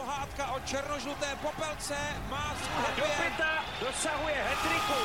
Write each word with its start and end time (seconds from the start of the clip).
pohádka 0.00 0.52
o 0.52 0.60
černožluté 0.60 1.26
popelce 1.42 1.96
má 2.30 2.54
svůj 2.62 2.96
Do 2.96 3.04
pěta 3.20 3.52
dosahuje 3.80 4.34
hetriku. 4.48 5.00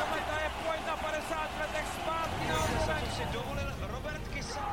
Kometa 0.00 0.36
je 0.44 0.50
pojď 0.64 0.80
na 0.86 0.96
50 0.96 1.50
letech 1.60 1.86
zpátky 2.00 2.44
na 2.48 3.10
si 3.16 3.24
dovolil 3.32 3.70
Robert 3.92 4.28
Kysa. 4.28 4.66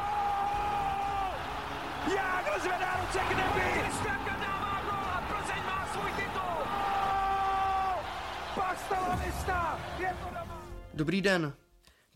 Jágr 2.16 2.60
zvedá 2.62 2.92
ruce 3.02 3.20
k 3.20 3.30
nebi. 3.30 3.82
Kristianka 3.82 4.36
dává 4.40 4.82
gol 4.88 5.08
a 5.16 5.24
Plzeň 5.30 5.64
má 5.66 5.88
svůj 5.94 6.12
titul. 6.12 6.60
Pasta 8.56 9.08
Lavista, 9.10 9.80
je 10.00 10.16
to 10.24 10.30
doma. 10.30 10.62
Dobrý 10.94 11.22
den. 11.22 11.54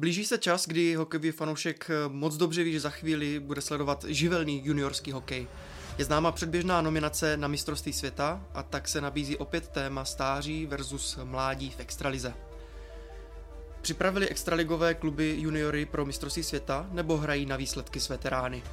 Blíží 0.01 0.25
se 0.25 0.37
čas, 0.37 0.67
kdy 0.67 0.95
hokejový 0.95 1.31
fanoušek 1.31 1.89
moc 2.07 2.37
dobře 2.37 2.63
ví, 2.63 2.71
že 2.71 2.79
za 2.79 2.89
chvíli 2.89 3.39
bude 3.39 3.61
sledovat 3.61 4.05
živelný 4.07 4.61
juniorský 4.65 5.11
hokej. 5.11 5.47
Je 5.97 6.05
známa 6.05 6.31
předběžná 6.31 6.81
nominace 6.81 7.37
na 7.37 7.47
mistrovství 7.47 7.93
světa 7.93 8.45
a 8.53 8.63
tak 8.63 8.87
se 8.87 9.01
nabízí 9.01 9.37
opět 9.37 9.67
téma 9.67 10.05
stáří 10.05 10.65
versus 10.65 11.19
mládí 11.23 11.69
v 11.69 11.79
extralize. 11.79 12.33
Připravili 13.81 14.29
extraligové 14.29 14.93
kluby 14.93 15.35
juniory 15.39 15.85
pro 15.85 16.05
mistrovství 16.05 16.43
světa 16.43 16.87
nebo 16.91 17.17
hrají 17.17 17.45
na 17.45 17.55
výsledky 17.55 17.99
s 17.99 18.09
veterány? 18.09 18.63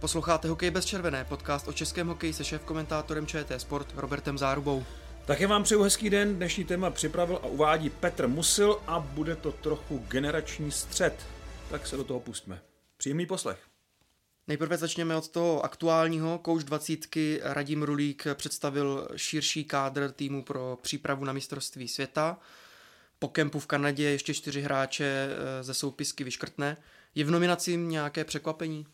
Posloucháte 0.00 0.48
Hokej 0.48 0.70
bez 0.70 0.84
červené, 0.84 1.24
podcast 1.24 1.68
o 1.68 1.72
českém 1.72 2.08
hokeji 2.08 2.32
se 2.32 2.44
šéf-komentátorem 2.44 3.26
ČT 3.26 3.60
Sport 3.60 3.94
Robertem 3.96 4.38
Zárubou. 4.38 4.84
Také 5.28 5.46
vám 5.46 5.62
přeju 5.62 5.82
hezký 5.82 6.10
den, 6.10 6.36
dnešní 6.36 6.64
téma 6.64 6.90
připravil 6.90 7.36
a 7.36 7.46
uvádí 7.46 7.90
Petr 7.90 8.28
Musil 8.28 8.80
a 8.86 9.00
bude 9.00 9.36
to 9.36 9.52
trochu 9.52 9.98
generační 9.98 10.70
střed. 10.70 11.26
Tak 11.70 11.86
se 11.86 11.96
do 11.96 12.04
toho 12.04 12.20
pustíme. 12.20 12.60
Příjemný 12.96 13.26
poslech. 13.26 13.58
Nejprve 14.46 14.76
začněme 14.76 15.16
od 15.16 15.28
toho 15.28 15.64
aktuálního. 15.64 16.38
Kouč 16.38 16.64
20 16.64 17.00
Radim 17.42 17.82
Rulík 17.82 18.26
představil 18.34 19.08
širší 19.16 19.64
kádr 19.64 20.12
týmu 20.12 20.44
pro 20.44 20.78
přípravu 20.82 21.24
na 21.24 21.32
mistrovství 21.32 21.88
světa. 21.88 22.38
Po 23.18 23.28
kempu 23.28 23.58
v 23.58 23.66
Kanadě 23.66 24.04
ještě 24.04 24.34
čtyři 24.34 24.60
hráče 24.60 25.04
eh, 25.04 25.62
ze 25.64 25.74
soupisky 25.74 26.24
vyškrtne. 26.24 26.76
Je 27.14 27.24
v 27.24 27.30
nominaci 27.30 27.76
nějaké 27.76 28.24
překvapení? 28.24 28.86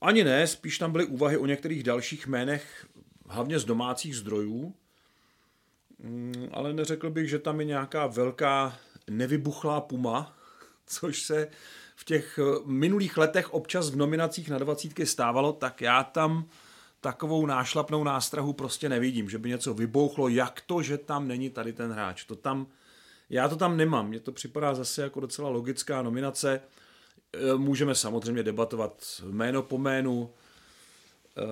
Ani 0.00 0.24
ne, 0.24 0.46
spíš 0.46 0.78
tam 0.78 0.92
byly 0.92 1.04
úvahy 1.04 1.36
o 1.36 1.46
některých 1.46 1.82
dalších 1.82 2.26
jménech, 2.26 2.86
hlavně 3.28 3.58
z 3.58 3.64
domácích 3.64 4.16
zdrojů. 4.16 4.74
Mm, 5.98 6.48
ale 6.52 6.72
neřekl 6.72 7.10
bych, 7.10 7.28
že 7.28 7.38
tam 7.38 7.60
je 7.60 7.66
nějaká 7.66 8.06
velká 8.06 8.78
nevybuchlá 9.10 9.80
puma, 9.80 10.36
což 10.86 11.22
se 11.22 11.48
v 11.96 12.04
těch 12.04 12.38
eh, 12.38 12.58
minulých 12.64 13.16
letech 13.16 13.54
občas 13.54 13.90
v 13.90 13.96
nominacích 13.96 14.50
na 14.50 14.58
dvacítky 14.58 15.06
stávalo, 15.06 15.52
tak 15.52 15.80
já 15.80 16.04
tam 16.04 16.48
takovou 17.00 17.46
nášlapnou 17.46 18.04
nástrahu 18.04 18.52
prostě 18.52 18.88
nevidím, 18.88 19.30
že 19.30 19.38
by 19.38 19.48
něco 19.48 19.74
vybouchlo, 19.74 20.28
jak 20.28 20.60
to, 20.60 20.82
že 20.82 20.98
tam 20.98 21.28
není 21.28 21.50
tady 21.50 21.72
ten 21.72 21.92
hráč. 21.92 22.24
To 22.24 22.36
tam, 22.36 22.66
já 23.30 23.48
to 23.48 23.56
tam 23.56 23.76
nemám, 23.76 24.08
mně 24.08 24.20
to 24.20 24.32
připadá 24.32 24.74
zase 24.74 25.02
jako 25.02 25.20
docela 25.20 25.48
logická 25.48 26.02
nominace. 26.02 26.60
Eh, 27.32 27.54
můžeme 27.56 27.94
samozřejmě 27.94 28.42
debatovat 28.42 29.22
jméno 29.30 29.62
po 29.62 29.78
jménu, 29.78 30.30
eh, 31.36 31.42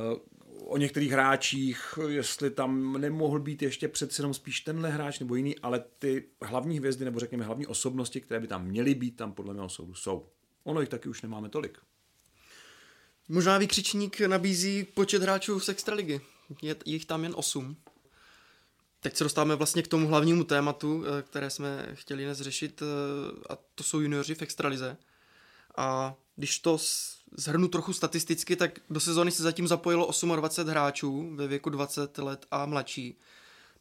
o 0.67 0.77
některých 0.77 1.13
hráčích, 1.13 1.99
jestli 2.09 2.51
tam 2.51 3.01
nemohl 3.01 3.41
být 3.41 3.63
ještě 3.63 3.89
přece 3.89 4.21
jenom 4.21 4.35
spíš 4.35 4.61
tenhle 4.61 4.91
hráč 4.91 5.19
nebo 5.19 5.35
jiný, 5.35 5.59
ale 5.59 5.85
ty 5.99 6.25
hlavní 6.43 6.79
hvězdy 6.79 7.05
nebo 7.05 7.21
řekněme 7.21 7.45
hlavní 7.45 7.67
osobnosti, 7.67 8.21
které 8.21 8.41
by 8.41 8.47
tam 8.47 8.67
měly 8.67 8.95
být, 8.95 9.17
tam 9.17 9.33
podle 9.33 9.55
mého 9.55 9.69
soudu 9.69 9.95
jsou. 9.95 10.29
Ono 10.65 10.81
jich 10.81 10.89
taky 10.89 11.09
už 11.09 11.23
nemáme 11.23 11.49
tolik. 11.49 11.79
Možná 13.29 13.59
vykřičník 13.59 14.21
nabízí 14.21 14.85
počet 14.85 15.23
hráčů 15.23 15.61
z 15.61 15.69
Extraligy. 15.69 16.21
Je 16.63 16.77
jich 16.85 17.07
tam 17.07 17.25
jen 17.25 17.33
8. 17.37 17.77
Teď 19.01 19.17
se 19.17 19.25
dostáváme 19.25 19.57
vlastně 19.57 19.83
k 19.83 19.89
tomu 19.89 20.09
hlavnímu 20.09 20.45
tématu, 20.45 21.05
eh, 21.05 21.23
které 21.23 21.51
jsme 21.51 21.89
chtěli 21.95 22.25
dnes 22.25 22.41
řešit, 22.41 22.83
eh, 22.83 22.87
a 23.51 23.59
to 23.75 23.85
jsou 23.85 24.01
junioři 24.01 24.35
v 24.35 24.43
Extralize. 24.43 24.97
A 25.77 26.15
když 26.37 26.59
to 26.59 26.79
zhrnu 27.37 27.69
trochu 27.69 27.93
statisticky, 27.93 28.57
tak 28.57 28.79
do 28.91 29.01
sezóny 29.01 29.31
se 29.31 29.43
zatím 29.43 29.69
zapojilo 29.69 30.11
28 30.37 30.69
hráčů 30.69 31.37
ve 31.37 31.47
věku 31.49 31.71
20 31.71 32.19
let 32.19 32.47
a 32.51 32.67
mladší. 32.67 33.19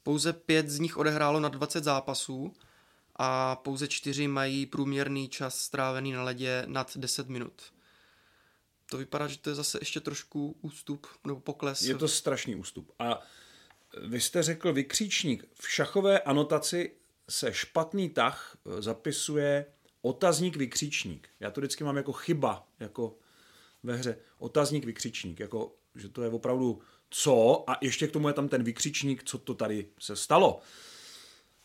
Pouze 0.03 0.33
pět 0.33 0.69
z 0.69 0.79
nich 0.79 0.97
odehrálo 0.97 1.39
na 1.39 1.49
20 1.49 1.83
zápasů 1.83 2.53
a 3.15 3.55
pouze 3.55 3.87
čtyři 3.87 4.27
mají 4.27 4.65
průměrný 4.65 5.29
čas 5.29 5.59
strávený 5.59 6.11
na 6.11 6.23
ledě 6.23 6.63
nad 6.67 6.97
10 6.97 7.29
minut. 7.29 7.61
To 8.89 8.97
vypadá, 8.97 9.27
že 9.27 9.37
to 9.37 9.49
je 9.49 9.55
zase 9.55 9.77
ještě 9.81 9.99
trošku 9.99 10.55
ústup 10.61 11.07
nebo 11.25 11.39
pokles. 11.39 11.81
Je 11.81 11.95
to 11.95 12.07
strašný 12.07 12.55
ústup. 12.55 12.91
A 12.99 13.19
vy 14.07 14.21
jste 14.21 14.43
řekl 14.43 14.73
vykříčník. 14.73 15.45
V 15.53 15.71
šachové 15.71 16.19
anotaci 16.19 16.91
se 17.29 17.53
špatný 17.53 18.09
tah 18.09 18.57
zapisuje 18.79 19.65
otazník 20.01 20.55
vykřičník. 20.55 21.29
Já 21.39 21.51
to 21.51 21.61
vždycky 21.61 21.83
mám 21.83 21.97
jako 21.97 22.13
chyba, 22.13 22.67
jako 22.79 23.15
ve 23.83 23.95
hře. 23.95 24.17
Otazník 24.37 24.85
vykřičník, 24.85 25.39
jako 25.39 25.75
že 25.95 26.09
to 26.09 26.23
je 26.23 26.29
opravdu 26.29 26.81
co 27.09 27.63
a 27.67 27.77
ještě 27.81 28.07
k 28.07 28.11
tomu 28.11 28.27
je 28.27 28.33
tam 28.33 28.49
ten 28.49 28.63
vykřičník, 28.63 29.23
co 29.23 29.37
to 29.37 29.53
tady 29.53 29.87
se 29.99 30.15
stalo. 30.15 30.59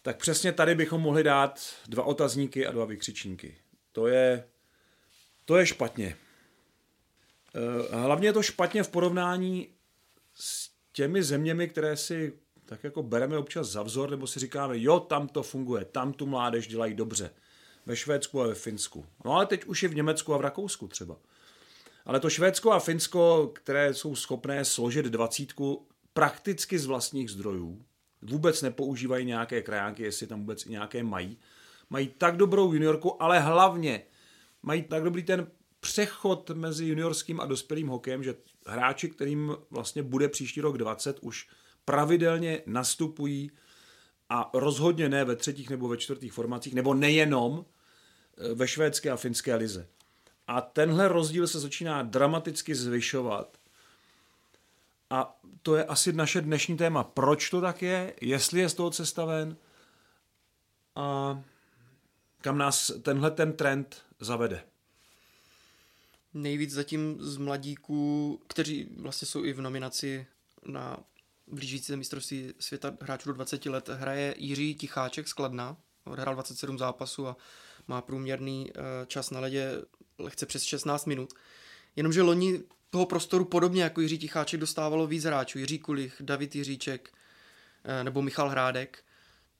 Tak 0.02 0.16
přesně 0.18 0.52
tady 0.52 0.74
bychom 0.74 1.00
mohli 1.00 1.22
dát 1.22 1.60
dva 1.88 2.02
otazníky 2.02 2.66
a 2.66 2.72
dva 2.72 2.84
vykřičníky. 2.84 3.56
To 3.92 4.06
je, 4.06 4.48
to 5.44 5.56
je 5.56 5.66
špatně. 5.66 6.16
Eh, 7.54 7.96
hlavně 7.96 8.28
je 8.28 8.32
to 8.32 8.42
špatně 8.42 8.82
v 8.82 8.88
porovnání 8.88 9.68
s 10.34 10.70
těmi 10.92 11.22
zeměmi, 11.22 11.68
které 11.68 11.96
si 11.96 12.38
tak 12.64 12.84
jako 12.84 13.02
bereme 13.02 13.38
občas 13.38 13.68
za 13.68 13.82
vzor, 13.82 14.10
nebo 14.10 14.26
si 14.26 14.40
říkáme, 14.40 14.74
jo, 14.78 15.00
tam 15.00 15.28
to 15.28 15.42
funguje, 15.42 15.84
tam 15.84 16.12
tu 16.12 16.26
mládež 16.26 16.66
dělají 16.66 16.94
dobře 16.94 17.30
ve 17.86 17.96
Švédsku 17.96 18.42
a 18.42 18.46
ve 18.46 18.54
Finsku. 18.54 19.06
No 19.24 19.32
ale 19.32 19.46
teď 19.46 19.64
už 19.64 19.82
je 19.82 19.88
v 19.88 19.94
Německu 19.94 20.34
a 20.34 20.38
v 20.38 20.40
Rakousku 20.40 20.88
třeba. 20.88 21.16
Ale 22.08 22.20
to 22.20 22.30
Švédsko 22.30 22.72
a 22.72 22.78
Finsko, 22.78 23.52
které 23.54 23.94
jsou 23.94 24.14
schopné 24.14 24.64
složit 24.64 25.06
dvacítku 25.06 25.86
prakticky 26.12 26.78
z 26.78 26.86
vlastních 26.86 27.30
zdrojů, 27.30 27.84
vůbec 28.22 28.62
nepoužívají 28.62 29.26
nějaké 29.26 29.62
krajánky, 29.62 30.02
jestli 30.02 30.26
tam 30.26 30.40
vůbec 30.40 30.64
nějaké 30.64 31.02
mají, 31.02 31.38
mají 31.90 32.08
tak 32.08 32.36
dobrou 32.36 32.72
juniorku, 32.72 33.22
ale 33.22 33.40
hlavně 33.40 34.02
mají 34.62 34.82
tak 34.82 35.02
dobrý 35.02 35.22
ten 35.22 35.46
přechod 35.80 36.50
mezi 36.50 36.86
juniorským 36.86 37.40
a 37.40 37.46
dospělým 37.46 37.88
hokejem, 37.88 38.22
že 38.22 38.34
hráči, 38.66 39.08
kterým 39.08 39.56
vlastně 39.70 40.02
bude 40.02 40.28
příští 40.28 40.60
rok 40.60 40.78
20, 40.78 41.18
už 41.20 41.48
pravidelně 41.84 42.62
nastupují 42.66 43.50
a 44.28 44.50
rozhodně 44.54 45.08
ne 45.08 45.24
ve 45.24 45.36
třetích 45.36 45.70
nebo 45.70 45.88
ve 45.88 45.96
čtvrtých 45.96 46.32
formacích, 46.32 46.74
nebo 46.74 46.94
nejenom 46.94 47.64
ve 48.54 48.68
švédské 48.68 49.10
a 49.10 49.16
finské 49.16 49.54
lize. 49.54 49.88
A 50.48 50.60
tenhle 50.60 51.08
rozdíl 51.08 51.46
se 51.46 51.60
začíná 51.60 52.02
dramaticky 52.02 52.74
zvyšovat. 52.74 53.58
A 55.10 55.40
to 55.62 55.76
je 55.76 55.84
asi 55.84 56.12
naše 56.12 56.40
dnešní 56.40 56.76
téma. 56.76 57.04
Proč 57.04 57.50
to 57.50 57.60
tak 57.60 57.82
je? 57.82 58.14
Jestli 58.20 58.60
je 58.60 58.68
z 58.68 58.74
toho 58.74 58.90
cesta 58.90 59.24
ven? 59.24 59.56
A 60.94 61.40
kam 62.40 62.58
nás 62.58 62.92
tenhle 63.02 63.30
ten 63.30 63.52
trend 63.52 64.02
zavede? 64.20 64.64
Nejvíc 66.34 66.72
zatím 66.72 67.16
z 67.20 67.36
mladíků, 67.36 68.40
kteří 68.46 68.88
vlastně 68.96 69.26
jsou 69.26 69.44
i 69.44 69.52
v 69.52 69.60
nominaci 69.60 70.26
na 70.66 70.98
blížící 71.46 71.84
se 71.84 71.96
mistrovství 71.96 72.54
světa 72.58 72.96
hráčů 73.00 73.28
do 73.28 73.32
20 73.32 73.66
let, 73.66 73.88
hraje 73.88 74.34
Jiří 74.38 74.74
Ticháček 74.74 75.28
z 75.28 75.32
Kladna. 75.32 75.76
Odhrál 76.04 76.34
27 76.34 76.78
zápasů 76.78 77.26
a 77.26 77.36
má 77.88 78.02
průměrný 78.02 78.70
eh, 78.70 79.06
čas 79.06 79.30
na 79.30 79.40
ledě 79.40 79.82
lehce 80.18 80.46
přes 80.46 80.62
16 80.62 81.06
minut. 81.06 81.34
Jenomže 81.96 82.22
loni 82.22 82.62
toho 82.90 83.06
prostoru 83.06 83.44
podobně 83.44 83.82
jako 83.82 84.00
Jiří 84.00 84.18
Ticháček 84.18 84.60
dostávalo 84.60 85.06
víc 85.06 85.24
hráčů. 85.24 85.58
Jiří 85.58 85.78
Kulich, 85.78 86.16
David 86.20 86.56
Jiříček 86.56 87.10
eh, 87.84 88.04
nebo 88.04 88.22
Michal 88.22 88.48
Hrádek. 88.48 89.04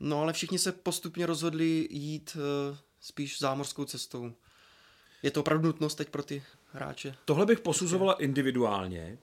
No 0.00 0.20
ale 0.20 0.32
všichni 0.32 0.58
se 0.58 0.72
postupně 0.72 1.26
rozhodli 1.26 1.88
jít 1.90 2.36
eh, 2.36 2.78
spíš 3.00 3.38
zámořskou 3.38 3.84
cestou. 3.84 4.32
Je 5.22 5.30
to 5.30 5.40
opravdu 5.40 5.66
nutnost 5.66 5.94
teď 5.94 6.08
pro 6.08 6.22
ty 6.22 6.42
hráče? 6.72 7.14
Tohle 7.24 7.46
bych 7.46 7.60
posuzovala 7.60 8.12
individuálně. 8.12 9.18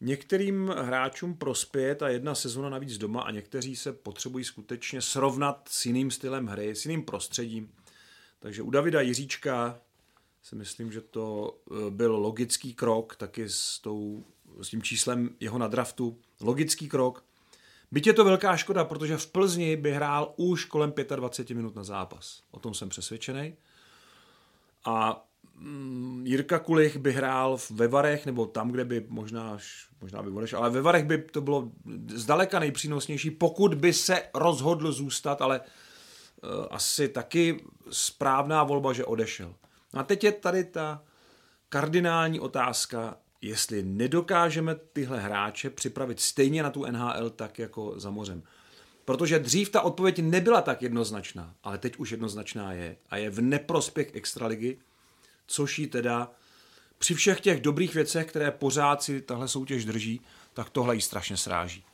Některým 0.00 0.68
hráčům 0.68 1.34
prospěje 1.34 1.94
ta 1.94 2.08
jedna 2.08 2.34
sezona 2.34 2.68
navíc 2.68 2.98
doma 2.98 3.22
a 3.22 3.30
někteří 3.30 3.76
se 3.76 3.92
potřebují 3.92 4.44
skutečně 4.44 5.02
srovnat 5.02 5.68
s 5.68 5.86
jiným 5.86 6.10
stylem 6.10 6.46
hry, 6.46 6.76
s 6.76 6.84
jiným 6.84 7.02
prostředím. 7.02 7.72
Takže 8.38 8.62
u 8.62 8.70
Davida 8.70 9.00
Jiříčka 9.00 9.80
si 10.42 10.56
myslím, 10.56 10.92
že 10.92 11.00
to 11.00 11.56
eh, 11.70 11.90
byl 11.90 12.16
logický 12.16 12.74
krok, 12.74 13.16
taky 13.16 13.48
s, 13.48 13.78
tou, 13.78 14.24
s 14.62 14.68
tím 14.68 14.82
číslem 14.82 15.30
jeho 15.40 15.58
na 15.58 15.68
draftu. 15.68 16.18
Logický 16.40 16.88
krok. 16.88 17.24
Byť 17.92 18.06
je 18.06 18.12
to 18.12 18.24
velká 18.24 18.56
škoda, 18.56 18.84
protože 18.84 19.16
v 19.16 19.26
Plzni 19.26 19.76
by 19.76 19.92
hrál 19.92 20.34
už 20.36 20.64
kolem 20.64 20.92
25 21.16 21.54
minut 21.54 21.74
na 21.74 21.84
zápas. 21.84 22.42
O 22.50 22.58
tom 22.60 22.74
jsem 22.74 22.88
přesvědčený. 22.88 23.56
A 24.84 25.24
mm, 25.54 26.26
Jirka 26.26 26.58
Kulich 26.58 26.96
by 26.96 27.12
hrál 27.12 27.58
ve 27.70 27.88
Varech, 27.88 28.26
nebo 28.26 28.46
tam, 28.46 28.70
kde 28.70 28.84
by 28.84 29.06
možná, 29.08 29.58
možná 30.00 30.22
by 30.22 30.30
odešel, 30.30 30.58
ale 30.58 30.70
ve 30.70 30.82
Varech 30.82 31.04
by 31.04 31.18
to 31.18 31.40
bylo 31.40 31.70
zdaleka 32.14 32.58
nejpřínosnější, 32.58 33.30
pokud 33.30 33.74
by 33.74 33.92
se 33.92 34.22
rozhodl 34.34 34.92
zůstat, 34.92 35.42
ale 35.42 35.60
uh, 35.60 36.66
asi 36.70 37.08
taky 37.08 37.64
správná 37.90 38.64
volba, 38.64 38.92
že 38.92 39.04
odešel. 39.04 39.54
No 39.94 40.00
a 40.00 40.02
teď 40.02 40.24
je 40.24 40.32
tady 40.32 40.64
ta 40.64 41.02
kardinální 41.68 42.40
otázka, 42.40 43.16
jestli 43.40 43.82
nedokážeme 43.82 44.74
tyhle 44.74 45.20
hráče 45.20 45.70
připravit 45.70 46.20
stejně 46.20 46.62
na 46.62 46.70
tu 46.70 46.84
NHL 46.84 47.30
tak 47.30 47.58
jako 47.58 47.94
za 47.96 48.10
mořem. 48.10 48.42
Protože 49.04 49.38
dřív 49.38 49.70
ta 49.70 49.80
odpověď 49.80 50.18
nebyla 50.18 50.62
tak 50.62 50.82
jednoznačná, 50.82 51.54
ale 51.62 51.78
teď 51.78 51.96
už 51.96 52.10
jednoznačná 52.10 52.72
je 52.72 52.96
a 53.10 53.16
je 53.16 53.30
v 53.30 53.40
neprospěch 53.40 54.14
extraligy, 54.14 54.78
což 55.46 55.78
ji 55.78 55.86
teda 55.86 56.30
při 56.98 57.14
všech 57.14 57.40
těch 57.40 57.60
dobrých 57.60 57.94
věcech, 57.94 58.26
které 58.26 58.50
pořád 58.50 59.02
si 59.02 59.20
tahle 59.20 59.48
soutěž 59.48 59.84
drží, 59.84 60.20
tak 60.54 60.70
tohle 60.70 60.94
jí 60.94 61.00
strašně 61.00 61.36
sráží. 61.36 61.84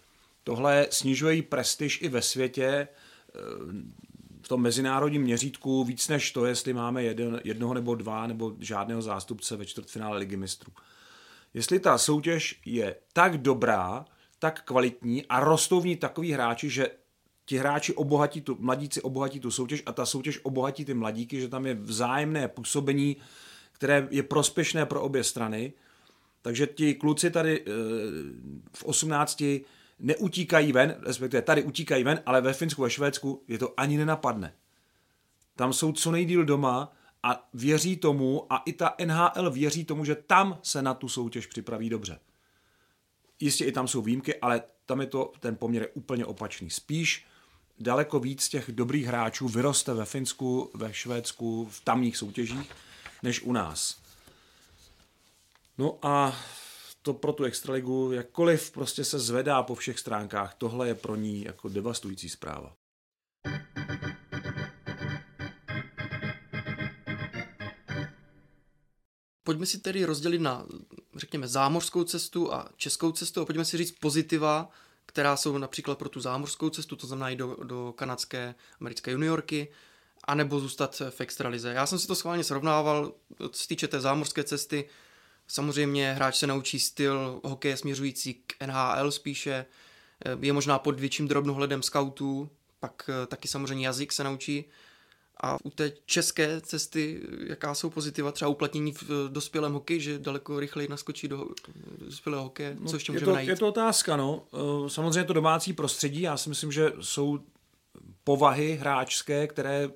Tohle 0.44 0.86
snižuje 0.90 1.34
jí 1.34 1.42
prestiž 1.42 2.02
i 2.02 2.08
ve 2.08 2.22
světě, 2.22 2.88
eh, 3.34 3.38
tom 4.48 4.62
mezinárodním 4.62 5.22
měřítku 5.22 5.84
víc 5.84 6.08
než 6.08 6.32
to, 6.32 6.46
jestli 6.46 6.72
máme 6.72 7.02
jeden, 7.02 7.40
jednoho 7.44 7.74
nebo 7.74 7.94
dva 7.94 8.26
nebo 8.26 8.56
žádného 8.58 9.02
zástupce 9.02 9.56
ve 9.56 9.66
čtvrtfinále 9.66 10.18
ligy 10.18 10.36
mistrů. 10.36 10.72
Jestli 11.54 11.80
ta 11.80 11.98
soutěž 11.98 12.60
je 12.64 12.96
tak 13.12 13.38
dobrá, 13.38 14.04
tak 14.38 14.62
kvalitní 14.64 15.26
a 15.26 15.40
rostou 15.40 15.80
v 15.80 15.86
ní 15.86 15.96
takový 15.96 16.32
hráči, 16.32 16.70
že 16.70 16.90
ti 17.44 17.58
hráči 17.58 17.94
obohatí 17.94 18.40
tu, 18.40 18.56
mladíci 18.60 19.02
obohatí 19.02 19.40
tu 19.40 19.50
soutěž 19.50 19.82
a 19.86 19.92
ta 19.92 20.06
soutěž 20.06 20.40
obohatí 20.42 20.84
ty 20.84 20.94
mladíky, 20.94 21.40
že 21.40 21.48
tam 21.48 21.66
je 21.66 21.74
vzájemné 21.74 22.48
působení, 22.48 23.16
které 23.72 24.08
je 24.10 24.22
prospěšné 24.22 24.86
pro 24.86 25.02
obě 25.02 25.24
strany. 25.24 25.72
Takže 26.42 26.66
ti 26.66 26.94
kluci 26.94 27.30
tady 27.30 27.60
eh, 27.60 27.64
v 28.72 28.84
18 28.84 29.42
neutíkají 29.98 30.72
ven, 30.72 30.96
respektive 31.00 31.42
tady 31.42 31.62
utíkají 31.62 32.04
ven, 32.04 32.22
ale 32.26 32.40
ve 32.40 32.52
Finsku, 32.52 32.82
ve 32.82 32.90
Švédsku 32.90 33.44
je 33.48 33.58
to 33.58 33.74
ani 33.76 33.98
nenapadne. 33.98 34.54
Tam 35.56 35.72
jsou 35.72 35.92
co 35.92 36.10
nejdíl 36.10 36.44
doma 36.44 36.92
a 37.22 37.48
věří 37.54 37.96
tomu, 37.96 38.52
a 38.52 38.56
i 38.56 38.72
ta 38.72 38.94
NHL 39.04 39.50
věří 39.50 39.84
tomu, 39.84 40.04
že 40.04 40.14
tam 40.14 40.58
se 40.62 40.82
na 40.82 40.94
tu 40.94 41.08
soutěž 41.08 41.46
připraví 41.46 41.90
dobře. 41.90 42.20
Jistě 43.40 43.64
i 43.64 43.72
tam 43.72 43.88
jsou 43.88 44.02
výjimky, 44.02 44.40
ale 44.40 44.62
tam 44.86 45.00
je 45.00 45.06
to, 45.06 45.32
ten 45.40 45.56
poměr 45.56 45.82
je 45.82 45.88
úplně 45.88 46.26
opačný. 46.26 46.70
Spíš 46.70 47.26
daleko 47.78 48.20
víc 48.20 48.48
těch 48.48 48.72
dobrých 48.72 49.06
hráčů 49.06 49.48
vyroste 49.48 49.94
ve 49.94 50.04
Finsku, 50.04 50.70
ve 50.74 50.94
Švédsku, 50.94 51.68
v 51.70 51.80
tamních 51.80 52.16
soutěžích, 52.16 52.72
než 53.22 53.42
u 53.42 53.52
nás. 53.52 53.98
No 55.78 55.98
a 56.02 56.36
to 57.08 57.14
pro 57.14 57.32
tu 57.32 57.44
extraligu, 57.44 58.12
jakkoliv 58.12 58.70
prostě 58.70 59.04
se 59.04 59.18
zvedá 59.18 59.62
po 59.62 59.74
všech 59.74 59.98
stránkách, 59.98 60.54
tohle 60.54 60.88
je 60.88 60.94
pro 60.94 61.16
ní 61.16 61.44
jako 61.44 61.68
devastující 61.68 62.28
zpráva. 62.28 62.72
Pojďme 69.42 69.66
si 69.66 69.78
tedy 69.78 70.04
rozdělit 70.04 70.38
na, 70.38 70.66
řekněme, 71.16 71.48
zámořskou 71.48 72.04
cestu 72.04 72.52
a 72.54 72.68
českou 72.76 73.12
cestu 73.12 73.40
a 73.40 73.44
pojďme 73.44 73.64
si 73.64 73.76
říct 73.76 73.98
pozitiva, 74.00 74.70
která 75.06 75.36
jsou 75.36 75.58
například 75.58 75.98
pro 75.98 76.08
tu 76.08 76.20
zámořskou 76.20 76.70
cestu, 76.70 76.96
to 76.96 77.06
znamená 77.06 77.30
i 77.30 77.36
do, 77.36 77.56
do 77.64 77.94
kanadské, 77.96 78.54
americké 78.80 79.10
juniorky, 79.10 79.68
anebo 80.24 80.60
zůstat 80.60 81.02
v 81.10 81.20
extralize. 81.20 81.72
Já 81.72 81.86
jsem 81.86 81.98
si 81.98 82.06
to 82.06 82.14
schválně 82.14 82.44
srovnával, 82.44 83.12
co 83.50 83.62
se 83.62 83.68
týče 83.68 83.88
té 83.88 84.00
zámořské 84.00 84.44
cesty, 84.44 84.88
samozřejmě 85.48 86.12
hráč 86.12 86.36
se 86.36 86.46
naučí 86.46 86.78
styl 86.78 87.40
hokeje 87.44 87.76
směřující 87.76 88.34
k 88.34 88.66
NHL 88.66 89.10
spíše, 89.10 89.66
je 90.40 90.52
možná 90.52 90.78
pod 90.78 91.00
větším 91.00 91.28
drobnohledem 91.28 91.82
scoutů, 91.82 92.50
pak 92.80 93.10
taky 93.26 93.48
samozřejmě 93.48 93.86
jazyk 93.86 94.12
se 94.12 94.24
naučí, 94.24 94.64
a 95.42 95.56
u 95.64 95.70
té 95.70 95.92
české 96.06 96.60
cesty, 96.60 97.20
jaká 97.46 97.74
jsou 97.74 97.90
pozitiva 97.90 98.32
třeba 98.32 98.48
uplatnění 98.48 98.92
v 98.92 99.28
dospělém 99.28 99.72
hokeji, 99.72 100.00
že 100.00 100.18
daleko 100.18 100.60
rychleji 100.60 100.88
naskočí 100.88 101.28
do 101.28 101.48
dospělého 101.98 102.44
hokeje, 102.44 102.76
co 102.86 102.96
ještě 102.96 103.12
můžeme 103.12 103.22
je 103.22 103.32
to, 103.32 103.34
najít? 103.34 103.48
Je 103.48 103.56
to 103.56 103.68
otázka, 103.68 104.16
no. 104.16 104.42
Eh, 104.54 104.90
samozřejmě 104.90 105.24
to 105.24 105.32
domácí 105.32 105.72
prostředí, 105.72 106.20
já 106.20 106.36
si 106.36 106.48
myslím, 106.48 106.72
že 106.72 106.92
jsou 107.00 107.38
povahy 108.24 108.74
hráčské, 108.74 109.46
které 109.46 109.90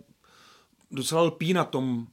docela 0.90 1.22
lpí 1.22 1.52
na 1.52 1.64
tom 1.64 2.06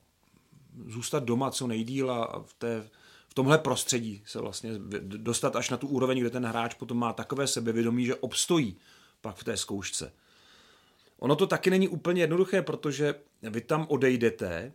zůstat 0.88 1.24
doma 1.24 1.51
co 1.51 1.68
nejdíl 1.68 2.12
a 2.12 2.44
v, 2.45 2.53
té, 2.53 2.89
v 3.29 3.33
tomhle 3.33 3.57
prostředí 3.57 4.21
se 4.25 4.39
vlastně 4.39 4.71
dostat 4.99 5.55
až 5.55 5.69
na 5.69 5.77
tu 5.77 5.87
úroveň, 5.87 6.19
kde 6.19 6.29
ten 6.29 6.45
hráč 6.45 6.73
potom 6.73 6.97
má 6.97 7.13
takové 7.13 7.47
sebevědomí, 7.47 8.05
že 8.05 8.15
obstojí 8.15 8.77
pak 9.21 9.35
v 9.35 9.43
té 9.43 9.57
zkoušce. 9.57 10.11
Ono 11.19 11.35
to 11.35 11.47
taky 11.47 11.69
není 11.69 11.87
úplně 11.87 12.23
jednoduché, 12.23 12.61
protože 12.61 13.15
vy 13.41 13.61
tam 13.61 13.85
odejdete 13.89 14.73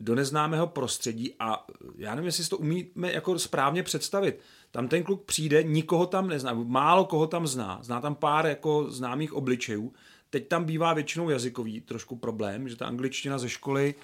do 0.00 0.14
neznámého 0.14 0.66
prostředí 0.66 1.34
a 1.38 1.66
já 1.96 2.14
nevím, 2.14 2.26
jestli 2.26 2.44
si 2.44 2.50
to 2.50 2.58
umíme 2.58 3.12
jako 3.12 3.38
správně 3.38 3.82
představit. 3.82 4.40
Tam 4.70 4.88
ten 4.88 5.02
kluk 5.02 5.24
přijde, 5.24 5.62
nikoho 5.62 6.06
tam 6.06 6.28
nezná, 6.28 6.52
málo 6.54 7.04
koho 7.04 7.26
tam 7.26 7.46
zná, 7.46 7.78
zná 7.82 8.00
tam 8.00 8.14
pár 8.14 8.46
jako 8.46 8.90
známých 8.90 9.32
obličejů. 9.32 9.92
Teď 10.30 10.48
tam 10.48 10.64
bývá 10.64 10.94
většinou 10.94 11.30
jazykový 11.30 11.80
trošku 11.80 12.16
problém, 12.16 12.68
že 12.68 12.76
ta 12.76 12.86
angličtina 12.86 13.38
ze 13.38 13.48
školy, 13.48 13.94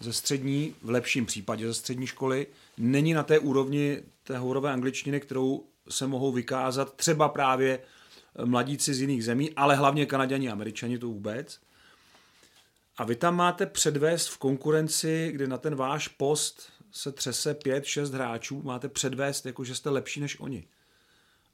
ze 0.00 0.12
střední, 0.12 0.74
v 0.82 0.90
lepším 0.90 1.26
případě 1.26 1.66
ze 1.66 1.74
střední 1.74 2.06
školy, 2.06 2.46
není 2.78 3.14
na 3.14 3.22
té 3.22 3.38
úrovni 3.38 4.02
té 4.22 4.38
hovorové 4.38 4.72
angličtiny, 4.72 5.20
kterou 5.20 5.66
se 5.88 6.06
mohou 6.06 6.32
vykázat 6.32 6.96
třeba 6.96 7.28
právě 7.28 7.80
mladíci 8.44 8.94
z 8.94 9.00
jiných 9.00 9.24
zemí, 9.24 9.50
ale 9.54 9.76
hlavně 9.76 10.06
Kanaděni 10.06 10.48
a 10.48 10.52
Američani 10.52 10.98
to 10.98 11.06
vůbec. 11.06 11.60
A 12.96 13.04
vy 13.04 13.16
tam 13.16 13.36
máte 13.36 13.66
předvést 13.66 14.28
v 14.28 14.38
konkurenci, 14.38 15.30
kde 15.32 15.46
na 15.46 15.58
ten 15.58 15.74
váš 15.74 16.08
post 16.08 16.72
se 16.92 17.12
třese 17.12 17.54
pět, 17.54 17.84
šest 17.84 18.10
hráčů, 18.10 18.62
máte 18.62 18.88
předvést, 18.88 19.46
jako 19.46 19.64
že 19.64 19.74
jste 19.74 19.90
lepší 19.90 20.20
než 20.20 20.40
oni. 20.40 20.68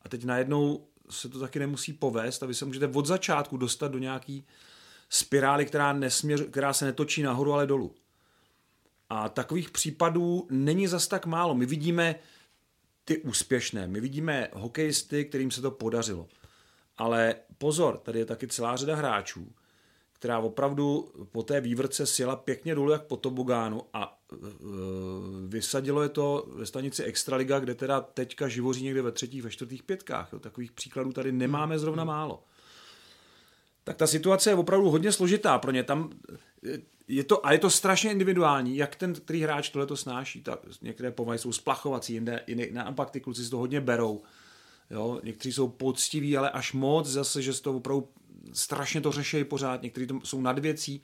A 0.03 0.09
teď 0.09 0.25
najednou 0.25 0.87
se 1.11 1.29
to 1.29 1.41
taky 1.41 1.59
nemusí 1.59 1.93
povést 1.93 2.43
a 2.43 2.47
vy 2.47 2.55
se 2.55 2.65
můžete 2.65 2.87
od 2.87 3.07
začátku 3.07 3.57
dostat 3.57 3.93
do 3.93 3.99
nějaký 3.99 4.47
spirály, 5.09 5.67
která, 5.67 5.93
nesměř, 5.93 6.43
která 6.51 6.73
se 6.73 6.85
netočí 6.85 7.23
nahoru, 7.23 7.53
ale 7.53 7.67
dolů. 7.67 7.95
A 9.11 9.29
takových 9.29 9.71
případů 9.71 10.47
není 10.51 10.87
zas 10.87 11.07
tak 11.07 11.27
málo. 11.27 11.55
My 11.55 11.67
vidíme 11.67 12.15
ty 13.05 13.19
úspěšné, 13.19 13.87
my 13.87 14.01
vidíme 14.01 14.49
hokejisty, 14.53 15.25
kterým 15.25 15.51
se 15.51 15.61
to 15.61 15.71
podařilo. 15.71 16.29
Ale 16.97 17.35
pozor, 17.59 17.99
tady 17.99 18.19
je 18.19 18.25
taky 18.25 18.47
celá 18.47 18.77
řada 18.77 18.97
hráčů, 18.97 19.53
která 20.13 20.39
opravdu 20.39 21.13
po 21.33 21.43
té 21.43 21.61
vývrce 21.61 22.07
sjela 22.07 22.37
pěkně 22.37 22.75
dolů 22.75 22.91
jak 22.91 23.05
po 23.05 23.17
tobogánu 23.17 23.83
a 23.93 24.19
e, 24.33 24.37
vysadilo 25.47 26.03
je 26.03 26.09
to 26.09 26.47
ve 26.49 26.67
stanici 26.67 27.03
Extraliga, 27.03 27.59
kde 27.59 27.75
teda 27.75 28.01
teďka 28.01 28.49
živoří 28.49 28.85
někde 28.85 29.03
ve 29.03 29.13
třetích, 29.13 29.43
ve 29.43 29.51
čtvrtých 29.51 29.83
pětkách. 29.83 30.33
Jo. 30.33 30.39
Takových 30.39 30.73
příkladů 30.73 31.13
tady 31.13 31.33
nemáme 31.33 31.79
zrovna 31.79 32.05
málo. 32.05 32.45
Tak 33.85 33.97
ta 33.97 34.07
situace 34.07 34.51
je 34.51 34.55
opravdu 34.55 34.91
hodně 34.91 35.13
složitá 35.13 35.59
pro 35.59 35.71
ně. 35.71 35.83
Tam 35.83 36.11
e, 36.33 36.37
je 37.09 37.25
to, 37.25 37.47
a 37.47 37.53
je 37.53 37.59
to 37.59 37.71
strašně 37.71 38.13
individuální, 38.13 38.77
jak 38.77 38.97
ten 38.97 39.15
který 39.15 39.43
hráč 39.43 39.69
tohle 39.69 39.87
to 39.87 39.97
snáší. 39.97 40.43
Ta, 40.43 40.59
některé 40.83 41.11
povahy 41.11 41.39
jsou 41.39 41.53
splachovací, 41.53 42.13
jinde, 42.13 42.45
jinde, 42.47 42.69
naopak 42.73 43.11
ty 43.11 43.21
kluci 43.21 43.45
si 43.45 43.51
to 43.51 43.59
hodně 43.59 43.81
berou. 43.81 44.23
Jo? 44.91 45.21
Někteří 45.23 45.53
jsou 45.53 45.69
poctiví, 45.69 46.37
ale 46.37 46.51
až 46.51 46.73
moc 46.73 47.07
zase, 47.09 47.43
že 47.43 47.63
to 47.63 47.77
opravdu 47.77 48.09
strašně 48.53 49.01
to 49.01 49.13
řeší 49.13 49.45
pořád, 49.45 49.83
někteří 49.83 50.07
to 50.07 50.21
jsou 50.25 50.41
nad 50.41 50.59
věcí, 50.59 51.03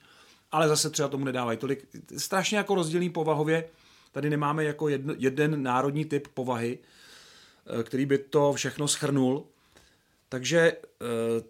ale 0.51 0.67
zase 0.67 0.89
třeba 0.89 1.07
tomu 1.07 1.25
nedávají 1.25 1.57
tolik. 1.57 1.87
Strašně 2.17 2.57
jako 2.57 2.75
rozdílný 2.75 3.09
povahově, 3.09 3.69
tady 4.11 4.29
nemáme 4.29 4.63
jako 4.63 4.89
jedno, 4.89 5.13
jeden 5.17 5.63
národní 5.63 6.05
typ 6.05 6.27
povahy, 6.27 6.79
eh, 7.79 7.83
který 7.83 8.05
by 8.05 8.17
to 8.17 8.53
všechno 8.53 8.87
schrnul. 8.87 9.45
Takže 10.29 10.59
eh, 10.59 11.43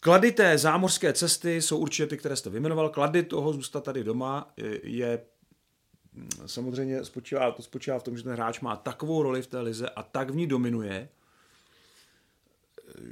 klady 0.00 0.32
té 0.32 0.58
zámořské 0.58 1.12
cesty 1.12 1.62
jsou 1.62 1.78
určitě 1.78 2.06
ty, 2.06 2.16
které 2.16 2.36
jste 2.36 2.50
vyjmenoval. 2.50 2.88
Klady 2.88 3.22
toho 3.22 3.52
zůstat 3.52 3.84
tady 3.84 4.04
doma 4.04 4.52
je 4.82 5.22
samozřejmě 6.46 7.04
spočívá, 7.04 7.50
to 7.50 7.62
spočívá 7.62 7.98
v 7.98 8.02
tom, 8.02 8.16
že 8.16 8.22
ten 8.22 8.32
hráč 8.32 8.60
má 8.60 8.76
takovou 8.76 9.22
roli 9.22 9.42
v 9.42 9.46
té 9.46 9.60
lize 9.60 9.88
a 9.88 10.02
tak 10.02 10.30
v 10.30 10.36
ní 10.36 10.46
dominuje, 10.46 11.08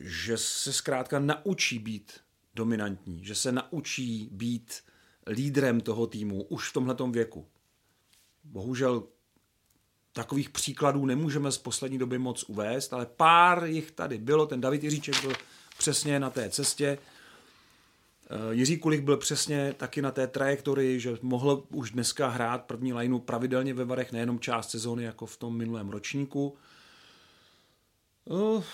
že 0.00 0.38
se 0.38 0.72
zkrátka 0.72 1.18
naučí 1.18 1.78
být 1.78 2.12
dominantní, 2.54 3.24
že 3.24 3.34
se 3.34 3.52
naučí 3.52 4.28
být 4.32 4.82
lídrem 5.26 5.80
toho 5.80 6.06
týmu 6.06 6.42
už 6.42 6.70
v 6.70 6.72
tomhletom 6.72 7.12
věku. 7.12 7.46
Bohužel 8.44 9.02
takových 10.12 10.50
příkladů 10.50 11.06
nemůžeme 11.06 11.52
z 11.52 11.58
poslední 11.58 11.98
doby 11.98 12.18
moc 12.18 12.44
uvést, 12.48 12.92
ale 12.92 13.06
pár 13.06 13.64
jich 13.64 13.90
tady 13.90 14.18
bylo. 14.18 14.46
Ten 14.46 14.60
David 14.60 14.84
Jiříček 14.84 15.22
byl 15.22 15.32
přesně 15.78 16.20
na 16.20 16.30
té 16.30 16.50
cestě. 16.50 16.98
Jiří 18.50 18.78
Kulich 18.78 19.00
byl 19.00 19.16
přesně 19.16 19.72
taky 19.72 20.02
na 20.02 20.10
té 20.10 20.26
trajektorii, 20.26 21.00
že 21.00 21.18
mohl 21.22 21.64
už 21.70 21.90
dneska 21.90 22.28
hrát 22.28 22.64
první 22.64 22.92
lineu 22.92 23.18
pravidelně 23.18 23.74
ve 23.74 23.84
Varech, 23.84 24.12
nejenom 24.12 24.40
část 24.40 24.70
sezóny 24.70 25.04
jako 25.04 25.26
v 25.26 25.36
tom 25.36 25.56
minulém 25.56 25.88
ročníku. 25.88 26.56
Uh, 28.24 28.64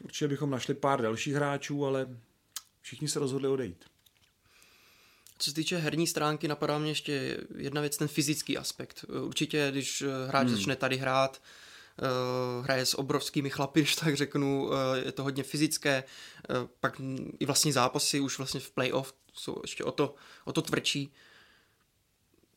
určitě 0.00 0.28
bychom 0.28 0.50
našli 0.50 0.74
pár 0.74 1.02
dalších 1.02 1.34
hráčů, 1.34 1.86
ale 1.86 2.08
všichni 2.80 3.08
se 3.08 3.18
rozhodli 3.18 3.48
odejít. 3.48 3.84
Co 5.38 5.50
se 5.50 5.54
týče 5.54 5.76
herní 5.76 6.06
stránky, 6.06 6.48
napadá 6.48 6.78
mě 6.78 6.90
ještě 6.90 7.38
jedna 7.56 7.80
věc, 7.80 7.96
ten 7.96 8.08
fyzický 8.08 8.58
aspekt. 8.58 9.04
Určitě, 9.24 9.68
když 9.70 10.04
hráč 10.28 10.46
hmm. 10.46 10.56
začne 10.56 10.76
tady 10.76 10.96
hrát, 10.96 11.42
hraje 12.62 12.86
s 12.86 12.98
obrovskými 12.98 13.50
chlapy, 13.50 13.80
když 13.80 13.96
tak 13.96 14.16
řeknu, 14.16 14.64
uh, 14.64 14.72
je 15.04 15.12
to 15.12 15.22
hodně 15.22 15.42
fyzické, 15.42 16.04
uh, 16.50 16.56
pak 16.80 17.00
i 17.40 17.46
vlastní 17.46 17.72
zápasy 17.72 18.20
už 18.20 18.38
vlastně 18.38 18.60
v 18.60 18.70
playoff 18.70 19.14
jsou 19.32 19.56
ještě 19.62 19.84
o 19.84 19.92
to, 19.92 20.14
o 20.44 20.52
to 20.52 20.62
tvrdší. 20.62 21.12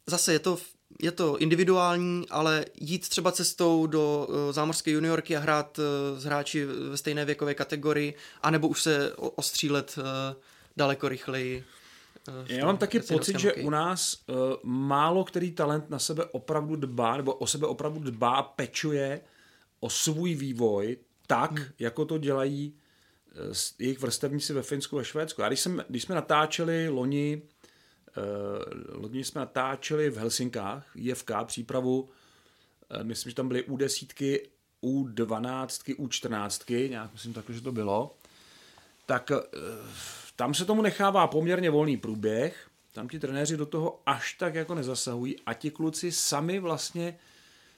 Zase 0.08 0.34
je 0.34 0.40
to, 0.40 0.58
je 1.02 1.12
to 1.12 1.38
individuální, 1.38 2.26
ale 2.30 2.66
jít 2.76 3.10
třeba 3.10 3.32
cestou 3.32 3.88
do 3.88 4.28
zámořské 4.52 4.92
juniorky 4.92 5.38
a 5.38 5.40
hrát 5.40 5.80
s 6.18 6.24
hráči 6.24 6.66
ve 6.66 6.98
stejné 6.98 7.26
věkové 7.26 7.54
kategorii, 7.54 8.14
anebo 8.42 8.68
už 8.68 8.82
se 8.82 9.14
ostřílet 9.16 9.96
daleko 10.78 11.10
rychleji 11.10 11.64
já 12.48 12.66
mám 12.66 12.78
taky 12.78 13.00
pocit, 13.00 13.40
že 13.40 13.54
u 13.54 13.70
nás 13.70 14.18
uh, 14.28 14.36
málo 14.64 15.24
který 15.24 15.52
talent 15.52 15.90
na 15.90 16.00
sebe 16.00 16.26
opravdu 16.26 16.76
dbá, 16.76 17.18
nebo 17.18 17.34
o 17.34 17.48
sebe 17.48 17.68
opravdu 17.68 18.00
dbá 18.00 18.36
a 18.36 18.44
pečuje 18.44 19.22
o 19.86 19.90
svůj 19.90 20.36
vývoj 20.36 20.98
tak, 21.28 21.52
hmm. 21.52 21.70
jako 21.80 22.06
to 22.06 22.18
dělají 22.18 22.74
uh, 23.50 23.54
jejich 23.80 24.00
vrstevníci 24.00 24.54
ve 24.54 24.62
Finsku 24.62 25.00
a 25.00 25.04
Švédsku. 25.04 25.44
A 25.44 25.48
když, 25.48 25.60
jsem, 25.60 25.84
když 25.90 26.04
jsme 26.04 26.16
natáčeli 26.16 26.90
loni, 26.90 27.42
uh, 28.18 29.02
loni 29.02 29.24
jsme 29.24 29.40
natáčeli 29.40 30.10
v 30.10 30.18
Helsinkách, 30.18 30.92
IFK 30.96 31.32
přípravu, 31.44 32.02
uh, 32.02 32.10
myslím, 33.04 33.30
že 33.30 33.36
tam 33.36 33.48
byly 33.48 33.64
u 33.64 33.78
desítky, 33.78 34.50
u 34.82 35.08
dvanáctky, 35.08 35.96
u 35.96 36.08
čtrnáctky, 36.08 36.88
nějak 36.90 37.14
myslím 37.14 37.34
takhle, 37.34 37.56
že 37.56 37.62
to 37.62 37.72
bylo, 37.72 38.18
tak 39.06 39.32
uh, 39.32 39.40
tam 40.36 40.54
se 40.54 40.66
tomu 40.66 40.82
nechává 40.82 41.28
poměrně 41.28 41.70
volný 41.70 41.98
průběh, 41.98 42.70
tam 42.94 43.08
ti 43.08 43.20
trenéři 43.20 43.58
do 43.58 43.66
toho 43.66 44.02
až 44.06 44.34
tak 44.34 44.56
jako 44.56 44.76
nezasahují 44.76 45.36
a 45.46 45.54
ti 45.54 45.72
kluci 45.72 46.12
sami 46.12 46.60
vlastně 46.60 47.18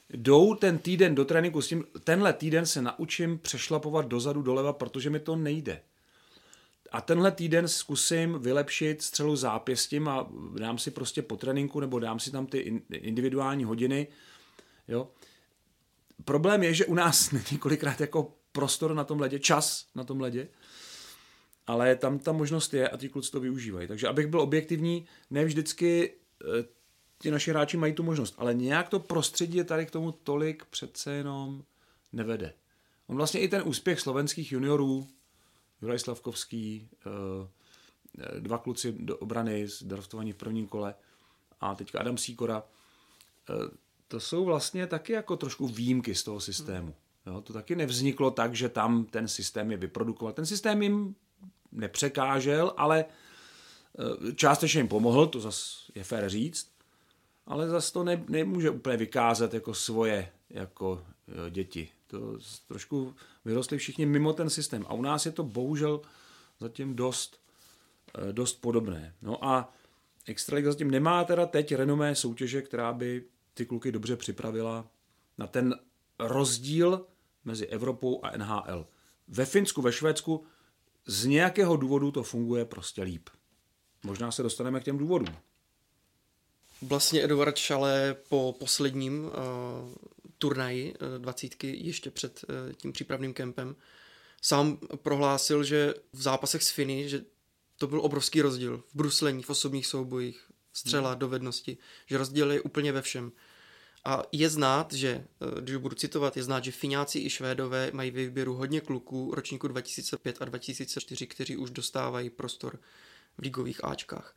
jdou 0.10 0.56
ten 0.56 0.78
týden 0.78 1.16
do 1.16 1.26
tréninku 1.26 1.62
s 1.62 1.68
tím, 1.68 1.86
tenhle 2.04 2.34
týden 2.34 2.66
se 2.66 2.82
naučím 2.82 3.40
přešlapovat 3.40 4.08
dozadu 4.08 4.42
doleva, 4.42 4.74
protože 4.74 5.10
mi 5.10 5.20
to 5.20 5.36
nejde. 5.36 5.82
A 6.92 7.02
tenhle 7.02 7.32
týden 7.32 7.68
zkusím 7.68 8.40
vylepšit 8.40 9.02
střelu 9.02 9.36
zápěstím 9.36 10.08
a 10.08 10.30
dám 10.60 10.78
si 10.78 10.92
prostě 10.92 11.22
po 11.22 11.36
tréninku 11.36 11.80
nebo 11.80 12.00
dám 12.00 12.20
si 12.20 12.32
tam 12.32 12.46
ty 12.46 12.82
individuální 12.92 13.64
hodiny. 13.64 14.08
Jo. 14.88 15.10
Problém 16.26 16.64
je, 16.64 16.74
že 16.74 16.86
u 16.86 16.94
nás 16.94 17.32
není 17.32 17.60
kolikrát 17.60 18.02
jako 18.02 18.34
prostor 18.52 18.94
na 18.94 19.04
tom 19.04 19.20
ledě, 19.20 19.40
čas 19.40 19.86
na 19.96 20.04
tom 20.04 20.22
ledě 20.22 20.48
ale 21.68 21.96
tam 21.96 22.20
ta 22.20 22.32
možnost 22.32 22.74
je 22.74 22.90
a 22.90 22.98
ti 22.98 23.10
kluci 23.10 23.32
to 23.32 23.40
využívají. 23.40 23.88
Takže 23.88 24.08
abych 24.08 24.28
byl 24.28 24.42
objektivní, 24.42 25.06
ne 25.30 25.46
vždycky 25.46 26.14
eh, 26.42 26.64
ti 27.20 27.32
naši 27.32 27.52
hráči 27.52 27.78
mají 27.78 27.94
tu 27.94 28.04
možnost, 28.04 28.36
ale 28.38 28.54
nějak 28.54 28.90
to 28.90 29.00
prostředí 29.00 29.58
je 29.58 29.64
tady 29.64 29.86
k 29.86 29.92
tomu 29.92 30.12
tolik 30.12 30.66
přece 30.66 31.12
jenom 31.12 31.64
nevede. 32.14 32.54
On 33.08 33.16
vlastně 33.16 33.40
i 33.40 33.48
ten 33.48 33.62
úspěch 33.66 34.00
slovenských 34.00 34.52
juniorů, 34.52 35.08
Juraj 35.82 36.00
Slavkovský, 36.00 36.90
eh, 37.06 37.10
eh, 38.20 38.40
dva 38.40 38.58
kluci 38.58 38.96
do 39.00 39.18
obrany 39.18 39.68
zdraftovaní 39.68 40.32
v 40.32 40.36
prvním 40.36 40.68
kole 40.68 40.96
a 41.62 41.76
teďka 41.76 42.00
Adam 42.00 42.18
Sýkora, 42.18 42.64
to 44.08 44.20
jsou 44.20 44.46
vlastně 44.46 44.88
taky 44.88 45.14
jako 45.14 45.38
trošku 45.38 45.68
výjimky 45.68 46.16
z 46.16 46.24
toho 46.24 46.40
systému. 46.40 46.96
Jo, 47.26 47.42
to 47.42 47.54
taky 47.54 47.76
nevzniklo 47.76 48.32
tak, 48.32 48.56
že 48.56 48.70
tam 48.70 49.06
ten 49.06 49.28
systém 49.28 49.72
je 49.72 49.78
vyprodukoval. 49.78 50.34
Ten 50.34 50.46
systém 50.46 50.82
jim 50.82 51.16
nepřekážel, 51.72 52.74
ale 52.78 53.06
eh, 53.06 54.34
částečně 54.34 54.80
jim 54.80 54.88
pomohl, 54.88 55.28
to 55.28 55.40
zase 55.40 55.92
je 55.96 56.04
fér 56.04 56.30
říct, 56.30 56.72
ale 57.48 57.70
zase 57.70 57.94
to 57.94 58.04
ne, 58.04 58.26
nemůže 58.30 58.70
úplně 58.70 58.98
vykázat 58.98 59.54
jako 59.54 59.74
svoje 59.74 60.32
jako 60.50 61.06
jo, 61.28 61.50
děti. 61.50 61.90
To 62.08 62.38
trošku 62.68 63.16
vyrostli 63.46 63.78
všichni 63.78 64.06
mimo 64.06 64.34
ten 64.34 64.50
systém. 64.50 64.86
A 64.88 64.94
u 64.94 65.02
nás 65.02 65.26
je 65.26 65.32
to 65.32 65.44
bohužel 65.44 66.02
zatím 66.60 66.96
dost, 66.96 67.40
eh, 68.18 68.34
dost 68.34 68.62
podobné. 68.62 69.16
No 69.22 69.46
a 69.46 69.74
Extraliga 70.26 70.72
zatím 70.72 70.92
nemá 70.92 71.24
teda 71.24 71.46
teď 71.46 71.76
renomé 71.76 72.16
soutěže, 72.16 72.62
která 72.62 72.94
by 72.94 73.24
ty 73.54 73.66
kluky 73.66 73.92
dobře 73.92 74.16
připravila 74.16 74.88
na 75.38 75.48
ten 75.48 75.76
rozdíl 76.20 77.06
mezi 77.46 77.66
Evropou 77.66 78.22
a 78.24 78.38
NHL. 78.38 78.88
Ve 79.28 79.46
Finsku, 79.46 79.82
ve 79.82 79.92
Švédsku 79.92 80.46
z 81.06 81.26
nějakého 81.26 81.78
důvodu 81.78 82.12
to 82.12 82.24
funguje 82.24 82.66
prostě 82.66 83.04
líp. 83.04 83.30
Možná 84.06 84.32
se 84.32 84.44
dostaneme 84.44 84.80
k 84.80 84.84
těm 84.84 84.98
důvodům. 84.98 85.36
Vlastně 86.82 87.24
Eduard 87.24 87.58
Šale 87.58 88.16
po 88.30 88.56
posledním 88.60 89.26
uh, 89.26 89.32
turnaji 90.38 90.94
uh, 90.94 91.22
dvacítky 91.22 91.78
ještě 91.82 92.12
před 92.12 92.46
uh, 92.50 92.74
tím 92.74 92.94
přípravným 92.94 93.34
kempem 93.34 93.76
sám 94.42 94.78
prohlásil, 94.96 95.64
že 95.64 95.94
v 96.14 96.22
zápasech 96.22 96.64
s 96.64 96.70
Finy, 96.70 97.10
že 97.10 97.22
to 97.78 97.88
byl 97.88 98.02
obrovský 98.02 98.42
rozdíl 98.42 98.84
v 98.90 98.96
bruslení, 98.96 99.44
v 99.44 99.50
osobních 99.50 99.88
soubojích, 99.88 100.44
střela, 100.74 101.10
hmm. 101.10 101.20
dovednosti, 101.20 101.78
že 102.06 102.18
rozdíl 102.18 102.52
je 102.52 102.62
úplně 102.62 102.92
ve 102.92 103.02
všem. 103.02 103.32
A 104.06 104.24
je 104.32 104.50
znát, 104.50 104.94
že, 104.94 105.26
když 105.60 105.76
budu 105.76 105.96
citovat, 105.96 106.38
je 106.38 106.44
znát, 106.44 106.64
že 106.64 106.72
Fináci 106.72 107.20
i 107.20 107.30
Švédové 107.30 107.92
mají 107.94 108.12
ve 108.12 108.22
výběru 108.22 108.54
hodně 108.54 108.82
kluků 108.82 109.32
ročníku 109.36 109.68
2005 109.68 110.38
a 110.40 110.46
2004, 110.46 111.28
kteří 111.28 111.58
už 111.58 111.70
dostávají 111.70 112.30
prostor 112.30 112.80
v 113.38 113.42
ligových 113.42 113.84
Ačkách. 113.84 114.36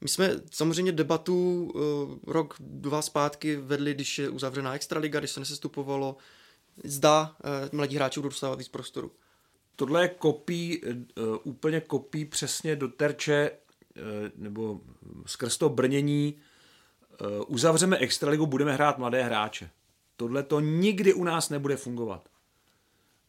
My 0.00 0.08
jsme 0.08 0.30
samozřejmě 0.50 0.92
debatu 0.92 1.64
uh, 1.74 2.32
rok, 2.32 2.54
dva 2.60 3.02
zpátky 3.02 3.56
vedli, 3.56 3.94
když 3.94 4.18
je 4.18 4.28
uzavřená 4.28 4.74
extraliga, 4.74 5.18
když 5.18 5.30
se 5.30 5.40
nesestupovalo, 5.40 6.16
zda 6.84 7.36
uh, 7.44 7.78
mladí 7.78 7.96
hráči 7.96 8.20
budou 8.20 8.28
dostávat 8.28 8.58
víc 8.58 8.68
prostoru. 8.68 9.12
Tohle 9.76 10.02
je 10.02 10.08
kopí, 10.08 10.82
uh, 10.82 10.94
úplně 11.44 11.80
kopí 11.80 12.24
přesně 12.24 12.76
do 12.76 12.88
terče, 12.88 13.50
uh, 13.50 14.02
nebo 14.36 14.80
skrz 15.26 15.58
to 15.58 15.68
brnění 15.68 16.36
Eh, 17.20 17.44
uzavřeme 17.46 17.96
extraligu, 17.96 18.46
budeme 18.46 18.72
hrát 18.72 18.98
mladé 18.98 19.22
hráče. 19.22 19.70
Tohle 20.16 20.42
to 20.42 20.60
nikdy 20.60 21.14
u 21.14 21.24
nás 21.24 21.50
nebude 21.50 21.76
fungovat. 21.76 22.28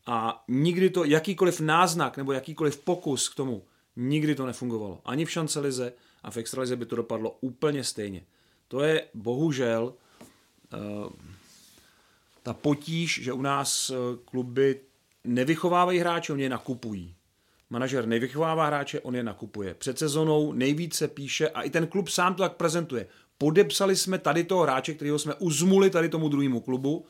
A 0.05 0.43
nikdy 0.47 0.89
to, 0.89 1.03
jakýkoliv 1.03 1.59
náznak 1.59 2.17
nebo 2.17 2.31
jakýkoliv 2.31 2.77
pokus 2.77 3.29
k 3.29 3.35
tomu, 3.35 3.65
nikdy 3.95 4.35
to 4.35 4.45
nefungovalo. 4.45 5.01
Ani 5.05 5.25
v 5.25 5.31
šancelize 5.31 5.93
a 6.25 6.31
v 6.31 6.37
extralize 6.37 6.75
by 6.75 6.85
to 6.85 6.95
dopadlo 6.95 7.37
úplně 7.41 7.83
stejně. 7.83 8.23
To 8.67 8.81
je 8.81 9.07
bohužel 9.13 9.93
uh, 10.73 11.09
ta 12.43 12.53
potíž, 12.53 13.19
že 13.23 13.33
u 13.33 13.41
nás 13.41 13.89
uh, 13.89 13.97
kluby 14.25 14.81
nevychovávají 15.23 15.99
hráče, 15.99 16.33
oni 16.33 16.43
je 16.43 16.49
nakupují. 16.49 17.15
Manažer 17.69 18.07
nevychovává 18.07 18.65
hráče, 18.65 18.99
on 18.99 19.15
je 19.15 19.23
nakupuje. 19.23 19.73
Před 19.73 19.99
sezonou 19.99 20.53
nejvíce 20.53 21.07
píše 21.07 21.49
a 21.49 21.61
i 21.61 21.69
ten 21.69 21.87
klub 21.87 22.09
sám 22.09 22.35
to 22.35 22.43
tak 22.43 22.55
prezentuje 22.55 23.07
podepsali 23.37 23.95
jsme 23.95 24.17
tady 24.17 24.43
toho 24.43 24.63
hráče, 24.63 24.93
kterého 24.93 25.19
jsme 25.19 25.33
uzmuli 25.35 25.89
tady 25.89 26.09
tomu 26.09 26.29
druhému 26.29 26.59
klubu, 26.59 27.05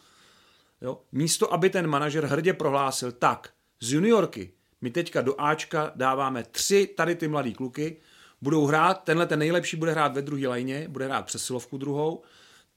jo, 0.82 1.02
místo 1.12 1.54
aby 1.54 1.70
ten 1.70 1.88
manažer 1.88 2.26
hrdě 2.26 2.54
prohlásil, 2.54 3.12
tak, 3.12 3.50
z 3.80 3.94
juniorky 3.94 4.52
my 4.82 4.92
teďka 4.92 5.22
do 5.22 5.42
Ačka 5.42 5.92
dáváme 5.96 6.44
tři 6.44 6.88
tady 6.98 7.16
ty 7.16 7.28
mladý 7.28 7.54
kluky, 7.54 7.98
budou 8.42 8.66
hrát, 8.66 9.04
tenhle 9.04 9.26
ten 9.26 9.40
nejlepší 9.40 9.78
bude 9.78 9.92
hrát 9.92 10.14
ve 10.14 10.22
druhé 10.22 10.48
lajně, 10.48 10.88
bude 10.88 11.06
hrát 11.06 11.26
přesilovku 11.26 11.78
druhou, 11.78 12.22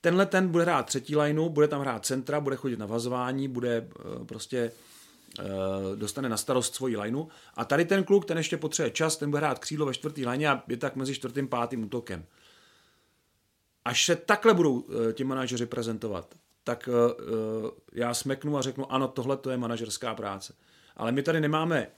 tenhle 0.01 0.27
ten 0.27 0.49
bude 0.49 0.65
hrát 0.65 0.87
třetí 0.87 1.17
lajnu, 1.17 1.49
bude 1.49 1.69
tam 1.69 1.81
hrát 1.81 2.07
centra, 2.07 2.41
bude 2.41 2.57
chodit 2.57 2.79
na 2.79 2.87
vazování, 2.87 3.49
bude 3.49 3.89
uh, 4.05 4.27
prostě 4.27 4.73
uh, 5.39 5.47
dostane 5.97 6.29
na 6.29 6.37
starost 6.37 6.75
svoji 6.75 6.97
lajnu. 6.97 7.29
A 7.55 7.65
tady 7.65 7.85
ten 7.85 8.05
kluk, 8.05 8.25
ten 8.25 8.39
ještě 8.39 8.57
potřebuje 8.57 8.91
čas, 8.91 9.17
ten 9.17 9.31
bude 9.31 9.41
hrát 9.41 9.59
křídlo 9.59 9.87
ve 9.87 9.95
čtvrtý 9.95 10.27
lajně 10.27 10.49
a 10.49 10.63
je 10.69 10.77
tak 10.77 10.97
mezi 10.97 11.15
čtvrtým 11.15 11.49
pátým 11.49 11.85
útokem. 11.85 12.25
Až 13.85 14.05
se 14.05 14.17
takhle 14.17 14.55
budou 14.55 14.73
uh, 14.73 15.13
ti 15.13 15.25
manažeři 15.25 15.67
prezentovat, 15.67 16.35
tak 16.65 16.89
já 17.93 18.15
smeknu 18.15 18.59
a 18.59 18.63
řeknu, 18.63 18.93
ano, 18.93 19.09
tohle 19.09 19.37
to 19.37 19.51
je 19.51 19.57
manažerská 19.57 20.15
práce. 20.15 20.55
Ale 20.97 21.13
my 21.13 21.23
tady 21.23 21.41
nemáme, 21.41 21.89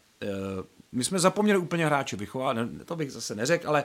my 0.92 1.04
jsme 1.04 1.18
zapomněli 1.18 1.58
úplně 1.58 1.86
hráče 1.86 2.16
vychovat, 2.16 2.52
ne, 2.52 2.68
to 2.84 2.96
bych 2.96 3.12
zase 3.12 3.34
neřekl, 3.34 3.68
ale 3.68 3.84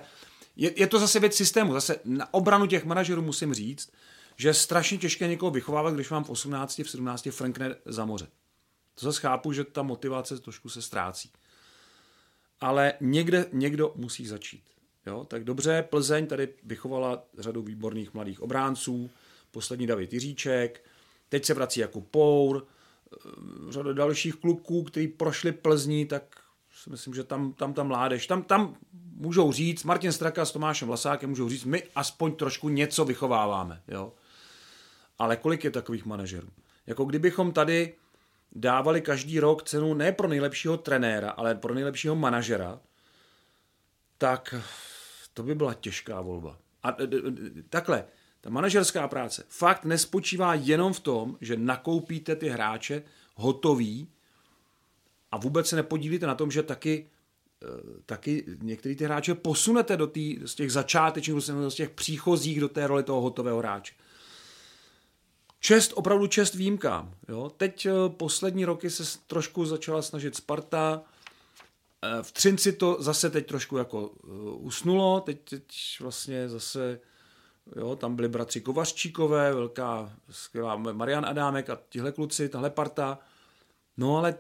je, 0.55 0.79
je 0.79 0.87
to 0.87 0.99
zase 0.99 1.19
věc 1.19 1.35
systému. 1.35 1.73
Zase 1.73 1.99
na 2.05 2.33
obranu 2.33 2.67
těch 2.67 2.85
manažerů 2.85 3.21
musím 3.21 3.53
říct, 3.53 3.91
že 4.37 4.47
je 4.47 4.53
strašně 4.53 4.97
těžké 4.97 5.27
někoho 5.27 5.51
vychovávat, 5.51 5.93
když 5.93 6.09
vám 6.09 6.23
v 6.23 6.29
18, 6.29 6.79
v 6.79 6.89
17 6.89 7.27
frankne 7.31 7.75
za 7.85 8.05
moře. 8.05 8.27
To 8.99 9.05
zase 9.05 9.21
chápu, 9.21 9.53
že 9.53 9.63
ta 9.63 9.83
motivace 9.83 10.39
trošku 10.39 10.69
se 10.69 10.81
ztrácí. 10.81 11.31
ale 12.61 12.93
někde 13.01 13.45
někdo 13.51 13.93
musí 13.95 14.27
začít. 14.27 14.63
Jo? 15.05 15.25
Tak 15.25 15.43
dobře, 15.43 15.85
Plzeň 15.89 16.27
tady 16.27 16.49
vychovala 16.63 17.23
řadu 17.37 17.61
výborných 17.61 18.13
mladých 18.13 18.41
obránců, 18.41 19.09
poslední 19.51 19.87
David 19.87 20.13
Jiříček, 20.13 20.85
teď 21.29 21.45
se 21.45 21.53
vrací 21.53 21.79
jako 21.79 22.01
Pour, 22.01 22.65
eh, 22.65 23.71
řada 23.71 23.93
dalších 23.93 24.35
kluků, 24.35 24.83
kteří 24.83 25.07
prošli 25.07 25.51
Plzní, 25.51 26.05
tak 26.05 26.44
si 26.75 26.89
myslím, 26.89 27.13
že 27.13 27.23
tam, 27.23 27.53
tam 27.53 27.73
ta 27.73 27.83
mládež, 27.83 28.27
tam, 28.27 28.43
tam 28.43 28.75
můžou 29.13 29.51
říct, 29.51 29.83
Martin 29.83 30.11
Straka 30.11 30.45
s 30.45 30.51
Tomášem 30.51 30.87
Vlasákem 30.87 31.29
můžou 31.29 31.49
říct, 31.49 31.63
my 31.63 31.83
aspoň 31.95 32.35
trošku 32.35 32.69
něco 32.69 33.05
vychováváme. 33.05 33.81
Jo? 33.87 34.13
Ale 35.19 35.37
kolik 35.37 35.63
je 35.63 35.71
takových 35.71 36.05
manažerů? 36.05 36.47
Jako 36.87 37.05
kdybychom 37.05 37.51
tady 37.51 37.95
dávali 38.51 39.01
každý 39.01 39.39
rok 39.39 39.63
cenu 39.63 39.93
ne 39.93 40.11
pro 40.11 40.27
nejlepšího 40.27 40.77
trenéra, 40.77 41.29
ale 41.29 41.55
pro 41.55 41.73
nejlepšího 41.73 42.15
manažera, 42.15 42.79
tak 44.17 44.55
to 45.33 45.43
by 45.43 45.55
byla 45.55 45.73
těžká 45.73 46.21
volba. 46.21 46.57
A 46.83 46.97
takhle, 47.69 48.05
ta 48.41 48.49
manažerská 48.49 49.07
práce 49.07 49.43
fakt 49.49 49.85
nespočívá 49.85 50.53
jenom 50.53 50.93
v 50.93 50.99
tom, 50.99 51.37
že 51.41 51.57
nakoupíte 51.57 52.35
ty 52.35 52.49
hráče 52.49 53.03
hotový 53.35 54.07
a 55.35 55.37
vůbec 55.37 55.67
se 55.67 55.75
nepodílíte 55.75 56.27
na 56.27 56.35
tom, 56.35 56.51
že 56.51 56.63
taky 56.63 57.07
eh, 57.63 57.67
taky 58.05 58.45
některý 58.61 58.95
ty 58.95 59.05
hráče 59.05 59.35
posunete 59.35 59.97
do 59.97 60.07
tý, 60.07 60.39
z 60.45 60.55
těch 60.55 60.71
začátečních, 60.71 61.43
z 61.67 61.73
těch 61.75 61.89
příchozích 61.89 62.59
do 62.59 62.69
té 62.69 62.87
roli 62.87 63.03
toho 63.03 63.21
hotového 63.21 63.57
hráče. 63.57 63.93
Čest, 65.59 65.91
opravdu 65.95 66.27
čest 66.27 66.55
výjimkám. 66.55 67.13
Jo? 67.29 67.51
Teď 67.57 67.85
eh, 67.85 67.91
poslední 68.09 68.65
roky 68.65 68.89
se 68.89 69.19
trošku 69.27 69.65
začala 69.65 70.01
snažit 70.01 70.35
Sparta, 70.35 71.03
eh, 72.01 72.23
v 72.23 72.31
Třinci 72.31 72.73
to 72.73 72.97
zase 72.99 73.29
teď 73.29 73.47
trošku 73.47 73.77
jako 73.77 74.07
usnulo, 74.57 75.19
teď, 75.19 75.39
teď 75.49 75.63
vlastně 75.99 76.49
zase 76.49 76.99
Jo, 77.75 77.95
tam 77.95 78.15
byli 78.15 78.29
bratři 78.29 78.61
Kovařčíkové, 78.61 79.53
velká, 79.53 80.13
skvělá 80.29 80.75
Marian 80.75 81.25
Adámek 81.25 81.69
a 81.69 81.79
tihle 81.89 82.11
kluci, 82.11 82.49
tahle 82.49 82.69
parta. 82.69 83.19
No 83.97 84.17
ale 84.17 84.35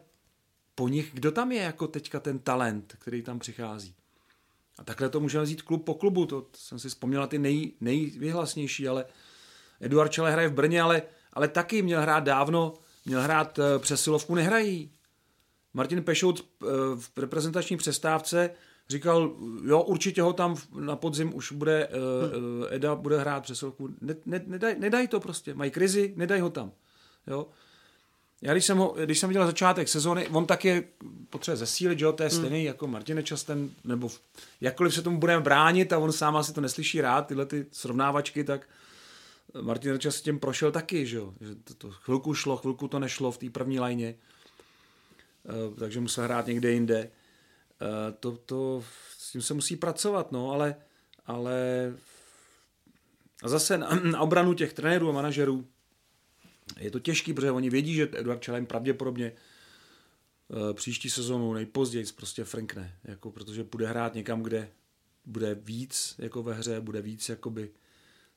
po 0.75 0.87
nich, 0.87 1.11
kdo 1.13 1.31
tam 1.31 1.51
je 1.51 1.61
jako 1.61 1.87
teďka 1.87 2.19
ten 2.19 2.39
talent, 2.39 2.95
který 2.99 3.21
tam 3.21 3.39
přichází? 3.39 3.95
A 4.79 4.83
takhle 4.83 5.09
to 5.09 5.19
můžeme 5.19 5.43
vzít 5.43 5.61
klub 5.61 5.85
po 5.85 5.93
klubu, 5.93 6.25
to 6.25 6.47
jsem 6.55 6.79
si 6.79 6.89
vzpomněl 6.89 7.21
na 7.21 7.27
ty 7.27 7.39
nej, 7.39 7.71
nejvyhlasnější, 7.81 8.87
ale 8.87 9.05
Eduard 9.81 10.11
Čele 10.11 10.31
hraje 10.31 10.47
v 10.47 10.53
Brně, 10.53 10.81
ale, 10.81 11.01
ale 11.33 11.47
taky 11.47 11.81
měl 11.81 12.01
hrát 12.01 12.23
dávno, 12.23 12.73
měl 13.05 13.21
hrát 13.21 13.59
eh, 13.59 13.79
přesilovku, 13.79 14.35
nehrají. 14.35 14.91
Martin 15.73 16.03
Pešout 16.03 16.39
eh, 16.39 16.65
v 16.95 17.11
reprezentační 17.17 17.77
přestávce 17.77 18.49
říkal, 18.89 19.35
jo, 19.65 19.81
určitě 19.81 20.21
ho 20.21 20.33
tam 20.33 20.55
na 20.79 20.95
podzim 20.95 21.35
už 21.35 21.51
bude, 21.51 21.89
hmm. 21.91 22.65
Eda 22.69 22.95
bude 22.95 23.19
hrát 23.19 23.43
přesilovku. 23.43 23.89
Ne, 24.01 24.15
ne, 24.25 24.41
nedaj, 24.47 24.75
nedaj 24.79 25.07
to 25.07 25.19
prostě, 25.19 25.53
mají 25.53 25.71
krizi, 25.71 26.13
nedaj 26.17 26.39
ho 26.39 26.49
tam. 26.49 26.71
Jo. 27.27 27.47
Já 28.45 28.51
když 28.53 28.65
jsem, 28.65 28.77
ho, 28.77 28.95
když 29.05 29.19
jsem 29.19 29.29
viděl 29.29 29.45
začátek 29.45 29.87
sezóny, 29.87 30.27
on 30.27 30.45
tak 30.45 30.65
je 30.65 30.83
potřebuje 31.29 31.57
zesílit, 31.57 31.99
že 31.99 32.05
jo, 32.05 32.13
to 32.13 32.23
je 32.23 32.29
hmm. 32.29 32.37
stejný 32.37 32.57
hmm. 32.57 32.65
jako 32.65 32.87
Martin 32.87 33.23
Časten, 33.23 33.69
nebo 33.83 34.11
jakkoliv 34.61 34.93
se 34.93 35.01
tomu 35.01 35.19
budeme 35.19 35.41
bránit 35.41 35.93
a 35.93 35.97
on 35.97 36.11
sám 36.11 36.35
asi 36.35 36.53
to 36.53 36.61
neslyší 36.61 37.01
rád, 37.01 37.27
tyhle 37.27 37.45
ty 37.45 37.65
srovnávačky, 37.71 38.43
tak 38.43 38.67
Martin 39.61 39.99
Čas 39.99 40.21
tím 40.21 40.39
prošel 40.39 40.71
taky, 40.71 41.05
že 41.05 41.17
jo, 41.17 41.33
že 41.41 41.55
to, 41.55 41.73
to 41.73 41.91
chvilku 41.91 42.33
šlo, 42.33 42.57
chvilku 42.57 42.87
to 42.87 42.99
nešlo 42.99 43.31
v 43.31 43.37
té 43.37 43.49
první 43.49 43.79
lajně, 43.79 44.15
uh, 45.69 45.79
takže 45.79 45.99
musel 45.99 46.23
hrát 46.23 46.47
někde 46.47 46.71
jinde. 46.71 47.11
Uh, 47.81 48.15
to, 48.19 48.31
to, 48.31 48.83
s 49.17 49.31
tím 49.31 49.41
se 49.41 49.53
musí 49.53 49.75
pracovat, 49.75 50.31
no, 50.31 50.51
ale, 50.51 50.75
ale 51.25 51.53
a 53.43 53.49
zase 53.49 53.77
na, 53.77 53.89
na 54.03 54.21
obranu 54.21 54.53
těch 54.53 54.73
trenérů 54.73 55.09
a 55.09 55.13
manažerů 55.13 55.65
je 56.79 56.91
to 56.91 56.99
těžký, 56.99 57.33
protože 57.33 57.51
oni 57.51 57.69
vědí, 57.69 57.93
že 57.93 58.09
Eduard 58.13 58.41
Čelem 58.41 58.65
pravděpodobně 58.65 59.31
uh, 60.47 60.73
příští 60.73 61.09
sezonu 61.09 61.53
nejpozději 61.53 62.05
prostě 62.15 62.43
frankne, 62.43 62.97
jako, 63.03 63.31
protože 63.31 63.63
bude 63.63 63.87
hrát 63.87 64.13
někam, 64.13 64.43
kde 64.43 64.69
bude 65.25 65.55
víc 65.55 66.15
jako 66.17 66.43
ve 66.43 66.53
hře, 66.53 66.81
bude 66.81 67.01
víc 67.01 67.29
jakoby 67.29 67.71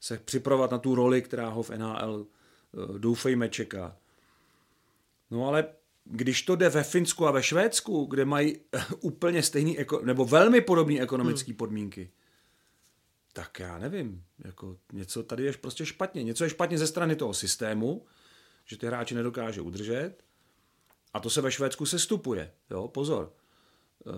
se 0.01 0.19
připravovat 0.19 0.71
na 0.71 0.79
tu 0.79 0.95
roli, 0.95 1.23
která 1.23 1.49
ho 1.49 1.63
v 1.63 1.71
NHL 1.71 2.27
uh, 2.73 2.99
doufejme 2.99 3.49
čeká. 3.49 3.97
No 5.31 5.49
ale 5.49 5.69
když 6.05 6.43
to 6.43 6.57
jde 6.57 6.69
ve 6.69 6.83
Finsku 6.83 7.27
a 7.27 7.31
ve 7.31 7.43
Švédsku, 7.43 8.05
kde 8.05 8.25
mají 8.25 8.57
úplně 9.01 9.43
stejný, 9.43 9.77
nebo 10.03 10.25
velmi 10.25 10.61
podobné 10.61 11.01
ekonomické 11.01 11.53
hmm. 11.53 11.57
podmínky, 11.57 12.11
tak 13.33 13.61
já 13.61 13.79
nevím, 13.79 14.25
jako 14.45 14.77
něco 14.93 15.23
tady 15.23 15.45
je 15.45 15.53
prostě 15.53 15.87
špatně. 15.87 16.23
Něco 16.23 16.45
je 16.45 16.51
špatně 16.51 16.79
ze 16.79 16.87
strany 16.87 17.17
toho 17.17 17.35
systému, 17.35 18.07
že 18.69 18.77
ty 18.77 18.87
hráči 18.87 19.15
nedokáže 19.15 19.61
udržet 19.61 20.15
a 21.15 21.21
to 21.21 21.31
se 21.31 21.41
ve 21.41 21.53
Švédsku 21.53 21.87
se 21.87 21.99
stupuje. 21.99 22.51
Jo, 22.71 22.89
pozor. 22.89 23.33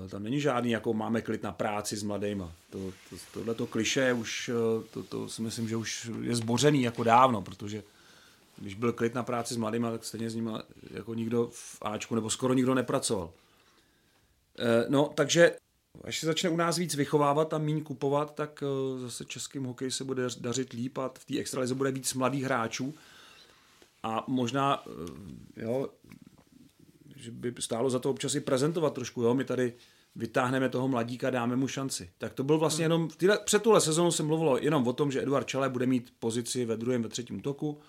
E, 0.05 0.09
tam 0.09 0.23
není 0.23 0.41
žádný, 0.41 0.71
jako 0.71 0.95
máme 0.95 1.23
klid 1.23 1.43
na 1.43 1.53
práci 1.53 1.97
s 1.97 2.03
mladejma. 2.03 2.53
To, 2.71 2.79
to, 3.11 3.17
tohleto 3.35 3.67
kliše 3.67 4.13
už, 4.13 4.49
e, 4.49 4.53
to, 4.91 5.03
to 5.03 5.29
si 5.29 5.43
myslím, 5.43 5.69
že 5.69 5.77
už 5.77 6.11
je 6.21 6.37
zbořený 6.37 6.83
jako 6.83 7.05
dávno, 7.05 7.43
protože 7.43 7.83
když 8.57 8.75
byl 8.75 8.93
klid 8.93 9.15
na 9.15 9.23
práci 9.23 9.55
s 9.55 9.57
mladými, 9.57 9.87
tak 9.91 10.05
stejně 10.05 10.31
s 10.31 10.35
nimi 10.35 10.51
jako 10.91 11.15
nikdo 11.15 11.49
v 11.53 11.79
Ačku 11.83 12.15
nebo 12.15 12.31
skoro 12.31 12.55
nikdo 12.55 12.75
nepracoval. 12.75 13.31
E, 14.59 14.87
no, 14.89 15.13
takže 15.15 15.57
až 16.05 16.19
se 16.19 16.27
začne 16.27 16.51
u 16.51 16.57
nás 16.57 16.79
víc 16.79 16.95
vychovávat 16.95 17.55
a 17.55 17.59
míň 17.59 17.83
kupovat, 17.83 18.35
tak 18.35 18.65
zase 18.97 19.25
českým 19.25 19.65
hokeji 19.65 19.91
se 19.91 20.05
bude 20.05 20.23
dařit 20.41 20.73
líp 20.73 20.99
a 20.99 21.11
v 21.19 21.25
té 21.25 21.39
extralize 21.39 21.75
bude 21.75 21.93
víc 21.93 22.15
mladých 22.15 22.45
hráčů, 22.45 22.95
a 24.03 24.25
možná, 24.29 24.85
eh, 24.87 25.63
jo, 25.63 25.89
že 27.17 27.31
by 27.31 27.55
stálo 27.59 27.91
za 27.91 27.99
to 27.99 28.11
občas 28.11 28.35
i 28.35 28.41
prezentovat 28.41 28.95
trošku, 28.95 29.23
jo, 29.23 29.35
my 29.35 29.45
tady 29.45 29.73
vytáhneme 30.15 30.69
toho 30.69 30.89
mladíka, 30.89 31.31
dáme 31.31 31.57
mu 31.57 31.69
šanci. 31.69 32.11
Tak 32.19 32.35
to 32.35 32.45
byl 32.45 32.59
vlastně 32.59 32.85
jenom, 32.85 33.09
týhle, 33.09 33.39
před 33.45 33.63
tuhle 33.63 33.81
sezónu 33.81 34.11
se 34.11 34.23
mluvilo 34.23 34.59
jenom 34.59 34.89
o 34.89 34.93
tom, 34.93 35.13
že 35.13 35.23
Eduard 35.23 35.47
Čele 35.47 35.69
bude 35.69 35.87
mít 35.87 36.13
pozici 36.19 36.65
ve 36.65 36.77
druhém, 36.77 37.03
ve 37.03 37.09
třetím 37.09 37.41
toku, 37.41 37.81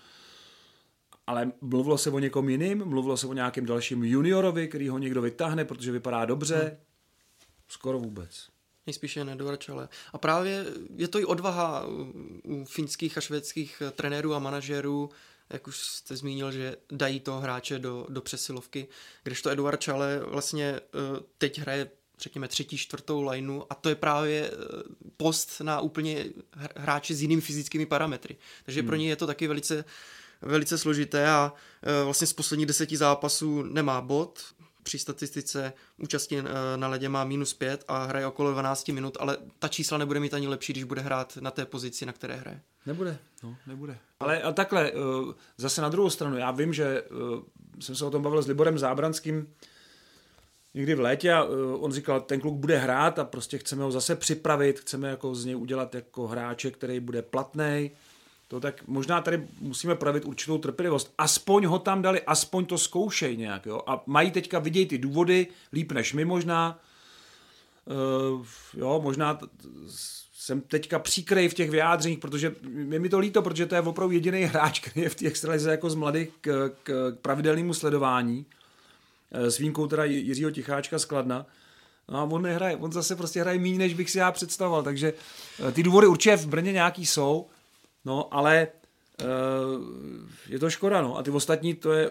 ale 1.26 1.52
mluvilo 1.60 1.98
se 1.98 2.10
o 2.10 2.18
někom 2.18 2.48
jiným, 2.48 2.84
mluvilo 2.84 3.16
se 3.16 3.26
o 3.26 3.32
nějakém 3.32 3.66
dalším 3.66 4.04
juniorovi, 4.04 4.68
který 4.68 4.88
ho 4.88 4.98
někdo 4.98 5.22
vytáhne, 5.22 5.64
protože 5.64 5.92
vypadá 5.92 6.24
dobře. 6.24 6.58
Hmm. 6.58 6.76
Skoro 7.68 7.98
vůbec. 7.98 8.48
Nejspíše 8.86 9.20
jen 9.20 9.30
Eduard 9.30 9.60
Čele. 9.60 9.88
A 10.12 10.18
právě 10.18 10.66
je 10.96 11.08
to 11.08 11.18
i 11.18 11.24
odvaha 11.24 11.86
u 12.44 12.64
finských 12.64 13.18
a 13.18 13.20
švédských 13.20 13.82
trenérů 13.92 14.34
a 14.34 14.38
manažerů 14.38 15.10
jak 15.52 15.66
už 15.66 15.78
jste 15.78 16.16
zmínil, 16.16 16.52
že 16.52 16.76
dají 16.90 17.20
toho 17.20 17.40
hráče 17.40 17.78
do, 17.78 18.06
do 18.08 18.20
přesilovky, 18.20 18.88
kdežto 19.22 19.50
Eduard 19.50 19.80
Čale 19.80 20.20
vlastně 20.24 20.64
eh, 20.64 21.20
teď 21.38 21.58
hraje 21.58 21.90
řekněme 22.22 22.48
třetí, 22.48 22.78
čtvrtou 22.78 23.22
lineu 23.22 23.62
a 23.70 23.74
to 23.74 23.88
je 23.88 23.94
právě 23.94 24.50
eh, 24.50 24.56
post 25.16 25.60
na 25.60 25.80
úplně 25.80 26.24
hráči 26.76 27.14
s 27.14 27.22
jinými 27.22 27.42
fyzickými 27.42 27.86
parametry. 27.86 28.36
Takže 28.64 28.80
hmm. 28.80 28.86
pro 28.86 28.96
ně 28.96 29.08
je 29.08 29.16
to 29.16 29.26
taky 29.26 29.46
velice, 29.46 29.84
velice 30.42 30.78
složité 30.78 31.28
a 31.28 31.52
eh, 31.82 32.04
vlastně 32.04 32.26
z 32.26 32.32
posledních 32.32 32.66
deseti 32.66 32.96
zápasů 32.96 33.62
nemá 33.62 34.00
bod, 34.00 34.40
při 34.82 34.98
statistice 34.98 35.72
účasti 35.98 36.42
na 36.76 36.88
ledě 36.88 37.08
má 37.08 37.24
minus 37.24 37.54
5 37.54 37.84
a 37.88 38.04
hraje 38.04 38.26
okolo 38.26 38.52
12 38.52 38.88
minut, 38.88 39.16
ale 39.20 39.36
ta 39.58 39.68
čísla 39.68 39.98
nebude 39.98 40.20
mít 40.20 40.34
ani 40.34 40.48
lepší, 40.48 40.72
když 40.72 40.84
bude 40.84 41.00
hrát 41.00 41.36
na 41.40 41.50
té 41.50 41.64
pozici, 41.64 42.06
na 42.06 42.12
které 42.12 42.36
hraje. 42.36 42.60
Nebude, 42.86 43.18
no, 43.42 43.56
nebude. 43.66 43.98
Ale 44.20 44.42
a 44.42 44.52
takhle, 44.52 44.90
eh, 44.90 44.94
zase 45.56 45.82
na 45.82 45.88
druhou 45.88 46.10
stranu, 46.10 46.38
já 46.38 46.50
vím, 46.50 46.72
že 46.72 46.84
eh, 46.84 47.80
jsem 47.80 47.94
se 47.94 48.04
o 48.04 48.10
tom 48.10 48.22
bavil 48.22 48.42
s 48.42 48.46
Liborem 48.46 48.78
Zábranským 48.78 49.54
někdy 50.74 50.94
v 50.94 51.00
létě 51.00 51.32
a 51.32 51.44
eh, 51.44 51.76
on 51.78 51.92
říkal, 51.92 52.20
ten 52.20 52.40
kluk 52.40 52.54
bude 52.54 52.78
hrát 52.78 53.18
a 53.18 53.24
prostě 53.24 53.58
chceme 53.58 53.82
ho 53.82 53.90
zase 53.90 54.16
připravit, 54.16 54.80
chceme 54.80 55.08
jako 55.08 55.34
z 55.34 55.44
něj 55.44 55.56
udělat 55.56 55.94
jako 55.94 56.26
hráče, 56.26 56.70
který 56.70 57.00
bude 57.00 57.22
platný. 57.22 57.90
To 58.52 58.60
tak 58.60 58.86
možná 58.86 59.20
tady 59.20 59.48
musíme 59.60 59.94
pravit 59.94 60.24
určitou 60.24 60.58
trpělivost. 60.58 61.14
Aspoň 61.18 61.64
ho 61.64 61.78
tam 61.78 62.02
dali, 62.02 62.22
aspoň 62.22 62.66
to 62.66 62.78
zkoušej 62.78 63.36
nějak. 63.36 63.66
Jo? 63.66 63.82
A 63.86 64.02
mají 64.06 64.30
teďka 64.30 64.58
vidět 64.58 64.86
ty 64.86 64.98
důvody, 64.98 65.46
líp 65.72 65.92
než 65.92 66.12
my 66.12 66.24
možná. 66.24 66.78
Uh, 67.84 68.46
jo, 68.76 69.00
možná 69.04 69.34
t- 69.34 69.46
jsem 70.34 70.60
teďka 70.60 70.98
příkrej 70.98 71.48
v 71.48 71.54
těch 71.54 71.70
vyjádřeních, 71.70 72.18
protože 72.18 72.54
je 72.88 72.98
mi 72.98 73.08
to 73.08 73.18
líto, 73.18 73.42
protože 73.42 73.66
to 73.66 73.74
je 73.74 73.80
opravdu 73.80 74.14
jediný 74.14 74.42
hráč, 74.42 74.80
který 74.80 75.00
je 75.00 75.08
v 75.08 75.14
té 75.14 75.26
extralize 75.26 75.70
jako 75.70 75.90
z 75.90 75.94
mladých 75.94 76.28
k, 76.40 76.70
k, 76.82 77.12
k 77.12 77.18
pravidelnému 77.22 77.74
sledování. 77.74 78.46
Eh, 79.30 79.50
s 79.50 79.58
výjimkou 79.58 79.86
teda 79.86 80.04
Jiřího 80.04 80.50
Ticháčka 80.50 80.98
z 80.98 81.04
Kladna. 81.04 81.46
No 82.08 82.18
a 82.18 82.22
on 82.22 82.42
nehraje, 82.42 82.76
on 82.76 82.92
zase 82.92 83.16
prostě 83.16 83.40
hraje 83.40 83.58
méně, 83.58 83.78
než 83.78 83.94
bych 83.94 84.10
si 84.10 84.18
já 84.18 84.32
představoval, 84.32 84.82
takže 84.82 85.12
eh, 85.68 85.72
ty 85.72 85.82
důvody 85.82 86.06
určitě 86.06 86.36
v 86.36 86.46
Brně 86.46 86.72
nějaký 86.72 87.06
jsou, 87.06 87.46
no 88.04 88.34
ale 88.34 88.68
uh, 89.20 89.26
je 90.48 90.58
to 90.58 90.70
škoda, 90.70 91.02
no 91.02 91.18
a 91.18 91.22
ty 91.22 91.30
ostatní, 91.30 91.74
to 91.74 91.92
je, 91.92 92.10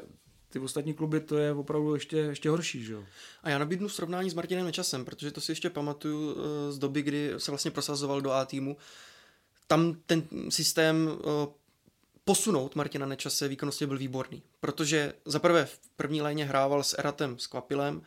ty 0.49 0.59
ostatní 0.59 0.93
kluby 0.93 1.19
to 1.19 1.37
je 1.37 1.53
opravdu 1.53 1.93
ještě, 1.93 2.17
ještě 2.17 2.49
horší, 2.49 2.83
že 2.83 2.93
jo. 2.93 3.03
A 3.43 3.49
já 3.49 3.57
nabídnu 3.57 3.89
srovnání 3.89 4.29
s 4.29 4.33
Martinem 4.33 4.65
Nečasem, 4.65 5.05
protože 5.05 5.31
to 5.31 5.41
si 5.41 5.51
ještě 5.51 5.69
pamatuju 5.69 6.35
z 6.69 6.77
doby, 6.77 7.01
kdy 7.01 7.33
se 7.37 7.51
vlastně 7.51 7.71
prosazoval 7.71 8.21
do 8.21 8.31
A 8.31 8.45
týmu. 8.45 8.77
Tam 9.67 9.95
ten 10.05 10.23
systém 10.49 11.09
posunout 12.25 12.75
Martina 12.75 13.05
Nečase 13.05 13.47
výkonnostně 13.47 13.87
byl 13.87 13.97
výborný, 13.97 14.43
protože 14.59 15.13
za 15.25 15.39
prvé 15.39 15.65
v 15.65 15.79
první 15.95 16.21
léně 16.21 16.45
hrával 16.45 16.83
s 16.83 16.99
Eratem, 16.99 17.39
s 17.39 17.47
Kvapilem 17.47 18.01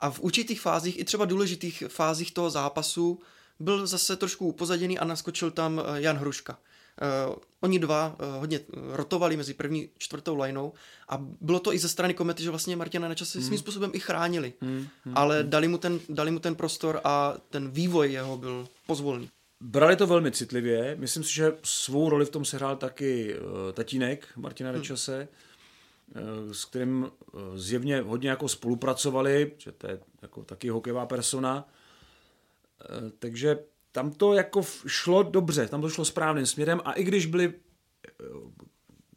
a 0.00 0.10
v 0.10 0.20
určitých 0.20 0.60
fázích, 0.60 0.98
i 0.98 1.04
třeba 1.04 1.24
důležitých 1.24 1.84
fázích 1.88 2.34
toho 2.34 2.50
zápasu, 2.50 3.20
byl 3.60 3.86
zase 3.86 4.16
trošku 4.16 4.48
upozaděný 4.48 4.98
a 4.98 5.04
naskočil 5.04 5.50
tam 5.50 5.80
eh, 5.80 6.00
Jan 6.00 6.16
Hruška. 6.16 6.58
Uh, 7.02 7.34
oni 7.60 7.78
dva 7.78 8.16
uh, 8.20 8.40
hodně 8.40 8.60
rotovali 8.90 9.36
mezi 9.36 9.54
první 9.54 9.88
čtvrtou 9.98 10.42
lineou 10.42 10.72
a 11.08 11.18
bylo 11.40 11.60
to 11.60 11.72
i 11.72 11.78
ze 11.78 11.88
strany 11.88 12.14
komety, 12.14 12.42
že 12.42 12.50
vlastně 12.50 12.76
Martina 12.76 13.08
Nečase 13.08 13.38
hmm. 13.38 13.46
svým 13.46 13.58
způsobem 13.58 13.90
i 13.94 14.00
chránili, 14.00 14.52
hmm. 14.60 14.86
Hmm. 15.04 15.16
ale 15.16 15.42
dali 15.42 15.68
mu, 15.68 15.78
ten, 15.78 16.00
dali 16.08 16.30
mu 16.30 16.38
ten 16.38 16.54
prostor 16.54 17.00
a 17.04 17.34
ten 17.50 17.70
vývoj 17.70 18.12
jeho 18.12 18.38
byl 18.38 18.68
pozvolný. 18.86 19.30
Brali 19.60 19.96
to 19.96 20.06
velmi 20.06 20.32
citlivě. 20.32 20.96
Myslím 20.98 21.24
si, 21.24 21.34
že 21.34 21.52
svou 21.62 22.08
roli 22.10 22.24
v 22.24 22.30
tom 22.30 22.44
sehrál 22.44 22.76
taky 22.76 23.34
uh, 23.34 23.72
tatínek 23.72 24.28
Martina 24.36 24.70
hmm. 24.70 24.78
Nečase, 24.78 25.28
uh, 26.46 26.52
s 26.52 26.64
kterým 26.64 27.02
uh, 27.02 27.40
zjevně 27.56 28.00
hodně 28.00 28.30
jako 28.30 28.48
spolupracovali, 28.48 29.52
že 29.58 29.72
to 29.72 29.86
je 29.86 29.98
jako 30.22 30.44
taky 30.44 30.68
hokejová 30.68 31.06
persona. 31.06 31.64
Uh, 31.64 33.10
takže 33.18 33.58
tam 33.94 34.10
to 34.10 34.34
jako 34.34 34.62
šlo 34.86 35.22
dobře, 35.22 35.68
tam 35.68 35.80
to 35.80 35.90
šlo 35.90 36.04
správným 36.04 36.46
směrem 36.46 36.80
a 36.84 36.92
i 36.92 37.04
když 37.04 37.26
byly 37.26 37.54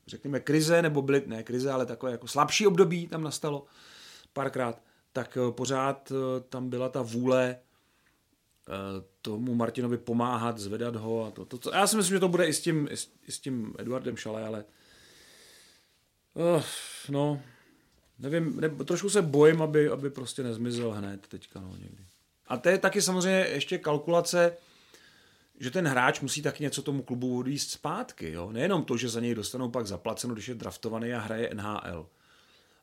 řekněme 0.08 0.40
krize, 0.40 0.82
nebo 0.82 1.02
byly, 1.02 1.24
ne 1.26 1.44
krize, 1.44 1.72
ale 1.72 1.86
takové 1.86 2.12
jako 2.12 2.28
slabší 2.28 2.68
období 2.68 3.08
tam 3.08 3.24
nastalo 3.24 3.66
párkrát, 4.34 4.82
tak 5.14 5.38
pořád 5.52 6.12
tam 6.50 6.70
byla 6.70 6.90
ta 6.90 7.02
vůle 7.02 7.58
Eh, 8.70 9.04
tomu 9.22 9.56
Martinovi 9.56 9.98
pomáhat, 9.98 10.58
zvedat 10.58 10.96
ho. 10.96 11.26
A 11.26 11.32
to, 11.32 11.46
to, 11.46 11.58
to, 11.58 11.72
já 11.74 11.88
si 11.88 11.96
myslím, 11.96 12.16
že 12.16 12.20
to 12.20 12.28
bude 12.28 12.48
i 12.48 12.54
s 12.54 12.62
tím, 12.62 12.88
i 13.28 13.32
s 13.32 13.40
tím 13.40 13.74
Eduardem 13.78 14.18
Šale, 14.18 14.46
ale 14.46 14.66
uh, 16.34 16.64
no, 17.10 17.42
nevím, 18.20 18.62
ne, 18.62 18.70
trošku 18.70 19.10
se 19.10 19.22
bojím, 19.22 19.62
aby, 19.62 19.90
aby 19.90 20.10
prostě 20.10 20.44
nezmizel 20.44 20.92
hned 20.92 21.28
teďka, 21.28 21.60
no, 21.60 21.76
někdy. 21.82 22.04
A 22.48 22.58
to 22.58 22.70
je 22.70 22.78
taky 22.78 23.02
samozřejmě 23.02 23.40
ještě 23.40 23.78
kalkulace, 23.78 24.58
že 25.60 25.72
ten 25.72 25.88
hráč 25.88 26.22
musí 26.22 26.42
taky 26.42 26.64
něco 26.64 26.82
tomu 26.82 27.04
klubu 27.04 27.40
odvíst 27.40 27.72
zpátky. 27.72 28.32
Jo? 28.32 28.52
Nejenom 28.52 28.84
to, 28.84 28.98
že 28.98 29.10
za 29.10 29.20
něj 29.20 29.36
dostanou 29.36 29.70
pak 29.70 29.88
zaplaceno, 29.88 30.34
když 30.34 30.48
je 30.48 30.56
draftovaný 30.56 31.14
a 31.14 31.20
hraje 31.20 31.50
NHL. 31.54 32.10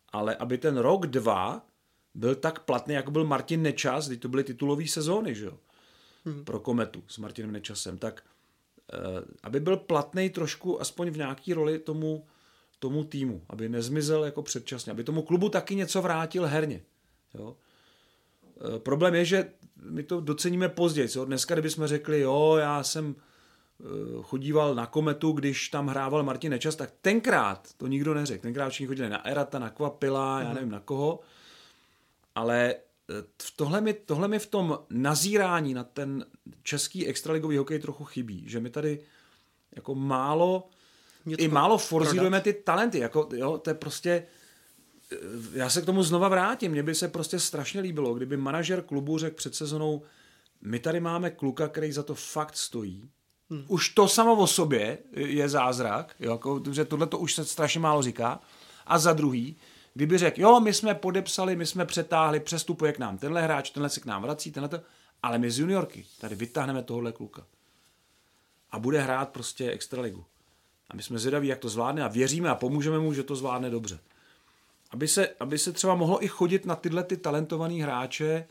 Ale 0.08 0.36
aby 0.36 0.58
ten 0.58 0.76
rok, 0.76 1.06
dva 1.06 1.66
byl 2.14 2.34
tak 2.34 2.58
platný, 2.58 2.94
jako 2.94 3.10
byl 3.10 3.24
Martin 3.24 3.62
Nečas, 3.62 4.06
kdy 4.06 4.16
to 4.16 4.28
byly 4.28 4.44
titulové 4.44 4.86
sezóny, 4.86 5.34
že 5.34 5.44
jo? 5.44 5.58
hmm. 6.24 6.44
pro 6.44 6.60
Kometu 6.60 7.02
s 7.08 7.18
Martinem 7.18 7.52
Nečasem, 7.52 7.98
tak 7.98 8.22
eh, 8.92 8.98
aby 9.42 9.60
byl 9.60 9.76
platný 9.76 10.30
trošku 10.30 10.80
aspoň 10.80 11.10
v 11.10 11.16
nějaký 11.16 11.54
roli 11.54 11.78
tomu, 11.78 12.26
tomu 12.78 13.04
týmu, 13.04 13.42
aby 13.48 13.68
nezmizel 13.68 14.24
jako 14.24 14.42
předčasně, 14.42 14.92
aby 14.92 15.04
tomu 15.04 15.22
klubu 15.22 15.48
taky 15.48 15.74
něco 15.74 16.02
vrátil 16.02 16.46
herně. 16.46 16.82
Jo? 17.34 17.56
Eh, 18.76 18.78
problém 18.78 19.14
je, 19.14 19.24
že 19.24 19.52
my 19.84 20.02
to 20.02 20.20
doceníme 20.20 20.68
později. 20.68 21.08
Co? 21.08 21.24
Dneska, 21.24 21.54
kdybychom 21.54 21.86
řekli, 21.86 22.20
jo, 22.20 22.56
já 22.60 22.82
jsem 22.82 23.14
eh, 23.80 23.84
chodíval 24.22 24.74
na 24.74 24.86
Kometu, 24.86 25.32
když 25.32 25.68
tam 25.68 25.86
hrával 25.86 26.22
Martin 26.22 26.50
Nečas, 26.50 26.76
tak 26.76 26.90
tenkrát 27.00 27.68
to 27.76 27.86
nikdo 27.86 28.14
neřekl. 28.14 28.42
Tenkrát 28.42 28.68
všichni 28.68 28.86
chodili 28.86 29.08
na 29.08 29.26
Erata, 29.26 29.58
na 29.58 29.70
Kvapila, 29.70 30.40
já 30.40 30.46
hmm. 30.46 30.54
nevím 30.54 30.70
na 30.70 30.80
koho, 30.80 31.20
ale 32.34 32.74
tohle 33.56 33.80
mi, 33.80 33.94
tohle 33.94 34.28
mi 34.28 34.38
v 34.38 34.46
tom 34.46 34.78
nazírání 34.90 35.74
na 35.74 35.84
ten 35.84 36.26
český 36.62 37.06
extraligový 37.06 37.56
hokej 37.56 37.78
trochu 37.78 38.04
chybí, 38.04 38.44
že 38.46 38.60
my 38.60 38.70
tady 38.70 39.00
jako 39.76 39.94
málo 39.94 40.68
Něco 41.26 41.42
i 41.42 41.48
málo 41.48 41.78
forzírujeme 41.78 42.40
ty 42.40 42.52
talenty, 42.52 42.98
jako 42.98 43.28
jo, 43.32 43.58
to 43.58 43.70
je 43.70 43.74
prostě 43.74 44.10
eh, 44.10 44.43
já 45.52 45.70
se 45.70 45.82
k 45.82 45.86
tomu 45.86 46.02
znova 46.02 46.28
vrátím, 46.28 46.72
mně 46.72 46.82
by 46.82 46.94
se 46.94 47.08
prostě 47.08 47.38
strašně 47.38 47.80
líbilo, 47.80 48.14
kdyby 48.14 48.36
manažer 48.36 48.82
klubu 48.82 49.18
řekl 49.18 49.36
před 49.36 49.54
sezonou, 49.54 50.02
my 50.62 50.78
tady 50.78 51.00
máme 51.00 51.30
kluka, 51.30 51.68
který 51.68 51.92
za 51.92 52.02
to 52.02 52.14
fakt 52.14 52.56
stojí, 52.56 53.10
Hmm. 53.50 53.64
Už 53.68 53.88
to 53.88 54.08
samo 54.08 54.36
o 54.36 54.46
sobě 54.46 54.98
je 55.12 55.48
zázrak, 55.48 56.14
jo, 56.20 56.32
jako, 56.32 56.62
že 56.72 56.84
tohle 56.84 57.06
to 57.06 57.18
už 57.18 57.34
se 57.34 57.44
strašně 57.44 57.80
málo 57.80 58.02
říká. 58.02 58.40
A 58.86 58.98
za 58.98 59.12
druhý, 59.12 59.56
Kdyby 59.94 60.18
řekl, 60.18 60.40
jo, 60.40 60.60
my 60.60 60.74
jsme 60.74 60.94
podepsali, 60.94 61.56
my 61.56 61.66
jsme 61.66 61.84
přetáhli, 61.84 62.40
přestupuje 62.40 62.92
k 62.92 62.98
nám 62.98 63.18
tenhle 63.18 63.42
hráč, 63.42 63.70
tenhle 63.70 63.90
se 63.90 64.00
k 64.00 64.06
nám 64.06 64.22
vrací, 64.22 64.52
tenhle 64.52 64.68
to, 64.68 64.80
ale 65.22 65.38
my 65.38 65.50
z 65.50 65.58
juniorky 65.58 66.06
tady 66.20 66.34
vytáhneme 66.34 66.82
tohohle 66.82 67.12
kluka. 67.12 67.46
A 68.70 68.78
bude 68.78 69.00
hrát 69.00 69.28
prostě 69.28 69.70
extraligu. 69.70 70.24
A 70.90 70.96
my 70.96 71.02
jsme 71.02 71.18
zvědaví, 71.18 71.48
jak 71.48 71.58
to 71.58 71.68
zvládne 71.68 72.02
a 72.02 72.08
věříme 72.08 72.50
a 72.50 72.54
pomůžeme 72.54 72.98
mu, 72.98 73.12
že 73.12 73.22
to 73.22 73.36
zvládne 73.36 73.70
dobře. 73.70 73.98
Aby 74.94 75.08
se, 75.08 75.28
aby 75.40 75.58
se 75.58 75.72
třeba 75.72 75.94
mohlo 75.94 76.24
i 76.24 76.28
chodit 76.28 76.66
na 76.66 76.76
tyhle 76.76 77.04
ty 77.04 77.16
talentovaný 77.16 77.82
hráče, 77.82 78.46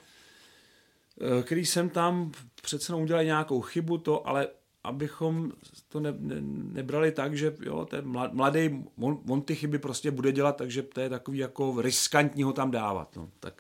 eh, 1.39 1.43
který 1.43 1.65
jsem 1.65 1.89
tam 1.89 2.31
přece 2.61 2.95
udělali 2.95 3.25
nějakou 3.25 3.61
chybu, 3.61 3.97
to, 3.97 4.27
ale 4.27 4.47
abychom 4.83 5.51
to 5.89 5.99
ne, 5.99 6.13
ne, 6.19 6.35
nebrali 6.73 7.11
tak, 7.11 7.37
že 7.37 7.55
jo, 7.65 7.85
ten 7.85 8.03
mladý, 8.31 8.83
on, 8.99 9.19
on 9.29 9.41
ty 9.41 9.55
chyby 9.55 9.79
prostě 9.79 10.11
bude 10.11 10.31
dělat, 10.31 10.55
takže 10.55 10.83
to 10.83 11.01
je 11.01 11.09
takový 11.09 11.37
jako 11.37 11.81
riskantní 11.81 12.43
ho 12.43 12.53
tam 12.53 12.71
dávat. 12.71 13.15
No, 13.15 13.29
tak. 13.39 13.53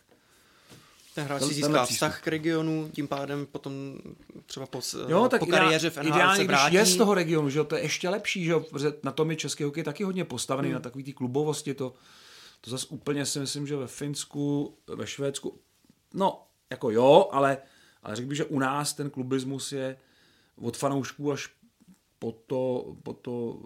Ten 1.15 1.25
hráč 1.25 1.43
si 1.43 1.53
získá 1.53 1.85
vztah 1.85 2.21
k 2.21 2.27
regionu, 2.27 2.89
tím 2.93 3.07
pádem 3.07 3.45
potom 3.45 3.73
třeba 4.45 4.65
po, 4.65 4.81
jo, 5.07 5.27
tak 5.29 5.39
po 5.39 5.45
kariéře 5.45 5.89
v 5.89 5.97
NHL 5.97 6.07
ideálně, 6.07 6.37
se 6.37 6.47
vrátí. 6.47 6.75
když 6.75 6.79
je 6.79 6.93
z 6.93 6.97
toho 6.97 7.13
regionu, 7.13 7.49
že 7.49 7.59
jo, 7.59 7.63
to 7.63 7.75
je 7.75 7.81
ještě 7.81 8.09
lepší, 8.09 8.45
že 8.45 8.51
jo, 8.51 8.59
protože 8.59 8.93
na 9.03 9.11
tom 9.11 9.31
je 9.31 9.37
český 9.37 9.63
hokej 9.63 9.83
taky 9.83 10.03
hodně 10.03 10.25
postavený, 10.25 10.67
hmm. 10.67 10.73
na 10.73 10.79
takový 10.79 11.03
ty 11.03 11.13
klubovosti, 11.13 11.73
to, 11.73 11.93
to 12.63 12.69
zase 12.69 12.87
úplně 12.89 13.25
si 13.25 13.39
myslím, 13.39 13.67
že 13.67 13.75
ve 13.75 13.87
Finsku, 13.87 14.77
ve 14.87 15.07
Švédsku, 15.07 15.59
no, 16.13 16.47
jako 16.69 16.91
jo, 16.91 17.29
ale, 17.31 17.57
ale 18.03 18.15
řekl 18.15 18.27
bych, 18.27 18.37
že 18.37 18.45
u 18.45 18.59
nás 18.59 18.93
ten 18.93 19.09
klubismus 19.09 19.71
je, 19.71 19.97
od 20.55 20.77
fanoušků 20.77 21.31
až 21.31 21.49
po 22.19 22.31
to, 22.31 22.95
po 23.03 23.13
to 23.13 23.59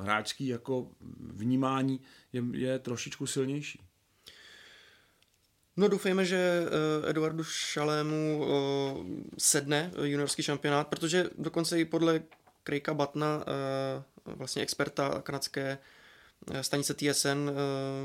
hráčský 0.00 0.46
jako 0.46 0.90
vnímání 1.20 2.00
je, 2.32 2.42
je 2.52 2.78
trošičku 2.78 3.26
silnější. 3.26 3.80
No 5.76 5.88
doufejme, 5.88 6.24
že 6.24 6.66
eh, 7.06 7.10
Eduardu 7.10 7.44
Šalému 7.44 8.44
eh, 8.44 8.48
sedne 9.38 9.90
juniorský 10.02 10.42
šampionát, 10.42 10.88
protože 10.88 11.30
dokonce 11.38 11.80
i 11.80 11.84
podle 11.84 12.22
Krejka 12.62 12.94
Batna, 12.94 13.44
eh, 13.46 14.02
vlastně 14.26 14.62
experta 14.62 15.22
kanadské 15.22 15.78
stanice 16.60 16.94
TSN, 16.94 17.50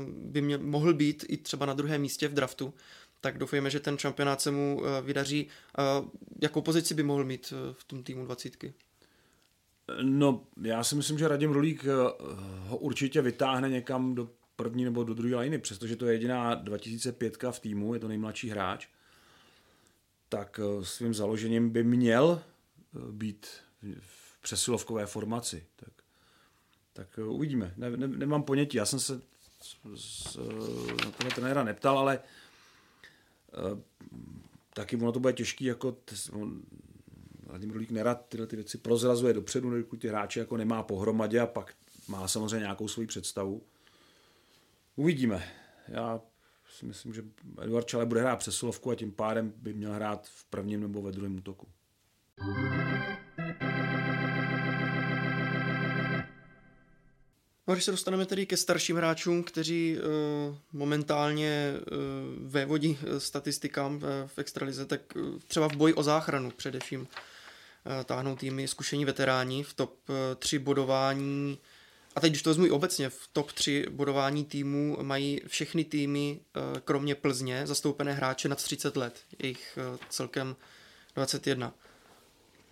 by 0.06 0.42
mě, 0.42 0.58
mohl 0.58 0.94
být 0.94 1.24
i 1.28 1.36
třeba 1.36 1.66
na 1.66 1.74
druhém 1.74 2.00
místě 2.00 2.28
v 2.28 2.34
draftu 2.34 2.74
tak 3.20 3.38
doufejme, 3.38 3.70
že 3.70 3.80
ten 3.80 3.98
šampionát 3.98 4.40
se 4.40 4.50
mu 4.50 4.82
eh, 4.84 5.02
vydaří. 5.02 5.46
Jakou 6.42 6.62
pozici 6.62 6.94
by 6.94 7.02
mohl 7.02 7.24
mít 7.24 7.52
eh, 7.52 7.74
v 7.78 7.84
tom 7.84 8.02
týmu 8.02 8.24
dvacítky? 8.24 8.74
No, 10.02 10.46
já 10.62 10.84
si 10.84 10.94
myslím, 10.94 11.18
že 11.18 11.28
Radim 11.28 11.52
Rulík 11.52 11.84
eh, 11.84 11.88
ho 12.68 12.76
určitě 12.76 13.22
vytáhne 13.22 13.68
někam 13.68 14.14
do 14.14 14.30
první 14.56 14.84
nebo 14.84 15.04
do 15.04 15.14
druhé 15.14 15.36
liny, 15.36 15.58
přestože 15.58 15.96
to 15.96 16.06
je 16.06 16.12
jediná 16.12 16.54
2005 16.54 17.36
v 17.50 17.60
týmu, 17.60 17.94
je 17.94 18.00
to 18.00 18.08
nejmladší 18.08 18.50
hráč, 18.50 18.88
tak 20.28 20.60
svým 20.82 21.14
založením 21.14 21.70
by 21.70 21.84
měl 21.84 22.42
být 23.10 23.46
v 24.00 24.40
přesilovkové 24.42 25.06
formaci. 25.06 25.66
Tak, 25.76 25.92
tak 26.92 27.18
uvidíme. 27.26 27.74
Ne, 27.76 27.90
ne, 27.90 28.08
nemám 28.08 28.42
ponětí. 28.42 28.76
Já 28.76 28.86
jsem 28.86 28.98
se 28.98 29.20
s, 29.60 29.76
s, 29.94 30.36
na 31.04 31.10
toho 31.10 31.30
trenéra 31.34 31.64
neptal, 31.64 31.98
ale 31.98 32.20
Eh, 33.54 33.82
taky 34.74 34.96
ono 34.96 35.12
to 35.12 35.20
bude 35.20 35.32
těžký, 35.32 35.64
jako 35.64 35.96
Vladimír 37.46 37.74
Rulík 37.74 37.90
nerad 37.90 38.26
tyhle 38.28 38.46
ty 38.46 38.56
věci 38.56 38.78
prozrazuje 38.78 39.34
dopředu, 39.34 39.70
dokud 39.70 40.00
ty 40.00 40.08
hráče 40.08 40.40
jako 40.40 40.56
nemá 40.56 40.82
pohromadě 40.82 41.40
a 41.40 41.46
pak 41.46 41.74
má 42.08 42.28
samozřejmě 42.28 42.58
nějakou 42.58 42.88
svoji 42.88 43.06
představu. 43.06 43.62
Uvidíme. 44.96 45.44
Já 45.88 46.20
si 46.78 46.86
myslím, 46.86 47.14
že 47.14 47.24
Eduard 47.62 47.86
Čale 47.86 48.06
bude 48.06 48.20
hrát 48.20 48.36
přesilovku 48.36 48.90
a 48.90 48.94
tím 48.94 49.12
pádem 49.12 49.52
by 49.56 49.72
měl 49.72 49.92
hrát 49.92 50.26
v 50.26 50.44
prvním 50.44 50.80
nebo 50.80 51.02
ve 51.02 51.12
druhém 51.12 51.36
útoku. 51.36 51.68
No, 57.70 57.74
když 57.74 57.84
se 57.84 57.90
dostaneme 57.90 58.26
tedy 58.26 58.46
ke 58.46 58.56
starším 58.56 58.96
hráčům, 58.96 59.42
kteří 59.42 59.96
uh, 59.98 60.56
momentálně 60.72 61.72
uh, 61.74 62.50
vévodí 62.50 62.98
eh, 63.02 63.20
statistikám 63.20 63.94
uh, 63.94 64.02
v 64.26 64.38
extralize, 64.38 64.86
tak 64.86 65.00
uh, 65.16 65.38
třeba 65.46 65.68
v 65.68 65.76
boji 65.76 65.94
o 65.94 66.02
záchranu 66.02 66.50
především 66.50 67.00
uh, 67.00 67.06
táhnou 68.04 68.36
týmy 68.36 68.68
zkušení 68.68 69.04
veteráni 69.04 69.62
v 69.62 69.74
top 69.74 69.94
uh, 70.08 70.14
3 70.38 70.58
bodování 70.58 71.58
A 72.16 72.20
teď, 72.20 72.30
když 72.30 72.42
to 72.42 72.50
vezmu 72.50 72.74
obecně, 72.74 73.10
v 73.10 73.28
top 73.32 73.52
3 73.52 73.86
bodování 73.90 74.44
týmů 74.44 74.98
mají 75.02 75.40
všechny 75.46 75.84
týmy, 75.84 76.40
eh, 76.56 76.80
kromě 76.84 77.14
Plzně, 77.14 77.66
zastoupené 77.66 78.12
hráče 78.12 78.48
nad 78.48 78.62
30 78.62 78.96
let. 78.96 79.20
Jejich 79.38 79.78
eh, 79.94 79.98
celkem 80.08 80.56
21. 81.14 81.72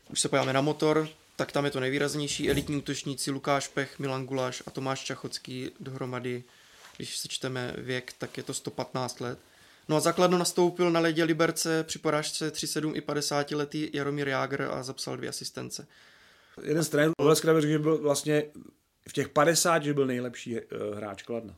Když 0.08 0.20
se 0.20 0.28
podíváme 0.28 0.52
na 0.52 0.60
motor, 0.60 1.08
tak 1.38 1.52
tam 1.52 1.64
je 1.64 1.70
to 1.70 1.80
nejvýraznější. 1.80 2.50
Elitní 2.50 2.76
útočníci 2.76 3.30
Lukáš 3.30 3.68
Pech, 3.68 3.98
Milan 3.98 4.26
Guláš 4.26 4.62
a 4.66 4.70
Tomáš 4.70 5.04
Čachocký 5.04 5.70
dohromady, 5.80 6.44
když 6.96 7.18
se 7.18 7.28
čteme 7.28 7.74
věk, 7.78 8.12
tak 8.18 8.36
je 8.36 8.42
to 8.42 8.54
115 8.54 9.20
let. 9.20 9.38
No 9.88 9.96
a 9.96 10.00
základno 10.00 10.38
nastoupil 10.38 10.90
na 10.90 11.00
ledě 11.00 11.24
Liberce 11.24 11.84
při 11.84 11.98
porážce 11.98 12.52
3-7 12.52 12.96
i 12.96 13.00
50 13.00 13.50
letý 13.50 13.90
Jaromír 13.92 14.28
Jágr 14.28 14.62
a 14.62 14.82
zapsal 14.82 15.16
dvě 15.16 15.28
asistence. 15.28 15.86
Jeden 16.62 16.84
z 16.84 16.88
trenérů 16.88 17.14
řekl, 17.32 17.60
že 17.60 17.78
byl 17.78 17.98
vlastně 17.98 18.44
v 19.08 19.12
těch 19.12 19.28
50, 19.28 19.82
že 19.82 19.94
byl 19.94 20.06
nejlepší 20.06 20.54
uh, 20.54 20.96
hráč 20.96 21.22
Kladna. 21.22 21.54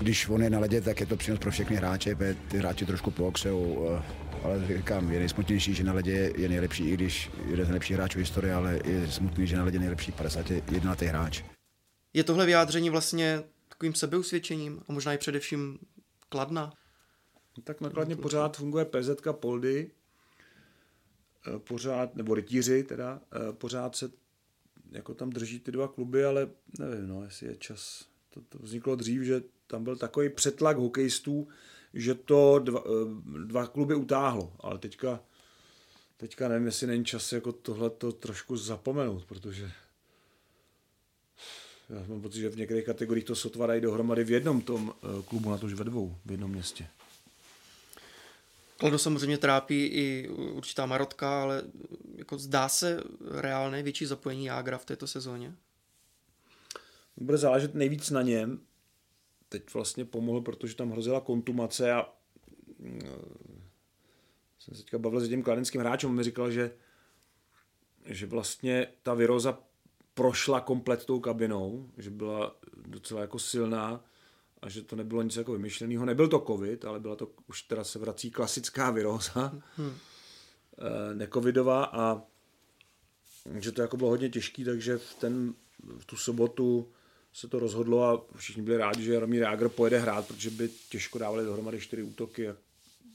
Když 0.00 0.28
on 0.28 0.42
je 0.42 0.50
na 0.50 0.58
ledě, 0.58 0.80
tak 0.80 1.00
je 1.00 1.06
to 1.06 1.16
přínos 1.16 1.40
pro 1.40 1.50
všechny 1.50 1.76
hráče, 1.76 2.16
ty 2.50 2.58
hráči 2.58 2.86
trošku 2.86 3.10
pookřou, 3.10 3.88
eh, 3.90 4.27
ale 4.42 4.66
říkám, 4.76 5.12
je 5.12 5.18
nejsmutnější, 5.18 5.74
že 5.74 5.84
na 5.84 5.92
ledě 5.92 6.32
je 6.36 6.48
nejlepší, 6.48 6.90
i 6.90 6.94
když 6.94 7.30
jeden 7.46 7.66
z 7.66 7.68
nejlepších 7.68 7.96
hráčů 7.96 8.18
historie, 8.18 8.54
ale 8.54 8.80
je 8.84 9.10
smutný, 9.10 9.46
že 9.46 9.56
na 9.56 9.64
ledě 9.64 9.76
je 9.76 9.80
nejlepší 9.80 10.12
51 10.12 10.96
hráč. 11.00 11.42
Je 12.12 12.24
tohle 12.24 12.46
vyjádření 12.46 12.90
vlastně 12.90 13.42
takovým 13.68 13.94
sebeusvědčením 13.94 14.82
a 14.88 14.92
možná 14.92 15.12
i 15.12 15.18
především 15.18 15.78
Kladna? 16.28 16.72
Tak 17.64 17.80
nakladně 17.80 18.16
pořád 18.16 18.56
funguje 18.56 18.84
PZ 18.84 19.10
Poldy, 19.32 19.90
eh, 21.46 21.58
pořád, 21.58 22.16
nebo 22.16 22.34
rytíři 22.34 22.82
teda, 22.82 23.20
eh, 23.32 23.52
pořád 23.52 23.96
se 23.96 24.10
jako 24.90 25.14
tam 25.14 25.30
drží 25.30 25.60
ty 25.60 25.72
dva 25.72 25.88
kluby, 25.88 26.24
ale 26.24 26.48
nevím, 26.78 27.08
no, 27.08 27.24
jestli 27.24 27.46
je 27.46 27.56
čas. 27.56 28.06
To, 28.30 28.40
to 28.40 28.58
vzniklo 28.58 28.96
dřív, 28.96 29.22
že 29.22 29.42
tam 29.66 29.84
byl 29.84 29.96
takový 29.96 30.28
přetlak 30.28 30.76
hokejistů, 30.76 31.48
že 31.94 32.14
to 32.14 32.58
dva, 32.58 32.82
eh, 32.86 32.90
dva 33.46 33.66
kluby 33.66 33.94
utáhlo, 33.94 34.52
ale 34.60 34.78
teďka, 34.78 35.20
teďka 36.16 36.48
nevím, 36.48 36.66
jestli 36.66 36.86
není 36.86 37.04
čas 37.04 37.32
jako 37.32 37.52
tohle 37.52 37.90
to 37.90 38.12
trošku 38.12 38.56
zapomenout, 38.56 39.24
protože 39.24 39.72
já 41.88 42.04
mám 42.08 42.22
pocit, 42.22 42.40
že 42.40 42.48
v 42.48 42.56
některých 42.56 42.84
kategoriích 42.84 43.24
to 43.24 43.34
sotva 43.34 43.66
dají 43.66 43.80
dohromady 43.80 44.24
v 44.24 44.30
jednom 44.30 44.60
tom 44.60 44.94
klubu, 45.28 45.50
na 45.50 45.58
tož 45.58 45.72
ve 45.72 45.84
dvou, 45.84 46.16
v 46.26 46.30
jednom 46.30 46.50
městě. 46.50 46.88
Klado 48.78 48.98
samozřejmě 48.98 49.38
trápí 49.38 49.86
i 49.86 50.28
určitá 50.28 50.86
marotka, 50.86 51.42
ale 51.42 51.62
jako 52.16 52.38
zdá 52.38 52.68
se 52.68 53.02
reálné 53.30 53.82
větší 53.82 54.06
zapojení 54.06 54.44
Jágra 54.44 54.78
v 54.78 54.84
této 54.84 55.06
sezóně? 55.06 55.54
Bude 57.16 57.38
záležet 57.38 57.74
nejvíc 57.74 58.10
na 58.10 58.22
něm. 58.22 58.60
Teď 59.48 59.74
vlastně 59.74 60.04
pomohl, 60.04 60.40
protože 60.40 60.76
tam 60.76 60.90
hrozila 60.90 61.20
kontumace 61.20 61.92
a 61.92 62.12
mm, 62.78 63.00
jsem 64.58 64.74
se 64.74 64.82
teďka 64.82 64.98
bavil 64.98 65.20
s 65.20 65.22
jedním 65.22 65.42
kladenským 65.42 65.80
hráčem, 65.80 66.10
on 66.10 66.16
mi 66.16 66.22
říkal, 66.22 66.50
že, 66.50 66.72
že 68.04 68.26
vlastně 68.26 68.86
ta 69.02 69.14
viroza 69.14 69.58
prošla 70.14 70.60
komplet 70.60 71.04
tou 71.04 71.20
kabinou, 71.20 71.90
že 71.96 72.10
byla 72.10 72.56
docela 72.76 73.20
jako 73.20 73.38
silná 73.38 74.04
a 74.62 74.68
že 74.68 74.82
to 74.82 74.96
nebylo 74.96 75.22
nic 75.22 75.36
jako 75.36 75.52
vymyšleného. 75.52 76.04
Nebyl 76.04 76.28
to 76.28 76.44
covid, 76.46 76.84
ale 76.84 77.00
byla 77.00 77.16
to, 77.16 77.30
už 77.46 77.62
teda 77.62 77.84
se 77.84 77.98
vrací 77.98 78.30
klasická 78.30 78.90
viróza, 78.90 79.52
hmm. 79.76 79.94
necovidová 81.14 81.84
a 81.84 82.22
že 83.58 83.72
to 83.72 83.82
jako 83.82 83.96
bylo 83.96 84.10
hodně 84.10 84.28
těžký, 84.28 84.64
takže 84.64 84.98
v, 84.98 85.14
ten, 85.14 85.54
v 85.98 86.04
tu 86.04 86.16
sobotu 86.16 86.92
se 87.32 87.48
to 87.48 87.58
rozhodlo 87.58 88.04
a 88.04 88.24
všichni 88.36 88.62
byli 88.62 88.76
rádi, 88.76 89.04
že 89.04 89.14
Jaromír 89.14 89.42
Jágr 89.42 89.68
pojede 89.68 89.98
hrát, 89.98 90.28
protože 90.28 90.50
by 90.50 90.70
těžko 90.90 91.18
dávali 91.18 91.44
dohromady 91.44 91.80
čtyři 91.80 92.02
útoky 92.02 92.48
a 92.48 92.56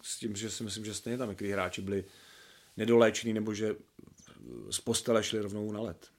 s 0.01 0.19
tím, 0.19 0.35
že 0.35 0.49
si 0.49 0.63
myslím, 0.63 0.85
že 0.85 0.93
stejně 0.93 1.17
tam 1.17 1.29
některý 1.29 1.51
hráči 1.51 1.81
byli 1.81 2.05
nedoléčení 2.77 3.33
nebo 3.33 3.53
že 3.53 3.75
z 4.69 4.79
postele 4.79 5.23
šli 5.23 5.39
rovnou 5.39 5.71
na 5.71 5.81
let 5.81 6.13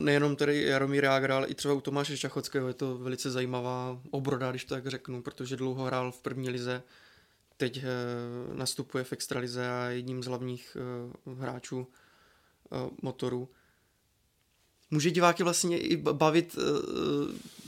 nejenom 0.00 0.36
tedy 0.36 0.62
Jaromír 0.62 1.04
Jágr, 1.04 1.32
ale 1.32 1.48
i 1.48 1.54
třeba 1.54 1.74
u 1.74 1.80
Tomáše 1.80 2.16
Šachockého 2.16 2.68
je 2.68 2.74
to 2.74 2.98
velice 2.98 3.30
zajímavá 3.30 4.00
obroda, 4.10 4.50
když 4.50 4.64
to 4.64 4.74
tak 4.74 4.86
řeknu, 4.86 5.22
protože 5.22 5.56
dlouho 5.56 5.84
hrál 5.84 6.12
v 6.12 6.22
první 6.22 6.50
lize, 6.50 6.82
teď 7.56 7.76
eh, 7.76 7.84
nastupuje 8.54 9.04
v 9.04 9.12
extralize 9.12 9.68
a 9.68 9.84
je 9.84 9.96
jedním 9.96 10.22
z 10.22 10.26
hlavních 10.26 10.76
eh, 10.80 11.34
hráčů 11.40 11.86
eh, 11.86 12.90
motoru. 13.02 13.48
Může 14.90 15.10
diváky 15.10 15.42
vlastně 15.42 15.78
i 15.78 15.96
bavit, 15.96 16.56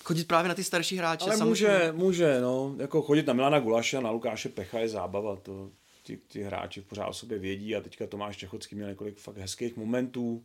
chodit 0.05 0.29
právě 0.29 0.49
na 0.49 0.55
ty 0.55 0.65
starší 0.65 0.97
hráče. 0.97 1.25
Ale 1.25 1.37
samozřejmě. 1.37 1.67
může, 1.67 1.93
může, 1.93 2.41
no, 2.41 2.75
jako 2.79 3.03
chodit 3.03 3.27
na 3.27 3.33
Milana 3.33 3.61
Gulaše 3.61 3.97
a 3.97 4.01
na 4.01 4.11
Lukáše 4.11 4.49
Pecha 4.49 4.79
je 4.79 4.89
zábava, 4.89 5.37
to 5.37 5.71
ty, 6.03 6.17
ty 6.17 6.43
hráči 6.43 6.81
pořád 6.81 7.07
o 7.07 7.13
sobě 7.13 7.39
vědí 7.39 7.77
a 7.77 7.81
teďka 7.81 8.07
Tomáš 8.07 8.37
Čechocký 8.37 8.75
měl 8.75 8.89
několik 8.89 9.19
fakt 9.19 9.37
hezkých 9.37 9.77
momentů, 9.77 10.43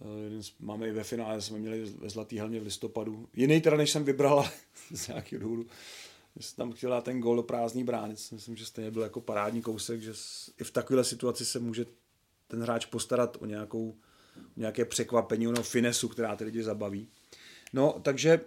Eh, 0.00 0.42
máme 0.60 0.88
i 0.88 0.92
ve 0.92 1.04
finále, 1.04 1.42
jsme 1.42 1.58
měli 1.58 1.84
ve 1.84 2.10
Zlatý 2.10 2.38
helmě 2.38 2.60
v 2.60 2.62
listopadu. 2.62 3.28
Jiný 3.34 3.60
teda, 3.60 3.76
než 3.76 3.90
jsem 3.90 4.04
vybral, 4.04 4.38
ale 4.38 4.50
z 4.90 5.08
nějakého 5.08 5.42
důvodu. 5.42 5.66
Jsem 6.40 6.56
tam 6.56 6.72
chtěl 6.72 6.90
dát 6.90 7.04
ten 7.04 7.20
gól 7.20 7.36
do 7.36 7.42
prázdný 7.42 7.84
brány. 7.84 8.14
Myslím, 8.32 8.56
že 8.56 8.66
stejně 8.66 8.90
byl 8.90 9.02
jako 9.02 9.20
parádní 9.20 9.62
kousek, 9.62 10.00
že 10.00 10.12
i 10.60 10.64
v 10.64 10.70
takové 10.70 11.04
situaci 11.04 11.44
se 11.44 11.58
může 11.58 11.86
ten 12.48 12.62
hráč 12.62 12.86
postarat 12.86 13.36
o 13.40 13.46
nějakou, 13.46 13.96
nějaké 14.56 14.84
překvapení, 14.84 15.48
o 15.48 15.62
finesu, 15.62 16.08
která 16.08 16.36
ty 16.36 16.44
lidi 16.44 16.62
zabaví. 16.62 17.08
No, 17.72 18.00
takže 18.02 18.40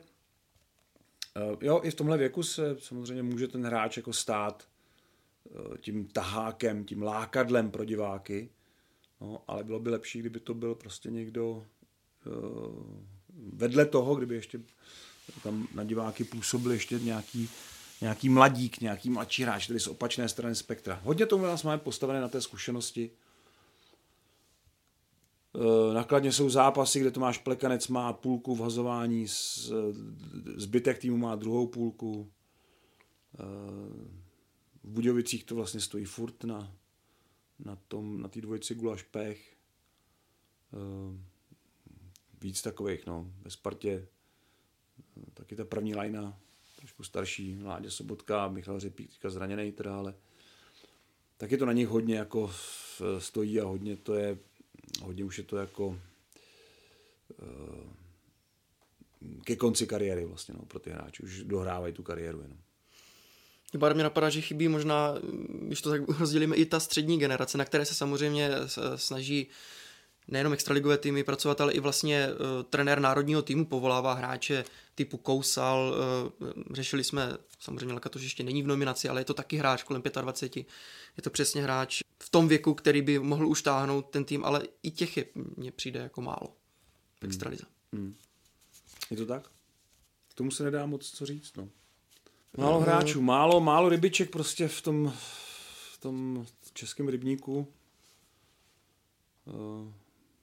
eh, 1.35 1.57
jo, 1.61 1.81
i 1.83 1.91
v 1.91 1.95
tomhle 1.95 2.17
věku 2.17 2.43
se 2.43 2.75
samozřejmě 2.79 3.23
může 3.23 3.47
ten 3.47 3.65
hráč 3.65 3.97
jako 3.97 4.13
stát 4.13 4.63
eh, 5.47 5.77
tím 5.77 6.07
tahákem, 6.07 6.85
tím 6.85 7.01
lákadlem 7.01 7.71
pro 7.71 7.85
diváky, 7.85 8.49
No, 9.21 9.43
ale 9.47 9.63
bylo 9.63 9.79
by 9.79 9.89
lepší, 9.89 10.19
kdyby 10.19 10.39
to 10.39 10.53
byl 10.53 10.75
prostě 10.75 11.11
někdo 11.11 11.49
uh, 11.51 11.63
vedle 13.53 13.85
toho, 13.85 14.15
kdyby 14.15 14.35
ještě 14.35 14.59
tam 15.43 15.67
na 15.73 15.83
diváky 15.83 16.23
působil 16.23 16.71
ještě 16.71 16.99
nějaký, 16.99 17.49
nějaký 18.01 18.29
mladík, 18.29 18.81
nějaký 18.81 19.09
mladší 19.09 19.43
hráč, 19.43 19.67
tedy 19.67 19.79
z 19.79 19.87
opačné 19.87 20.29
strany 20.29 20.55
spektra. 20.55 20.99
Hodně 21.03 21.25
tomu 21.25 21.43
nás 21.43 21.63
máme 21.63 21.77
postavené 21.77 22.21
na 22.21 22.27
té 22.27 22.41
zkušenosti. 22.41 23.11
Uh, 25.55 25.93
nakladně 25.93 26.31
jsou 26.31 26.49
zápasy, 26.49 26.99
kde 26.99 27.11
Tomáš 27.11 27.37
Plekanec 27.37 27.87
má 27.87 28.13
půlku 28.13 28.55
v 28.55 28.61
hazování, 28.61 29.25
zbytek 30.55 30.99
týmu 30.99 31.17
má 31.17 31.35
druhou 31.35 31.67
půlku. 31.67 32.11
Uh, 32.19 32.29
v 34.83 34.89
Budějovicích 34.89 35.43
to 35.43 35.55
vlastně 35.55 35.79
stojí 35.79 36.05
furt 36.05 36.43
na 36.43 36.75
na 37.59 37.77
tom, 37.87 38.21
na 38.21 38.27
té 38.27 38.41
dvojici 38.41 38.75
Gulaš 38.75 39.03
Pech. 39.03 39.55
Víc 42.41 42.61
takových, 42.61 43.05
no. 43.05 43.31
Ve 43.41 43.51
Spartě 43.51 44.07
taky 45.33 45.55
ta 45.55 45.65
první 45.65 45.95
lajna, 45.95 46.39
trošku 46.75 47.03
starší, 47.03 47.55
Mládě 47.55 47.91
Sobotka, 47.91 48.47
Michal 48.47 48.79
Řepík, 48.79 49.09
teďka 49.09 49.29
zraněný 49.29 49.71
teda, 49.71 49.97
ale 49.97 50.15
taky 51.37 51.57
to 51.57 51.65
na 51.65 51.73
nich 51.73 51.87
hodně 51.87 52.15
jako 52.15 52.51
stojí 53.19 53.61
a 53.61 53.65
hodně 53.65 53.97
to 53.97 54.13
je, 54.13 54.37
hodně 55.01 55.23
už 55.23 55.37
je 55.37 55.43
to 55.43 55.57
jako 55.57 55.87
uh, 55.87 55.97
ke 59.43 59.55
konci 59.55 59.87
kariéry 59.87 60.25
vlastně, 60.25 60.53
no, 60.57 60.65
pro 60.65 60.79
ty 60.79 60.89
hráči. 60.89 61.23
Už 61.23 61.43
dohrávají 61.43 61.93
tu 61.93 62.03
kariéru 62.03 62.41
jenom. 62.41 62.57
Pár 63.79 63.95
mě 63.95 64.03
napadá, 64.03 64.29
že 64.29 64.41
chybí 64.41 64.67
možná, 64.67 65.13
když 65.61 65.81
to 65.81 65.89
tak 65.89 66.01
rozdělíme, 66.19 66.55
i 66.55 66.65
ta 66.65 66.79
střední 66.79 67.19
generace, 67.19 67.57
na 67.57 67.65
které 67.65 67.85
se 67.85 67.95
samozřejmě 67.95 68.51
snaží 68.95 69.47
nejenom 70.27 70.53
extraligové 70.53 70.97
týmy 70.97 71.23
pracovat, 71.23 71.61
ale 71.61 71.73
i 71.73 71.79
vlastně 71.79 72.27
uh, 72.27 72.37
trenér 72.69 72.99
národního 72.99 73.41
týmu 73.41 73.65
povolává 73.65 74.13
hráče 74.13 74.65
typu 74.95 75.17
Kousal. 75.17 75.95
Uh, 76.41 76.51
řešili 76.71 77.03
jsme, 77.03 77.37
samozřejmě 77.59 77.93
Lakatoš 77.93 78.23
ještě 78.23 78.43
není 78.43 78.63
v 78.63 78.67
nominaci, 78.67 79.09
ale 79.09 79.21
je 79.21 79.25
to 79.25 79.33
taky 79.33 79.57
hráč 79.57 79.83
kolem 79.83 80.01
25. 80.21 80.65
Je 81.17 81.23
to 81.23 81.29
přesně 81.29 81.63
hráč 81.63 82.01
v 82.23 82.29
tom 82.29 82.47
věku, 82.47 82.73
který 82.73 83.01
by 83.01 83.19
mohl 83.19 83.47
už 83.47 83.61
táhnout 83.61 84.09
ten 84.09 84.25
tým, 84.25 84.45
ale 84.45 84.63
i 84.83 84.91
těch 84.91 85.17
je, 85.17 85.25
mně 85.57 85.71
přijde 85.71 85.99
jako 85.99 86.21
málo 86.21 86.47
v 86.47 87.21
hmm. 87.21 87.29
extralize. 87.29 87.65
Hmm. 87.93 88.01
Hmm. 88.01 88.15
Je 89.11 89.17
to 89.17 89.25
tak? 89.25 89.51
K 90.27 90.33
tomu 90.33 90.51
se 90.51 90.63
nedá 90.63 90.85
moc 90.85 91.11
co 91.11 91.25
říct, 91.25 91.57
no. 91.57 91.69
Málo 92.57 92.79
hráčů, 92.79 93.21
málo, 93.21 93.61
málo 93.61 93.89
rybiček 93.89 94.31
prostě 94.31 94.67
v 94.67 94.81
tom, 94.81 95.13
v 95.93 95.97
tom 95.97 96.45
českém 96.73 97.07
rybníku. 97.07 97.67
Uh, 99.45 99.93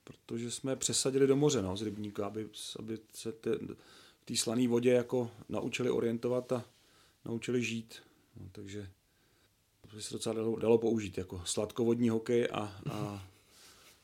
protože 0.04 0.50
jsme 0.50 0.76
přesadili 0.76 1.26
do 1.26 1.36
moře 1.36 1.62
no, 1.62 1.76
z 1.76 1.82
rybníka, 1.82 2.26
aby, 2.26 2.48
aby 2.78 2.98
se 3.14 3.32
ty, 3.32 3.50
v 4.20 4.24
té 4.24 4.36
slané 4.36 4.68
vodě 4.68 4.92
jako 4.92 5.30
naučili 5.48 5.90
orientovat 5.90 6.52
a 6.52 6.64
naučili 7.24 7.62
žít. 7.62 8.02
No, 8.36 8.48
takže 8.52 8.88
to 9.90 10.00
se 10.00 10.14
docela 10.14 10.34
dalo, 10.34 10.58
dalo 10.58 10.78
použít 10.78 11.18
jako 11.18 11.42
sladkovodní 11.44 12.08
hokej 12.08 12.48
a, 12.52 12.80
a, 12.90 13.28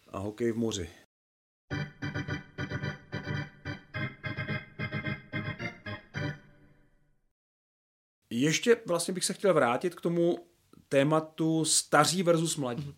a 0.09 0.19
hokej 0.19 0.53
v 0.53 0.57
moři. 0.57 0.91
Ještě 8.31 8.77
vlastně 8.87 9.15
bych 9.15 9.25
se 9.25 9.35
chtěl 9.35 9.55
vrátit 9.55 9.95
k 9.95 10.01
tomu 10.01 10.39
tématu 10.89 11.65
staří 11.65 12.23
versus 12.23 12.57
mladí. 12.57 12.85
Mhm. 12.85 12.95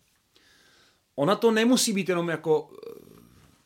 Ona 1.15 1.35
to 1.35 1.51
nemusí 1.51 1.93
být 1.93 2.09
jenom 2.09 2.29
jako 2.29 2.77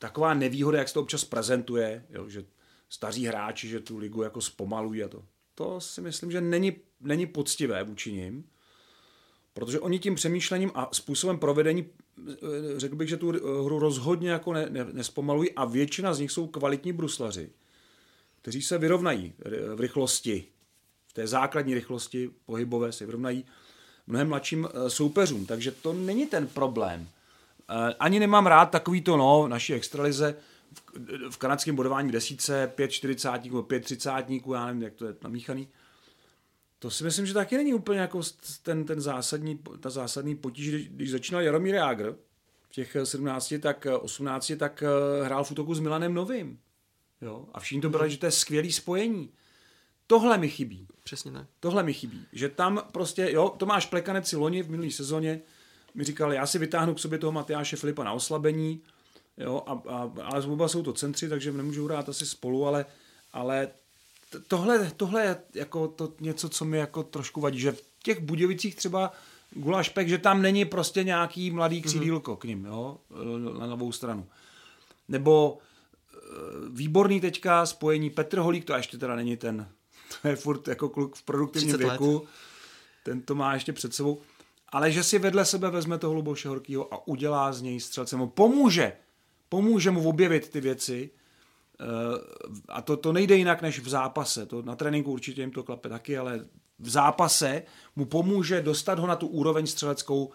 taková 0.06 0.34
nevýhoda, 0.34 0.78
jak 0.78 0.88
se 0.88 0.94
to 0.94 1.02
občas 1.02 1.26
prezentuje, 1.26 2.06
jo, 2.10 2.30
že 2.30 2.46
staří 2.90 3.26
hráči, 3.26 3.68
že 3.68 3.80
tu 3.80 3.98
ligu 3.98 4.24
jako 4.24 4.42
zpomalují 4.42 5.04
a 5.04 5.08
to. 5.08 5.26
To 5.56 5.82
si 5.82 6.02
myslím, 6.02 6.32
že 6.32 6.42
není, 6.42 6.76
není 7.02 7.26
poctivé 7.26 7.84
vůči 7.84 8.12
nim, 8.12 8.44
protože 9.54 9.80
oni 9.80 10.00
tím 10.00 10.16
přemýšlením 10.16 10.72
a 10.76 10.90
způsobem 10.92 11.40
provedení, 11.40 11.86
eh, 12.30 12.34
řekl 12.78 12.96
bych, 12.96 13.10
že 13.10 13.18
tu 13.18 13.30
hru 13.66 13.80
rozhodně 13.80 14.30
jako 14.30 14.54
ne, 14.54 14.68
ne, 14.70 14.86
nespomalují 14.92 15.52
a 15.52 15.66
většina 15.66 16.14
z 16.14 16.20
nich 16.20 16.32
jsou 16.32 16.48
kvalitní 16.48 16.94
bruslaři, 16.94 17.50
kteří 18.42 18.62
se 18.62 18.78
vyrovnají 18.78 19.34
v 19.76 19.80
rychlosti, 19.80 20.46
v 21.08 21.14
té 21.14 21.28
základní 21.28 21.74
rychlosti 21.74 22.30
pohybové 22.46 22.92
se 22.92 23.06
vyrovnají 23.06 23.46
mnohem 24.08 24.30
mladším 24.30 24.68
eh, 24.68 24.90
soupeřům, 24.90 25.46
takže 25.46 25.72
to 25.72 25.94
není 25.94 26.26
ten 26.26 26.48
problém. 26.48 27.10
Eh, 27.70 27.94
ani 28.00 28.20
nemám 28.20 28.48
rád 28.48 28.66
takový 28.66 29.02
to, 29.02 29.18
no, 29.18 29.48
naší 29.48 29.74
extralize, 29.74 30.36
v, 30.74 30.82
v 31.30 31.38
kanadském 31.38 31.76
bodování 31.76 32.10
v 32.10 32.12
desíce, 32.12 32.72
pět 32.76 32.92
čtyřicátníků, 32.92 33.64
pět 33.64 33.84
třicátníků, 33.84 34.54
já 34.54 34.66
nevím, 34.66 34.82
jak 34.82 34.94
to 34.94 35.06
je 35.06 35.16
namíchaný. 35.24 35.68
To 36.80 36.92
si 36.92 37.04
myslím, 37.04 37.26
že 37.26 37.34
taky 37.34 37.58
není 37.58 37.74
úplně 37.74 38.00
jako 38.00 38.22
ten, 38.64 38.86
ten 38.86 39.02
zásadní, 39.02 39.60
ta 39.80 39.90
zásadní 39.90 40.36
potíž, 40.36 40.70
když, 40.70 40.90
když 40.90 41.12
začínal 41.12 41.42
Jaromír 41.42 41.76
Jágr 41.76 42.16
v 42.62 42.72
těch 42.72 42.98
17, 43.04 43.54
tak 43.62 43.88
18, 44.00 44.52
tak 44.60 44.84
eh, 44.84 45.26
hrál 45.26 45.44
v 45.44 45.52
útoku 45.52 45.76
s 45.76 45.80
Milanem 45.80 46.14
Novým. 46.14 46.60
Jo? 47.22 47.46
A 47.54 47.60
všichni 47.60 47.82
to 47.82 47.90
brali, 47.90 48.12
že 48.12 48.18
to 48.18 48.26
je 48.26 48.32
skvělý 48.32 48.72
spojení. 48.72 49.32
Tohle 50.08 50.38
mi 50.38 50.50
chybí. 50.50 50.88
Přesně 51.04 51.32
tak. 51.32 51.48
Tohle 51.60 51.84
mi 51.84 51.94
chybí. 51.94 52.26
Že 52.34 52.50
tam 52.50 52.84
prostě, 52.92 53.32
jo, 53.32 53.50
Tomáš 53.58 53.86
Plekanec 53.86 54.28
si 54.28 54.36
loni 54.36 54.64
v 54.64 54.70
minulý 54.70 54.92
sezóně 54.92 55.42
mi 55.96 56.04
říkal, 56.04 56.34
já 56.34 56.46
si 56.46 56.60
vytáhnu 56.60 56.96
k 56.96 57.00
sobě 57.00 57.20
toho 57.20 57.32
Matyáše 57.32 57.76
Filipa 57.76 58.04
na 58.04 58.14
oslabení, 58.14 58.82
jo, 59.38 59.64
a, 59.68 59.82
a, 59.90 60.12
ale 60.24 60.46
oba 60.46 60.68
jsou 60.68 60.84
to 60.84 60.94
centři, 60.94 61.30
takže 61.30 61.52
nemůžu 61.52 61.86
hrát 61.86 62.10
asi 62.10 62.26
spolu, 62.26 62.68
ale, 62.68 62.86
ale 63.34 63.68
tohle, 64.48 64.92
tohle 64.98 65.24
je 65.24 65.38
jako 65.54 65.88
to 65.88 66.14
něco, 66.20 66.50
co 66.50 66.66
mi 66.66 66.78
jako 66.78 67.04
trošku 67.04 67.42
vadí, 67.42 67.60
že 67.60 67.72
v 67.72 67.84
těch 68.04 68.20
Budějovicích 68.20 68.76
třeba 68.76 69.12
Gulaš 69.52 69.90
Pek, 69.90 70.08
že 70.08 70.18
tam 70.18 70.42
není 70.42 70.66
prostě 70.66 71.04
nějaký 71.04 71.52
mladý 71.52 71.82
křídílko 71.82 72.36
k 72.36 72.44
ním, 72.44 72.66
jo, 72.66 72.98
na 73.60 73.68
novou 73.68 73.92
stranu. 73.92 74.28
Nebo 75.08 75.58
e, 75.58 76.18
výborný 76.70 77.22
teďka 77.22 77.66
spojení 77.66 78.10
Petr 78.10 78.38
Holík, 78.38 78.66
to 78.66 78.74
ještě 78.74 78.98
teda 78.98 79.16
není 79.16 79.38
ten, 79.38 79.68
to 80.22 80.28
je 80.28 80.36
furt 80.36 80.68
jako 80.68 80.90
kluk 80.90 81.16
v 81.16 81.24
produktivním 81.24 81.78
věku, 81.78 82.14
let. 82.14 82.30
ten 83.04 83.22
to 83.22 83.36
má 83.36 83.54
ještě 83.54 83.74
před 83.74 83.94
sebou, 83.94 84.22
ale 84.76 84.92
že 84.92 85.04
si 85.04 85.20
vedle 85.20 85.46
sebe 85.46 85.72
vezme 85.72 85.98
toho 85.98 86.14
Luboše 86.14 86.50
Horkýho 86.50 86.94
a 86.94 87.08
udělá 87.08 87.54
z 87.54 87.62
něj 87.62 87.80
střelce, 87.80 88.16
mu 88.16 88.28
pomůže, 88.28 88.94
pomůže 89.50 89.92
mu 89.92 90.10
objevit 90.10 90.50
ty 90.50 90.62
věci, 90.62 91.10
Eh, 91.80 91.86
a 92.68 92.82
to, 92.82 92.98
to 92.98 93.14
nejde 93.14 93.36
jinak 93.36 93.62
než 93.62 93.80
v 93.80 93.90
zápase. 93.90 94.46
To 94.46 94.62
na 94.62 94.76
tréninku 94.76 95.12
určitě 95.12 95.42
jim 95.42 95.52
to 95.52 95.64
klape 95.64 95.90
taky, 95.90 96.18
ale 96.18 96.46
v 96.80 96.90
zápase 96.90 97.64
mu 97.96 98.06
pomůže 98.06 98.62
dostat 98.62 99.00
ho 99.00 99.08
na 99.08 99.16
tu 99.16 99.28
úroveň 99.28 99.68
střeleckou, 99.68 100.32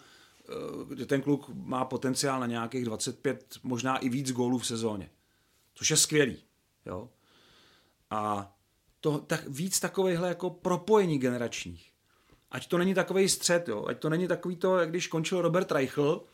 eh, 0.48 0.53
kde 0.88 1.07
ten 1.07 1.22
kluk 1.22 1.50
má 1.55 1.85
potenciál 1.85 2.40
na 2.40 2.46
nějakých 2.46 2.85
25, 2.85 3.55
možná 3.62 3.98
i 3.98 4.09
víc 4.09 4.33
gólů 4.33 4.59
v 4.59 4.66
sezóně. 4.66 5.11
Což 5.74 5.90
je 5.90 5.96
skvělý. 5.96 6.37
Jo? 6.87 7.11
A 8.11 8.55
to, 9.00 9.18
tak 9.18 9.48
víc 9.48 9.81
takovýchhle 9.81 10.29
jako 10.29 10.50
propojení 10.50 11.18
generačních. 11.18 11.89
Ať 12.50 12.68
to 12.68 12.78
není 12.78 12.94
takový 12.94 13.28
střed, 13.28 13.68
jo? 13.68 13.84
ať 13.88 13.98
to 13.98 14.08
není 14.08 14.28
takový 14.28 14.56
to, 14.56 14.78
jak 14.78 14.90
když 14.90 15.06
končil 15.06 15.42
Robert 15.42 15.72
Reichl, 15.72 16.24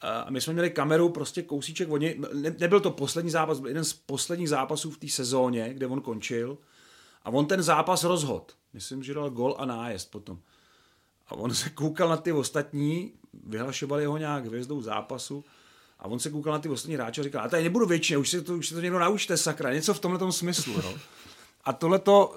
a 0.00 0.30
my 0.30 0.40
jsme 0.40 0.52
měli 0.52 0.70
kameru 0.70 1.08
prostě 1.08 1.42
kousíček 1.42 1.90
od 1.90 1.96
něj. 1.96 2.20
Ne, 2.34 2.54
nebyl 2.58 2.80
to 2.80 2.90
poslední 2.90 3.30
zápas, 3.30 3.60
byl 3.60 3.68
jeden 3.68 3.84
z 3.84 3.92
posledních 3.92 4.48
zápasů 4.48 4.90
v 4.90 4.98
té 4.98 5.08
sezóně, 5.08 5.74
kde 5.74 5.86
on 5.86 6.00
končil. 6.00 6.58
A 7.22 7.30
on 7.30 7.46
ten 7.46 7.62
zápas 7.62 8.04
rozhod. 8.04 8.56
Myslím, 8.72 9.02
že 9.02 9.14
dal 9.14 9.30
gol 9.30 9.56
a 9.58 9.64
nájezd 9.64 10.10
potom. 10.10 10.38
A 11.28 11.34
on 11.34 11.54
se 11.54 11.70
koukal 11.70 12.08
na 12.08 12.16
ty 12.16 12.32
ostatní, 12.32 13.12
vyhlašovali 13.44 14.04
ho 14.04 14.18
nějak 14.18 14.46
hvězdou 14.46 14.82
zápasu. 14.82 15.44
A 15.98 16.04
on 16.04 16.18
se 16.18 16.30
koukal 16.30 16.52
na 16.52 16.58
ty 16.58 16.68
ostatní 16.68 16.94
hráče 16.94 17.20
a 17.20 17.24
říkal, 17.24 17.44
a 17.44 17.48
tady 17.48 17.62
nebudu 17.62 17.86
většině, 17.86 18.18
už 18.18 18.30
si 18.30 18.42
to, 18.42 18.54
už 18.54 18.68
si 18.68 18.74
to 18.74 18.80
někdo 18.80 18.98
naučte, 18.98 19.36
sakra, 19.36 19.72
něco 19.72 19.94
v 19.94 20.00
tomhle 20.00 20.32
smyslu. 20.32 20.74
No. 20.84 20.94
A 21.64 21.72
tohle 21.72 21.98
to 21.98 22.34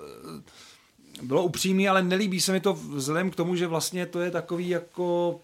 bylo 1.21 1.43
upřímné, 1.43 1.89
ale 1.89 2.03
nelíbí 2.03 2.41
se 2.41 2.51
mi 2.51 2.59
to 2.59 2.73
vzhledem 2.73 3.31
k 3.31 3.35
tomu, 3.35 3.55
že 3.55 3.67
vlastně 3.67 4.05
to 4.05 4.19
je 4.19 4.31
takový 4.31 4.69
jako 4.69 5.39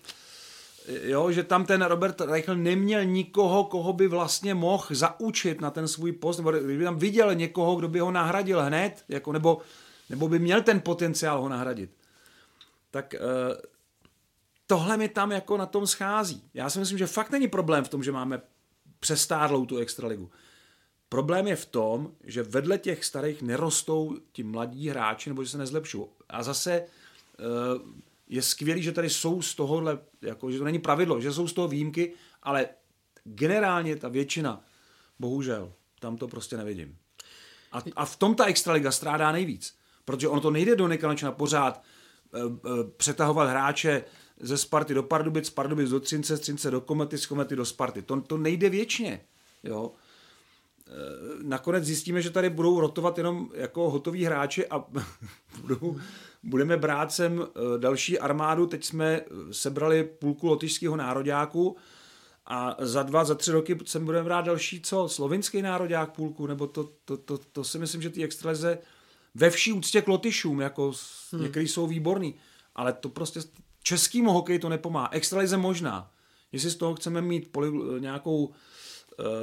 jo, 0.88 1.32
že 1.32 1.44
tam 1.44 1.66
ten 1.66 1.82
Robert 1.82 2.22
Reichl 2.22 2.56
neměl 2.56 3.06
nikoho, 3.06 3.64
koho 3.64 3.94
by 3.94 4.08
vlastně 4.08 4.54
mohl 4.54 4.86
zaučit 4.90 5.62
na 5.62 5.72
ten 5.72 5.88
svůj 5.88 6.12
post, 6.12 6.38
nebo 6.38 6.52
kdyby 6.52 6.84
tam 6.84 7.00
viděl 7.00 7.36
někoho, 7.36 7.76
kdo 7.76 7.88
by 7.88 8.00
ho 8.00 8.12
nahradil 8.12 8.62
hned, 8.62 9.04
jako, 9.10 9.32
nebo, 9.32 9.62
nebo 10.10 10.28
by 10.28 10.40
měl 10.40 10.62
ten 10.62 10.82
potenciál 10.82 11.42
ho 11.42 11.50
nahradit. 11.50 11.90
Tak 12.92 13.16
uh, 13.20 13.54
tohle 14.68 14.98
mi 14.98 15.10
tam 15.10 15.32
jako 15.32 15.58
na 15.58 15.66
tom 15.66 15.88
schází. 15.88 16.44
Já 16.54 16.70
si 16.70 16.80
myslím, 16.80 16.98
že 16.98 17.08
fakt 17.08 17.32
není 17.32 17.48
problém 17.48 17.84
v 17.84 17.90
tom, 17.90 18.04
že 18.04 18.12
máme 18.12 18.42
přestárlou 19.00 19.66
tu 19.66 19.78
extraligu. 19.78 20.32
Problém 21.16 21.48
je 21.48 21.56
v 21.56 21.66
tom, 21.66 22.12
že 22.24 22.44
vedle 22.44 22.78
těch 22.78 23.06
starých 23.06 23.42
nerostou 23.42 24.18
ti 24.32 24.44
mladí 24.44 24.90
hráči, 24.90 25.30
nebo 25.30 25.44
že 25.44 25.50
se 25.50 25.58
nezlepšují. 25.58 26.06
A 26.30 26.44
zase 26.44 26.82
uh, 26.82 27.92
je 28.28 28.42
skvělý, 28.42 28.84
že 28.84 28.92
tady 28.92 29.10
jsou 29.10 29.42
z 29.42 29.56
tohohle, 29.56 30.00
jako, 30.22 30.52
že 30.52 30.58
to 30.58 30.64
není 30.64 30.80
pravidlo, 30.80 31.22
že 31.22 31.34
jsou 31.34 31.48
z 31.48 31.54
toho 31.54 31.68
výjimky, 31.68 32.14
ale 32.44 32.68
generálně 33.24 33.96
ta 33.96 34.10
většina, 34.10 34.64
bohužel, 35.20 35.74
tam 36.00 36.18
to 36.18 36.28
prostě 36.28 36.58
nevidím. 36.58 36.98
A, 37.72 37.84
a 37.96 38.06
v 38.06 38.16
tom 38.16 38.36
ta 38.36 38.46
extraliga 38.46 38.92
strádá 38.92 39.32
nejvíc, 39.32 39.76
protože 40.06 40.28
ono 40.28 40.42
to 40.42 40.52
nejde 40.52 40.76
do 40.76 40.88
nekonečna 40.88 41.32
pořád 41.32 41.84
e, 42.34 42.40
e, 42.40 42.44
přetahovat 42.98 43.50
hráče 43.50 44.04
ze 44.40 44.58
Sparty 44.58 44.94
do 44.94 45.04
Pardubic, 45.04 45.48
z 45.48 45.50
Pardubic 45.50 45.90
do 45.90 46.00
Třince, 46.00 46.38
z 46.38 46.40
Třince 46.40 46.72
do 46.72 46.82
Komety, 46.82 47.18
z 47.18 47.26
Komety 47.26 47.56
do 47.56 47.66
Sparty. 47.66 48.02
To, 48.02 48.22
to 48.22 48.38
nejde 48.38 48.70
věčně. 48.70 49.22
Jo? 49.64 49.92
E, 50.88 50.92
nakonec 51.44 51.84
zjistíme, 51.84 52.22
že 52.22 52.30
tady 52.30 52.50
budou 52.50 52.80
rotovat 52.80 53.18
jenom 53.18 53.50
jako 53.54 53.90
hotoví 53.90 54.26
hráči 54.26 54.68
a 54.68 54.86
budou 55.62 56.00
budeme 56.46 56.78
brát 56.78 57.12
sem 57.12 57.42
eh, 57.42 57.78
další 57.78 58.20
armádu, 58.20 58.68
teď 58.68 58.86
jsme 58.86 59.06
eh, 59.06 59.24
sebrali 59.52 60.04
půlku 60.04 60.48
lotyšského 60.48 60.96
nároďáku 60.96 61.78
a 62.46 62.76
za 62.80 63.04
dva, 63.04 63.26
za 63.26 63.36
tři 63.36 63.52
roky 63.52 63.78
sem 63.86 64.06
budeme 64.06 64.24
brát 64.24 64.46
další, 64.46 64.82
co, 64.82 65.10
slovinský 65.10 65.62
nároďák 65.62 66.16
půlku, 66.16 66.48
nebo 66.48 66.68
to, 66.68 66.90
to, 67.06 67.18
to, 67.18 67.38
to 67.38 67.64
si 67.64 67.80
myslím, 67.80 68.02
že 68.02 68.10
ty 68.10 68.24
extralize 68.24 68.78
ve 69.36 69.50
vší 69.50 69.74
úctě 69.74 70.02
k 70.02 70.08
Lotyšům, 70.08 70.62
jako 70.62 70.94
hmm. 71.32 71.42
některý 71.42 71.68
jsou 71.68 71.88
výborný, 71.88 72.36
ale 72.76 72.94
to 72.94 73.10
prostě 73.10 73.40
českýmu 73.84 74.32
hokeji 74.32 74.60
to 74.60 74.70
nepomáhá. 74.70 75.10
Extralize 75.12 75.58
možná. 75.58 76.12
Jestli 76.52 76.70
z 76.70 76.76
toho 76.76 76.96
chceme 76.96 77.22
mít 77.22 77.52
poli, 77.52 77.72
nějakou 78.00 78.54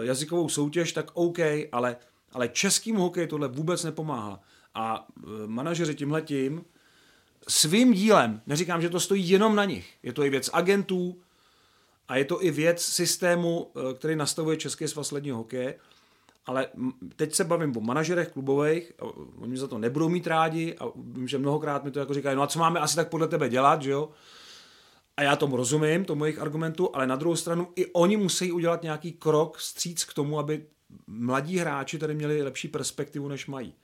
jazykovou 0.00 0.48
soutěž, 0.48 0.92
tak 0.92 1.10
OK, 1.14 1.38
ale, 1.72 1.96
ale 2.32 2.48
českýmu 2.48 3.02
hokeji 3.02 3.26
tohle 3.26 3.48
vůbec 3.48 3.84
nepomáhá. 3.84 4.40
A 4.74 5.08
uh, 5.08 5.30
manažeři 5.46 5.94
tímhletím 5.94 6.64
svým 7.48 7.92
dílem, 7.92 8.40
neříkám, 8.46 8.82
že 8.82 8.90
to 8.90 9.00
stojí 9.00 9.28
jenom 9.28 9.56
na 9.56 9.64
nich, 9.64 9.94
je 10.02 10.12
to 10.12 10.24
i 10.24 10.30
věc 10.30 10.50
agentů 10.52 11.16
a 12.08 12.16
je 12.16 12.24
to 12.24 12.44
i 12.44 12.50
věc 12.50 12.82
systému, 12.82 13.70
eh, 13.76 13.94
který 13.94 14.16
nastavuje 14.16 14.56
Český 14.56 14.88
svaz 14.88 15.12
ledního 15.12 15.36
hokeje, 15.36 15.74
ale 16.46 16.66
teď 17.16 17.34
se 17.34 17.44
bavím 17.44 17.76
o 17.76 17.80
manažerech 17.80 18.28
klubových, 18.28 18.92
oni 19.38 19.56
za 19.56 19.68
to 19.68 19.78
nebudou 19.78 20.08
mít 20.08 20.26
rádi 20.26 20.76
a 20.78 20.84
vím, 20.96 21.28
že 21.28 21.38
mnohokrát 21.38 21.84
mi 21.84 21.90
to 21.90 21.98
jako 21.98 22.14
říkají, 22.14 22.36
no 22.36 22.42
a 22.42 22.46
co 22.46 22.58
máme 22.58 22.80
asi 22.80 22.96
tak 22.96 23.08
podle 23.08 23.28
tebe 23.28 23.48
dělat, 23.48 23.82
že 23.82 23.90
jo? 23.90 24.10
A 25.16 25.22
já 25.22 25.36
tomu 25.36 25.56
rozumím, 25.56 26.04
tomu 26.04 26.24
jejich 26.24 26.38
argumentu, 26.38 26.96
ale 26.96 27.06
na 27.06 27.16
druhou 27.16 27.36
stranu 27.36 27.72
i 27.76 27.92
oni 27.92 28.16
musí 28.16 28.52
udělat 28.52 28.82
nějaký 28.82 29.12
krok 29.12 29.60
stříc 29.60 30.04
k 30.04 30.14
tomu, 30.14 30.38
aby 30.38 30.66
mladí 31.06 31.58
hráči 31.58 31.98
tady 31.98 32.14
měli 32.14 32.42
lepší 32.42 32.68
perspektivu, 32.68 33.28
než 33.28 33.46
mají. 33.46 33.74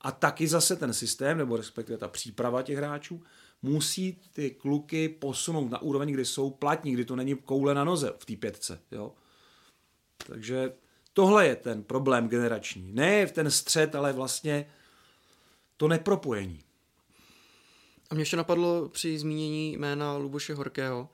A 0.00 0.12
taky 0.12 0.48
zase 0.48 0.76
ten 0.76 0.92
systém, 0.92 1.38
nebo 1.38 1.56
respektive 1.56 1.98
ta 1.98 2.08
příprava 2.08 2.62
těch 2.62 2.76
hráčů, 2.76 3.22
musí 3.62 4.20
ty 4.32 4.50
kluky 4.50 5.08
posunout 5.08 5.70
na 5.70 5.82
úroveň, 5.82 6.12
kdy 6.12 6.24
jsou 6.24 6.50
platní, 6.50 6.92
kdy 6.92 7.04
to 7.04 7.16
není 7.16 7.36
koule 7.36 7.74
na 7.74 7.84
noze 7.84 8.12
v 8.18 8.24
té 8.24 8.36
pětce. 8.36 8.80
Jo? 8.90 9.12
Takže 10.26 10.72
tohle 11.12 11.46
je 11.46 11.56
ten 11.56 11.82
problém 11.82 12.28
generační. 12.28 12.92
Ne 12.92 13.26
v 13.26 13.32
ten 13.32 13.50
střed, 13.50 13.94
ale 13.94 14.12
vlastně 14.12 14.70
to 15.76 15.88
nepropojení. 15.88 16.64
A 18.10 18.14
mě 18.14 18.22
ještě 18.22 18.36
napadlo 18.36 18.88
při 18.88 19.18
zmínění 19.18 19.76
jména 19.78 20.16
Luboše 20.16 20.54
Horkého, 20.54 21.08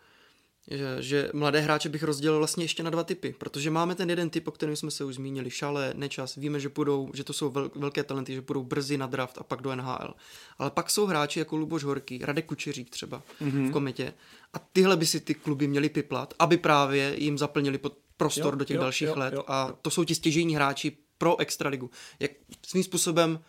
že, 0.71 0.97
že 1.03 1.31
mladé 1.35 1.61
hráče 1.61 1.89
bych 1.89 2.03
rozdělil 2.03 2.39
vlastně 2.39 2.65
ještě 2.65 2.83
na 2.83 2.91
dva 2.91 3.05
typy, 3.05 3.35
protože 3.39 3.71
máme 3.71 3.95
ten 3.95 4.11
jeden 4.11 4.31
typ, 4.31 4.49
o 4.49 4.51
kterém 4.51 4.77
jsme 4.77 4.91
se 4.91 5.05
už 5.05 5.15
zmínili, 5.15 5.51
Šale, 5.51 5.93
Nečas, 5.97 6.35
víme, 6.35 6.61
že 6.61 6.69
půjdou, 6.69 7.11
že 7.15 7.25
to 7.25 7.33
jsou 7.33 7.51
vel, 7.51 7.71
velké 7.75 8.05
talenty, 8.05 8.35
že 8.35 8.43
půjdou 8.43 8.63
brzy 8.63 8.99
na 8.99 9.07
draft 9.07 9.39
a 9.39 9.43
pak 9.43 9.63
do 9.63 9.77
NHL. 9.77 10.15
Ale 10.59 10.71
pak 10.71 10.91
jsou 10.91 11.07
hráči 11.07 11.39
jako 11.39 11.57
Luboš 11.57 11.85
Horký, 11.85 12.19
Radek 12.23 12.47
Kučeřík 12.47 12.91
třeba 12.91 13.23
mm-hmm. 13.41 13.69
v 13.69 13.73
kometě 13.73 14.15
a 14.53 14.59
tyhle 14.59 14.97
by 14.97 15.07
si 15.07 15.21
ty 15.21 15.35
kluby 15.35 15.67
měly 15.67 15.89
piplat, 15.89 16.35
aby 16.39 16.57
právě 16.57 17.15
jim 17.19 17.39
zaplnili 17.39 17.79
pod 17.79 17.99
prostor 18.17 18.55
Jo, 18.55 18.59
do 18.59 18.65
těch 18.65 18.75
jo, 18.75 18.83
dalších 18.83 19.09
jo, 19.09 19.15
let 19.17 19.35
jo, 19.35 19.45
a 19.47 19.73
to 19.83 19.91
jsou 19.91 20.05
ti 20.05 20.15
stěžejní 20.15 20.57
hráči 20.57 20.97
pro 21.19 21.41
extraligu. 21.41 21.91
Jak 22.21 22.31
svým 22.67 22.85
způsobem 22.85 23.41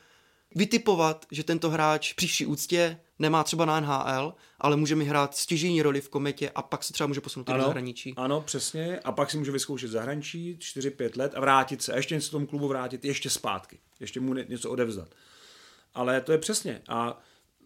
vytipovat, 0.55 1.25
že 1.31 1.43
tento 1.43 1.69
hráč 1.69 2.13
při 2.13 2.27
vší 2.27 2.45
úctě 2.45 2.99
nemá 3.19 3.43
třeba 3.43 3.65
na 3.65 3.79
NHL, 3.79 4.33
ale 4.59 4.77
může 4.77 4.95
mi 4.95 5.05
hrát 5.05 5.35
stěžejní 5.35 5.81
roli 5.81 6.01
v 6.01 6.09
kometě 6.09 6.49
a 6.49 6.61
pak 6.61 6.83
se 6.83 6.93
třeba 6.93 7.07
může 7.07 7.21
posunout 7.21 7.49
i 7.49 7.53
do 7.53 7.61
zahraničí. 7.61 8.13
Ano, 8.17 8.41
přesně. 8.41 8.99
A 9.03 9.11
pak 9.11 9.31
si 9.31 9.37
může 9.37 9.51
vyzkoušet 9.51 9.91
zahraničí 9.91 10.57
4-5 10.59 11.17
let 11.17 11.31
a 11.35 11.39
vrátit 11.39 11.81
se. 11.81 11.93
A 11.93 11.95
ještě 11.95 12.15
něco 12.15 12.31
tomu 12.31 12.47
klubu 12.47 12.67
vrátit, 12.67 13.05
ještě 13.05 13.29
zpátky. 13.29 13.79
Ještě 13.99 14.19
mu 14.19 14.33
ně- 14.33 14.45
něco 14.49 14.71
odevzdat. 14.71 15.07
Ale 15.93 16.21
to 16.21 16.31
je 16.31 16.37
přesně. 16.37 16.81
A 16.87 17.21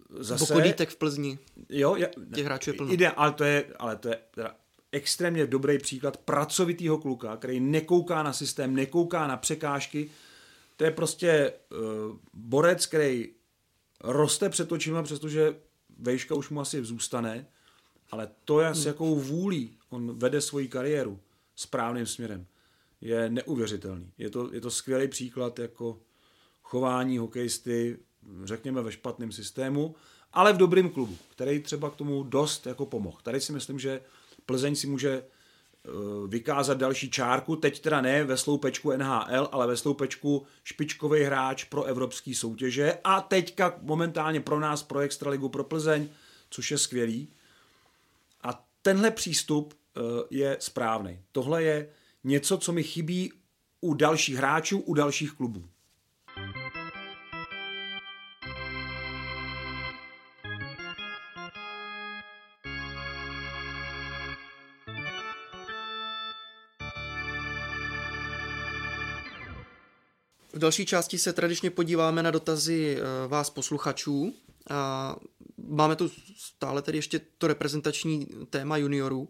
zase... 0.10 0.54
Bokodítek 0.54 0.90
v 0.90 0.96
Plzni. 0.96 1.40
Jo, 1.70 1.96
je, 1.96 2.12
Těch 2.36 2.46
hráčů 2.46 2.70
je 2.70 2.74
plno. 2.74 2.94
Ide, 2.94 3.10
ale 3.10 3.32
to 3.32 3.44
je, 3.44 3.66
ale 3.80 3.96
to 3.96 4.08
je 4.08 4.20
teda 4.32 4.56
extrémně 4.92 5.48
dobrý 5.48 5.78
příklad 5.78 6.18
pracovitýho 6.18 6.98
kluka, 6.98 7.38
který 7.38 7.60
nekouká 7.60 8.24
na 8.24 8.34
systém, 8.34 8.76
nekouká 8.76 9.28
na 9.28 9.38
překážky. 9.38 10.10
To 10.78 10.84
je 10.84 10.92
prostě 10.92 11.54
uh, 11.72 12.18
borec, 12.34 12.86
který 12.86 13.30
roste 14.04 14.50
před 14.50 14.72
očima, 14.72 15.04
přestože 15.04 15.56
vejška 16.00 16.36
už 16.36 16.50
mu 16.50 16.62
asi 16.62 16.84
zůstane, 16.84 17.48
ale 18.12 18.30
to, 18.46 18.62
je, 18.62 18.76
s 18.76 18.86
jakou 18.86 19.16
vůlí 19.16 19.78
on 19.90 20.20
vede 20.20 20.42
svoji 20.42 20.68
kariéru 20.68 21.20
správným 21.56 22.06
směrem, 22.06 22.46
je 23.02 23.30
neuvěřitelný. 23.30 24.12
Je 24.18 24.30
to, 24.30 24.54
je 24.54 24.62
to 24.62 24.72
skvělý 24.72 25.08
příklad 25.08 25.60
jako 25.60 26.00
chování 26.62 27.18
hokejisty, 27.18 27.98
řekněme 28.44 28.82
ve 28.82 28.92
špatném 28.92 29.32
systému, 29.32 29.96
ale 30.34 30.54
v 30.54 30.58
dobrém 30.58 30.90
klubu, 30.90 31.18
který 31.30 31.60
třeba 31.60 31.90
k 31.90 31.96
tomu 31.96 32.24
dost 32.24 32.66
jako 32.66 32.86
pomohl. 32.86 33.18
Tady 33.24 33.42
si 33.42 33.54
myslím, 33.54 33.80
že 33.80 34.02
Plzeň 34.46 34.76
si 34.76 34.88
může 34.88 35.24
vykázat 36.28 36.78
další 36.78 37.12
čárku, 37.12 37.56
teď 37.56 37.80
teda 37.80 38.02
ne 38.02 38.24
ve 38.24 38.38
sloupečku 38.38 38.92
NHL, 38.92 39.50
ale 39.52 39.68
ve 39.68 39.78
sloupečku 39.78 40.46
špičkový 40.64 41.24
hráč 41.24 41.64
pro 41.64 41.84
evropské 41.84 42.36
soutěže 42.36 42.98
a 43.04 43.22
teďka 43.22 43.80
momentálně 43.82 44.42
pro 44.42 44.60
nás, 44.60 44.84
pro 44.84 45.00
Extraligu, 45.00 45.50
pro 45.50 45.64
Plzeň, 45.64 46.10
což 46.50 46.72
je 46.72 46.78
skvělý. 46.78 47.28
A 48.44 48.66
tenhle 48.82 49.12
přístup 49.12 49.74
eh, 49.74 50.02
je 50.30 50.58
správný. 50.60 51.20
Tohle 51.32 51.64
je 51.64 51.90
něco, 52.24 52.58
co 52.58 52.72
mi 52.72 52.84
chybí 52.84 53.34
u 53.82 53.94
dalších 53.94 54.36
hráčů, 54.36 54.80
u 54.80 54.94
dalších 54.94 55.32
klubů. 55.32 55.70
Další 70.62 70.86
části 70.86 71.18
se 71.18 71.34
tradičně 71.34 71.70
podíváme 71.70 72.24
na 72.24 72.32
dotazy 72.32 72.98
eh, 72.98 73.28
vás 73.28 73.50
posluchačů. 73.50 74.34
A 74.70 75.16
máme 75.68 75.96
tu 75.96 76.12
stále 76.38 76.82
tedy 76.82 76.98
ještě 76.98 77.22
to 77.38 77.48
reprezentační 77.48 78.28
téma 78.50 78.78
juniorů. 78.78 79.30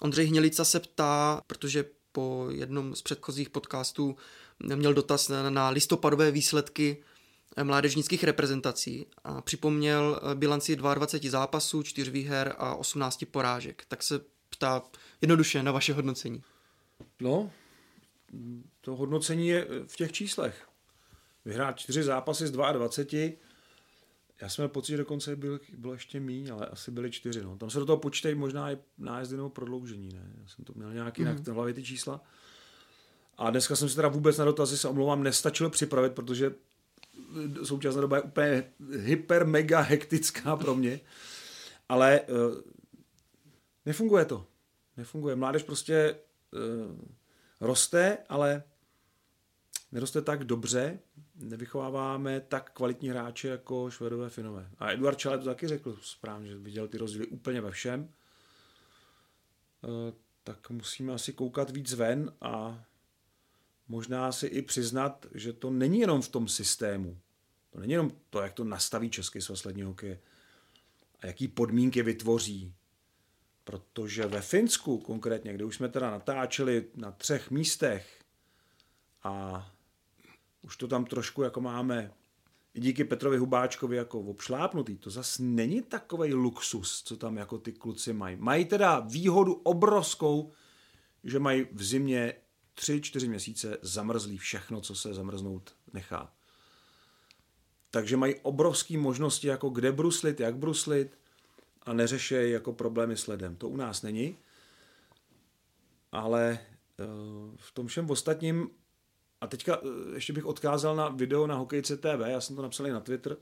Ondřej 0.00 0.26
Hnělica 0.26 0.64
se 0.64 0.80
ptá, 0.80 1.40
protože 1.46 1.84
po 2.12 2.46
jednom 2.50 2.94
z 2.94 3.02
předchozích 3.02 3.50
podcastů 3.50 4.16
měl 4.74 4.94
dotaz 4.94 5.30
na, 5.48 5.68
listopadové 5.68 6.30
výsledky 6.30 6.96
eh, 7.56 7.64
mládežnických 7.64 8.24
reprezentací 8.24 9.06
a 9.24 9.40
připomněl 9.40 10.20
eh, 10.22 10.34
bilanci 10.34 10.76
22 10.76 11.30
zápasů, 11.30 11.82
4 11.82 12.10
výher 12.10 12.54
a 12.58 12.74
18 12.74 13.24
porážek. 13.30 13.84
Tak 13.88 14.02
se 14.02 14.20
ptá 14.50 14.82
jednoduše 15.20 15.62
na 15.62 15.72
vaše 15.72 15.92
hodnocení. 15.92 16.42
No, 17.20 17.50
to 18.80 18.96
hodnocení 18.96 19.48
je 19.48 19.66
v 19.86 19.96
těch 19.96 20.12
číslech. 20.12 20.68
Vyhrát 21.44 21.78
čtyři 21.78 22.02
zápasy 22.02 22.46
z 22.46 22.50
22, 22.50 23.30
já 24.40 24.48
jsem 24.48 24.62
měl 24.62 24.68
pocit, 24.68 24.92
že 24.92 24.96
dokonce 24.96 25.36
byl, 25.36 25.60
bylo 25.78 25.92
ještě 25.92 26.20
míň, 26.20 26.52
ale 26.52 26.66
asi 26.66 26.90
byly 26.90 27.10
čtyři. 27.10 27.42
No. 27.42 27.56
Tam 27.56 27.70
se 27.70 27.78
do 27.78 27.86
toho 27.86 27.96
počítají 27.96 28.34
možná 28.34 28.72
i 28.72 28.78
nájezdy 28.98 29.36
nebo 29.36 29.50
prodloužení. 29.50 30.08
Ne? 30.08 30.32
Já 30.40 30.48
jsem 30.48 30.64
to 30.64 30.72
měl 30.76 30.92
nějak 30.92 31.18
jinak 31.18 31.38
mm-hmm. 31.38 31.52
v 31.52 31.54
hlavě 31.54 31.74
ty 31.74 31.82
čísla. 31.82 32.20
A 33.36 33.50
dneska 33.50 33.76
jsem 33.76 33.88
se 33.88 33.96
teda 33.96 34.08
vůbec 34.08 34.38
na 34.38 34.44
dotazy, 34.44 34.78
se 34.78 34.88
omlouvám, 34.88 35.22
nestačil 35.22 35.70
připravit, 35.70 36.12
protože 36.12 36.54
současná 37.62 38.00
doba 38.00 38.16
je 38.16 38.22
úplně 38.22 38.64
hyper, 38.98 39.46
mega 39.46 39.80
hektická 39.80 40.56
pro 40.56 40.74
mě. 40.74 41.00
Ale 41.88 42.20
uh, 42.20 42.60
nefunguje 43.86 44.24
to. 44.24 44.46
Nefunguje. 44.96 45.36
Mládež 45.36 45.62
prostě 45.62 46.16
uh, 46.52 46.98
roste, 47.60 48.18
ale 48.28 48.62
neroste 49.92 50.22
tak 50.22 50.44
dobře, 50.44 50.98
nevychováváme 51.34 52.40
tak 52.40 52.70
kvalitní 52.70 53.08
hráče 53.08 53.48
jako 53.48 53.90
Švedové, 53.90 54.30
Finové. 54.30 54.70
A 54.78 54.92
Eduard 54.92 55.18
Čale 55.18 55.38
to 55.38 55.44
taky 55.44 55.68
řekl 55.68 55.98
správně, 56.02 56.48
že 56.48 56.58
viděl 56.58 56.88
ty 56.88 56.98
rozdíly 56.98 57.26
úplně 57.26 57.60
ve 57.60 57.70
všem. 57.70 58.08
E, 59.84 60.12
tak 60.44 60.70
musíme 60.70 61.12
asi 61.12 61.32
koukat 61.32 61.70
víc 61.70 61.94
ven 61.94 62.32
a 62.40 62.84
možná 63.88 64.32
si 64.32 64.46
i 64.46 64.62
přiznat, 64.62 65.26
že 65.34 65.52
to 65.52 65.70
není 65.70 66.00
jenom 66.00 66.22
v 66.22 66.28
tom 66.28 66.48
systému. 66.48 67.18
To 67.70 67.80
není 67.80 67.92
jenom 67.92 68.12
to, 68.30 68.40
jak 68.40 68.52
to 68.52 68.64
nastaví 68.64 69.10
Český 69.10 69.40
svaz 69.40 69.64
ledního 69.64 69.88
hokeje 69.88 70.20
a 71.20 71.26
jaký 71.26 71.48
podmínky 71.48 72.02
vytvoří. 72.02 72.74
Protože 73.68 74.26
ve 74.26 74.40
Finsku 74.40 74.98
konkrétně, 74.98 75.52
kde 75.52 75.64
už 75.64 75.76
jsme 75.76 75.88
teda 75.88 76.10
natáčeli 76.10 76.84
na 76.96 77.12
třech 77.12 77.50
místech 77.50 78.24
a 79.22 79.66
už 80.62 80.76
to 80.76 80.88
tam 80.88 81.04
trošku 81.04 81.42
jako 81.42 81.60
máme 81.60 82.12
i 82.74 82.80
díky 82.80 83.04
Petrovi 83.04 83.38
Hubáčkovi 83.38 83.96
jako 83.96 84.20
obšlápnutý, 84.20 84.96
to 84.96 85.10
zas 85.10 85.38
není 85.38 85.82
takový 85.82 86.34
luxus, 86.34 87.02
co 87.02 87.16
tam 87.16 87.36
jako 87.36 87.58
ty 87.58 87.72
kluci 87.72 88.12
mají. 88.12 88.36
Mají 88.36 88.64
teda 88.64 89.00
výhodu 89.00 89.54
obrovskou, 89.54 90.52
že 91.24 91.38
mají 91.38 91.66
v 91.72 91.84
zimě 91.84 92.34
tři, 92.74 93.00
čtyři 93.00 93.28
měsíce 93.28 93.78
zamrzlý 93.82 94.38
všechno, 94.38 94.80
co 94.80 94.94
se 94.94 95.14
zamrznout 95.14 95.74
nechá. 95.92 96.32
Takže 97.90 98.16
mají 98.16 98.34
obrovské 98.34 98.98
možnosti, 98.98 99.46
jako 99.46 99.68
kde 99.68 99.92
bruslit, 99.92 100.40
jak 100.40 100.56
bruslit 100.56 101.18
a 101.88 101.92
neřešejí 101.92 102.52
jako 102.52 102.72
problémy 102.72 103.16
s 103.16 103.26
ledem. 103.26 103.56
To 103.56 103.68
u 103.68 103.76
nás 103.76 104.02
není. 104.02 104.38
Ale 106.12 106.58
eh, 107.00 107.04
v 107.56 107.72
tom 107.72 107.86
všem 107.86 108.10
ostatním 108.10 108.70
a 109.40 109.46
teďka 109.46 109.78
eh, 109.82 110.14
ještě 110.14 110.32
bych 110.32 110.46
odkázal 110.46 110.96
na 110.96 111.08
video 111.08 111.46
na 111.46 111.54
Hokejce 111.54 111.96
TV, 111.96 112.20
já 112.26 112.40
jsem 112.40 112.56
to 112.56 112.62
napsal 112.62 112.86
i 112.86 112.90
na 112.90 113.00
Twitter, 113.00 113.36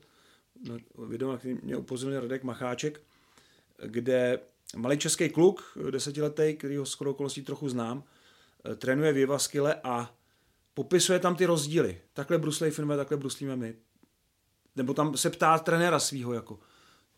video, 1.07 1.31
na 1.31 1.37
který 1.37 1.57
mě 1.63 1.77
upozornil 1.77 2.21
Radek 2.21 2.43
Macháček, 2.43 3.01
kde 3.85 4.39
malý 4.75 4.97
český 4.97 5.29
kluk, 5.29 5.77
desetiletý, 5.91 6.55
který 6.55 6.77
ho 6.77 6.85
skoro 6.85 7.11
okolností 7.11 7.41
trochu 7.41 7.69
znám, 7.69 8.03
eh, 8.65 8.75
trénuje 8.75 9.13
v 9.13 9.17
Jevaskyle 9.17 9.75
a 9.83 10.15
popisuje 10.73 11.19
tam 11.19 11.35
ty 11.35 11.45
rozdíly. 11.45 12.01
Takhle 12.13 12.37
bruslej 12.37 12.71
Finové, 12.71 12.97
takhle 12.97 13.17
bruslíme 13.17 13.55
my. 13.55 13.75
Nebo 14.75 14.93
tam 14.93 15.17
se 15.17 15.29
ptá 15.29 15.59
trenéra 15.59 15.99
svýho, 15.99 16.33
jako, 16.33 16.59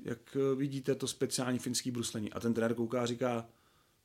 jak 0.05 0.19
eh, 0.35 0.55
vidíte 0.55 0.95
to 0.95 1.07
speciální 1.07 1.59
finský 1.59 1.91
bruslení. 1.91 2.33
A 2.33 2.39
ten 2.39 2.53
trenér 2.53 2.75
kouká 2.75 3.01
a 3.01 3.05
říká, 3.05 3.45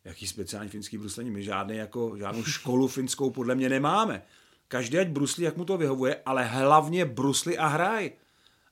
jaký 0.05 0.26
speciální 0.26 0.70
finský 0.70 0.99
bruslení, 0.99 1.30
my 1.30 1.42
žádný, 1.42 1.76
jako, 1.76 2.16
žádnou 2.18 2.45
školu 2.45 2.88
finskou 2.88 3.30
podle 3.30 3.55
mě 3.55 3.68
nemáme. 3.68 4.22
Každý 4.68 4.99
ať 4.99 5.09
bruslí, 5.09 5.45
jak 5.45 5.57
mu 5.57 5.64
to 5.64 5.76
vyhovuje, 5.76 6.16
ale 6.26 6.45
hlavně 6.45 7.05
brusli 7.05 7.59
a 7.59 7.66
hraj. 7.66 8.12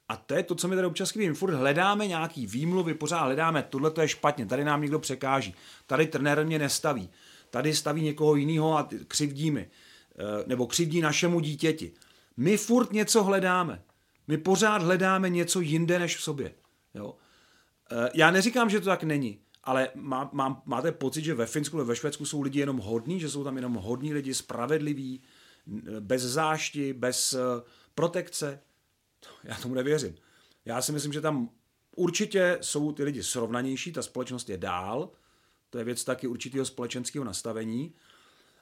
A 0.08 0.16
to 0.16 0.34
je 0.34 0.42
to, 0.42 0.54
co 0.54 0.68
my 0.68 0.76
tady 0.76 0.86
občas 0.86 1.10
chybí. 1.10 1.28
Furt 1.28 1.54
hledáme 1.54 2.06
nějaký 2.06 2.46
výmluvy, 2.46 2.94
pořád 2.94 3.24
hledáme, 3.24 3.62
tohle 3.62 3.90
to 3.90 4.00
je 4.00 4.08
špatně, 4.08 4.46
tady 4.46 4.64
nám 4.64 4.82
někdo 4.82 4.98
překáží, 4.98 5.54
tady 5.86 6.06
trenér 6.06 6.46
mě 6.46 6.58
nestaví, 6.58 7.10
tady 7.50 7.74
staví 7.74 8.02
někoho 8.02 8.34
jiného 8.34 8.78
a 8.78 8.88
křivdí 9.08 9.50
mi, 9.50 9.70
Eh, 10.18 10.44
nebo 10.46 10.66
křivdí 10.66 11.00
našemu 11.00 11.40
dítěti. 11.40 11.92
My 12.36 12.56
furt 12.56 12.92
něco 12.92 13.24
hledáme. 13.24 13.82
My 14.28 14.38
pořád 14.38 14.82
hledáme 14.82 15.30
něco 15.30 15.60
jinde 15.60 15.98
než 15.98 16.16
v 16.16 16.22
sobě. 16.22 16.52
Jo? 16.94 17.16
Eh, 17.90 18.10
Já 18.14 18.30
neříkám, 18.30 18.70
že 18.70 18.80
to 18.80 18.86
tak 18.86 19.02
není, 19.02 19.40
ale 19.64 19.88
má, 19.94 20.30
má, 20.32 20.62
máte 20.64 20.92
pocit, 20.92 21.24
že 21.24 21.34
ve 21.34 21.46
Finsku 21.46 21.76
nebo 21.76 21.88
ve 21.88 21.96
Švédsku 21.96 22.26
jsou 22.26 22.42
lidi 22.42 22.60
jenom 22.60 22.78
hodní, 22.78 23.20
že 23.20 23.30
jsou 23.30 23.44
tam 23.44 23.56
jenom 23.56 23.74
hodní 23.74 24.14
lidi, 24.14 24.34
spravedliví, 24.34 25.22
bez 26.00 26.22
zášti, 26.22 26.92
bez 26.92 27.32
eh, 27.32 27.38
protekce? 27.94 28.60
Já 29.44 29.54
tomu 29.56 29.74
nevěřím. 29.74 30.14
Já 30.64 30.82
si 30.82 30.92
myslím, 30.92 31.12
že 31.12 31.20
tam 31.20 31.50
určitě 31.96 32.58
jsou 32.60 32.92
ty 32.92 33.04
lidi 33.04 33.22
srovnanější, 33.22 33.92
ta 33.92 34.02
společnost 34.02 34.48
je 34.48 34.56
dál, 34.56 35.10
To 35.70 35.78
je 35.78 35.84
věc 35.84 36.04
taky 36.04 36.26
určitého 36.26 36.64
společenského 36.64 37.24
nastavení. 37.24 37.94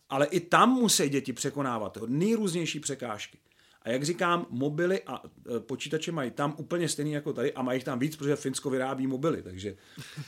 Ale 0.08 0.26
i 0.26 0.40
tam 0.40 0.70
musí 0.70 1.08
děti 1.08 1.32
překonávat 1.32 1.98
nejrůznější 2.06 2.80
překážky. 2.80 3.38
A 3.82 3.90
jak 3.90 4.02
říkám, 4.02 4.46
mobily 4.50 5.02
a 5.06 5.22
e, 5.56 5.60
počítače 5.60 6.12
mají 6.12 6.30
tam 6.30 6.54
úplně 6.56 6.88
stejný 6.88 7.12
jako 7.12 7.32
tady 7.32 7.52
a 7.52 7.62
mají 7.62 7.76
jich 7.76 7.84
tam 7.84 7.98
víc, 7.98 8.16
protože 8.16 8.36
Finsko 8.36 8.70
vyrábí 8.70 9.06
mobily. 9.06 9.42
Takže, 9.42 9.76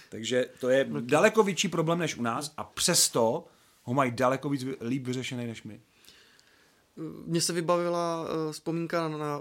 takže 0.09 0.47
to 0.61 0.69
je 0.69 0.87
daleko 1.01 1.43
větší 1.43 1.69
problém 1.69 1.99
než 1.99 2.17
u 2.17 2.23
nás 2.23 2.55
a 2.57 2.65
přesto 2.65 3.45
ho 3.83 3.95
mají 3.95 4.13
daleko 4.13 4.49
víc 4.49 4.65
líp 4.81 5.07
vyřešený 5.07 5.47
než 5.47 5.63
my. 5.63 5.81
Mně 7.25 7.41
se 7.41 7.53
vybavila 7.53 8.23
uh, 8.23 8.53
vzpomínka 8.53 9.09
na, 9.09 9.41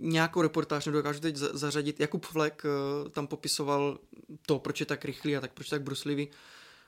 nějakou 0.00 0.42
reportáž, 0.42 0.86
nedokážu 0.86 1.20
teď 1.20 1.36
zařadit. 1.36 2.00
Jakub 2.00 2.26
Flek 2.26 2.62
uh, 2.64 3.08
tam 3.08 3.26
popisoval 3.26 3.98
to, 4.46 4.58
proč 4.58 4.80
je 4.80 4.86
tak 4.86 5.04
rychlý 5.04 5.36
a 5.36 5.40
tak 5.40 5.52
proč 5.52 5.66
je 5.66 5.70
tak 5.70 5.82
bruslivý. 5.82 6.28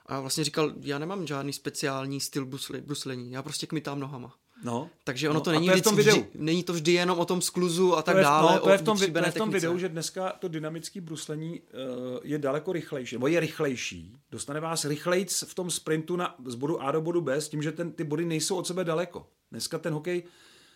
A 0.06 0.20
vlastně 0.20 0.44
říkal, 0.44 0.72
já 0.80 0.98
nemám 0.98 1.26
žádný 1.26 1.52
speciální 1.52 2.20
styl 2.20 2.46
brusli, 2.46 2.80
bruslení, 2.80 3.32
já 3.32 3.42
prostě 3.42 3.66
kmitám 3.66 4.00
nohama. 4.00 4.34
No. 4.62 4.90
Takže 5.04 5.28
ono 5.28 5.38
no, 5.38 5.44
to 5.44 5.50
není, 5.50 5.66
to 5.66 5.72
vždy, 5.72 5.80
v 5.80 5.84
tom 5.84 5.96
videu. 5.96 6.12
Vždy, 6.12 6.28
není 6.34 6.62
to 6.64 6.72
vždy 6.72 6.92
jenom 6.92 7.18
o 7.18 7.24
tom 7.24 7.42
skluzu 7.42 7.96
a 7.96 8.02
tak 8.02 8.14
to 8.14 8.18
je, 8.18 8.24
dále. 8.24 8.52
No, 8.52 8.60
to 8.60 8.70
je 8.70 8.78
v 8.78 8.82
tom, 8.82 8.98
to 8.98 9.04
je 9.04 9.30
v 9.30 9.34
tom 9.34 9.50
videu, 9.50 9.78
že 9.78 9.88
dneska 9.88 10.32
to 10.32 10.48
dynamické 10.48 11.00
bruslení 11.00 11.60
uh, 11.60 11.66
je 12.22 12.38
daleko 12.38 12.72
rychlejší, 12.72 13.14
nebo 13.14 13.26
je 13.26 13.40
rychlejší. 13.40 14.12
Dostane 14.30 14.60
vás 14.60 14.84
rychlejc 14.84 15.44
v 15.46 15.54
tom 15.54 15.70
sprintu 15.70 16.16
na, 16.16 16.34
z 16.46 16.54
bodu 16.54 16.82
A 16.82 16.92
do 16.92 17.00
bodu 17.00 17.20
B 17.20 17.40
s 17.40 17.48
tím, 17.48 17.62
že 17.62 17.72
ten, 17.72 17.92
ty 17.92 18.04
body 18.04 18.24
nejsou 18.24 18.56
od 18.56 18.66
sebe 18.66 18.84
daleko. 18.84 19.26
Dneska 19.50 19.78
ten 19.78 19.92
hokej 19.92 20.22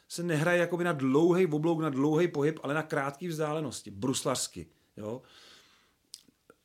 se 0.09 0.22
nehraje 0.22 0.59
jakoby 0.59 0.85
na 0.85 0.93
dlouhý 0.93 1.47
oblouk, 1.47 1.80
na 1.80 1.91
dlouhý 1.91 2.28
pohyb, 2.28 2.59
ale 2.62 2.74
na 2.74 2.82
krátké 2.82 3.28
vzdálenosti, 3.28 3.91
bruslařsky. 3.91 4.66
Jo? 4.97 5.22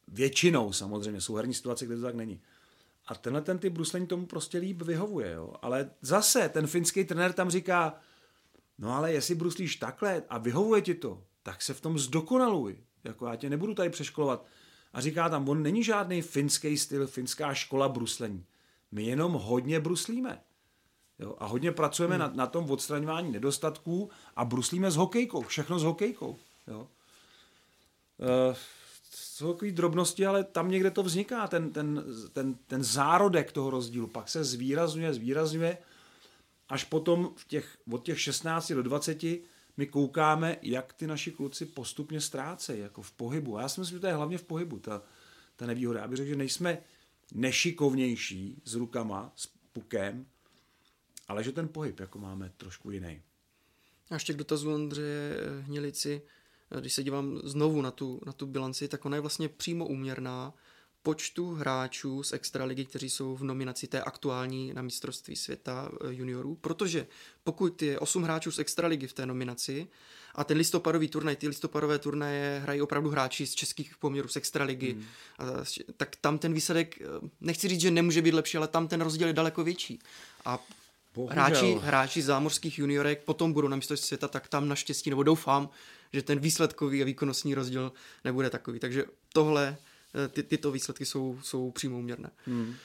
Většinou 0.07 0.74
samozřejmě, 0.74 1.22
jsou 1.22 1.36
herní 1.36 1.53
situace, 1.53 1.86
kde 1.86 1.95
to 1.95 2.01
tak 2.01 2.15
není. 2.15 2.41
A 3.10 3.16
tenhle 3.16 3.41
ten 3.41 3.60
ty 3.60 3.70
bruslení 3.70 4.07
tomu 4.07 4.26
prostě 4.26 4.57
líp 4.57 4.82
vyhovuje. 4.82 5.32
Jo? 5.32 5.53
Ale 5.62 5.89
zase 6.01 6.49
ten 6.49 6.68
finský 6.68 7.05
trenér 7.05 7.34
tam 7.34 7.49
říká, 7.49 7.95
no 8.78 8.95
ale 8.95 9.14
jestli 9.14 9.36
bruslíš 9.36 9.76
takhle 9.76 10.24
a 10.30 10.38
vyhovuje 10.38 10.82
ti 10.82 10.95
to, 10.95 11.24
tak 11.43 11.62
se 11.62 11.74
v 11.74 11.82
tom 11.82 11.99
zdokonaluj. 11.99 12.78
Jako 13.03 13.26
já 13.26 13.36
tě 13.36 13.49
nebudu 13.49 13.74
tady 13.74 13.89
přeškolovat. 13.89 14.45
A 14.93 15.01
říká 15.01 15.30
tam, 15.30 15.49
on 15.49 15.64
není 15.64 15.84
žádný 15.84 16.22
finský 16.22 16.78
styl, 16.78 17.07
finská 17.07 17.53
škola 17.53 17.89
bruslení. 17.89 18.45
My 18.91 19.03
jenom 19.03 19.34
hodně 19.34 19.80
bruslíme. 19.80 20.41
Jo? 21.20 21.36
A 21.39 21.45
hodně 21.45 21.72
pracujeme 21.72 22.16
hmm. 22.16 22.22
na, 22.22 22.32
na 22.36 22.47
tom 22.47 22.72
odstraňování 22.72 23.32
nedostatků 23.32 24.10
a 24.36 24.45
bruslíme 24.45 24.91
s 24.91 24.95
hokejkou. 24.95 25.41
Všechno 25.41 25.80
s 25.80 25.84
hokejkou. 25.84 26.39
Jo? 26.68 26.88
Uh, 28.49 28.55
jsou 29.39 29.53
takové 29.53 29.71
drobnosti, 29.71 30.25
ale 30.25 30.43
tam 30.43 30.71
někde 30.71 30.91
to 30.91 31.03
vzniká, 31.03 31.47
ten, 31.47 31.71
ten, 31.71 32.03
ten, 32.33 32.55
ten 32.67 32.83
zárodek 32.83 33.51
toho 33.51 33.69
rozdílu. 33.69 34.07
Pak 34.07 34.29
se 34.29 34.43
zvýrazňuje, 34.43 35.13
zvýrazňuje, 35.13 35.77
až 36.69 36.83
potom 36.83 37.33
v 37.35 37.47
těch, 37.47 37.77
od 37.91 38.05
těch 38.05 38.21
16 38.21 38.71
do 38.71 38.83
20 38.83 39.23
my 39.77 39.87
koukáme, 39.87 40.57
jak 40.61 40.93
ty 40.93 41.07
naši 41.07 41.31
kluci 41.31 41.65
postupně 41.65 42.21
ztrácejí, 42.21 42.79
jako 42.81 43.01
v 43.01 43.11
pohybu. 43.11 43.57
A 43.57 43.61
já 43.61 43.69
si 43.69 43.79
myslím, 43.79 43.97
že 43.97 44.01
to 44.01 44.07
je 44.07 44.13
hlavně 44.13 44.37
v 44.37 44.43
pohybu, 44.43 44.79
ta, 44.79 45.01
ta 45.55 45.65
nevýhoda. 45.65 46.01
Já 46.01 46.07
bych 46.07 46.17
řekl, 46.17 46.29
že 46.29 46.35
nejsme 46.35 46.77
nešikovnější 47.33 48.61
s 48.65 48.75
rukama, 48.75 49.31
s 49.35 49.47
pukem, 49.73 50.25
ale 51.27 51.43
že 51.43 51.51
ten 51.51 51.67
pohyb 51.67 51.99
jako 51.99 52.19
máme 52.19 52.51
trošku 52.57 52.91
jiný. 52.91 53.21
A 54.09 54.13
ještě 54.13 54.33
k 54.33 54.37
dotazu 54.37 54.73
Andřeje 54.73 55.35
Hnilici, 55.61 56.21
když 56.80 56.93
se 56.93 57.03
dívám 57.03 57.39
znovu 57.43 57.82
na 57.82 57.91
tu, 57.91 58.22
na 58.26 58.34
tu 58.34 58.45
bilanci, 58.45 58.88
tak 58.88 59.05
ona 59.05 59.17
je 59.17 59.22
vlastně 59.22 59.49
přímo 59.49 59.88
úměrná 59.88 60.53
počtu 61.03 61.53
hráčů 61.53 62.24
z 62.24 62.34
extraligy, 62.34 62.86
kteří 62.86 63.09
jsou 63.09 63.36
v 63.36 63.43
nominaci 63.43 63.88
té 63.88 64.01
aktuální 64.01 64.74
na 64.74 64.82
mistrovství 64.82 65.36
světa 65.36 65.91
eh, 65.91 66.13
juniorů, 66.13 66.55
protože 66.55 67.07
pokud 67.43 67.82
je 67.82 67.99
8 67.99 68.24
hráčů 68.24 68.51
z 68.51 68.59
extraligy 68.59 69.07
v 69.07 69.13
té 69.13 69.26
nominaci 69.26 69.88
a 70.36 70.43
ten 70.43 70.57
listopadový 70.57 71.07
turnaj, 71.07 71.36
ty 71.36 71.47
listopadové 71.47 71.99
turnaje 71.99 72.59
hrají 72.63 72.82
opravdu 72.82 73.09
hráči 73.09 73.47
z 73.47 73.55
českých 73.55 73.97
poměrů 73.97 74.28
z 74.28 74.36
extraligy, 74.36 74.93
hmm. 74.93 75.05
a, 75.39 75.45
tak 75.97 76.15
tam 76.15 76.38
ten 76.38 76.53
výsledek, 76.53 77.01
eh, 77.01 77.05
nechci 77.41 77.67
říct, 77.67 77.82
že 77.82 77.91
nemůže 77.91 78.22
být 78.22 78.34
lepší, 78.34 78.57
ale 78.57 78.67
tam 78.67 78.88
ten 78.88 79.01
rozdíl 79.01 79.28
je 79.28 79.34
daleko 79.34 79.63
větší. 79.63 79.99
A 80.45 80.59
hráči, 81.30 81.80
hráči 81.82 82.22
zámořských 82.22 82.80
juniorek 82.80 83.24
potom 83.24 83.53
budou 83.53 83.67
na 83.67 83.76
mistrovství 83.76 84.07
světa, 84.07 84.28
tak 84.28 84.47
tam 84.47 84.67
naštěstí, 84.67 85.09
nebo 85.09 85.24
doufám, 85.24 85.70
že 86.14 86.22
ten 86.22 86.39
výsledkový 86.39 87.01
a 87.01 87.05
výkonnostní 87.05 87.55
rozdíl 87.55 87.91
nebude 88.26 88.49
takový. 88.49 88.80
Takže 88.80 89.05
tohle, 89.34 89.78
eh, 90.26 90.28
ty, 90.28 90.43
tyto 90.43 90.72
výsledky 90.72 91.05
jsou, 91.05 91.39
jsou 91.43 91.72
přímo 91.72 91.97
uměrné. 91.97 92.30
Hmm. 92.45 92.76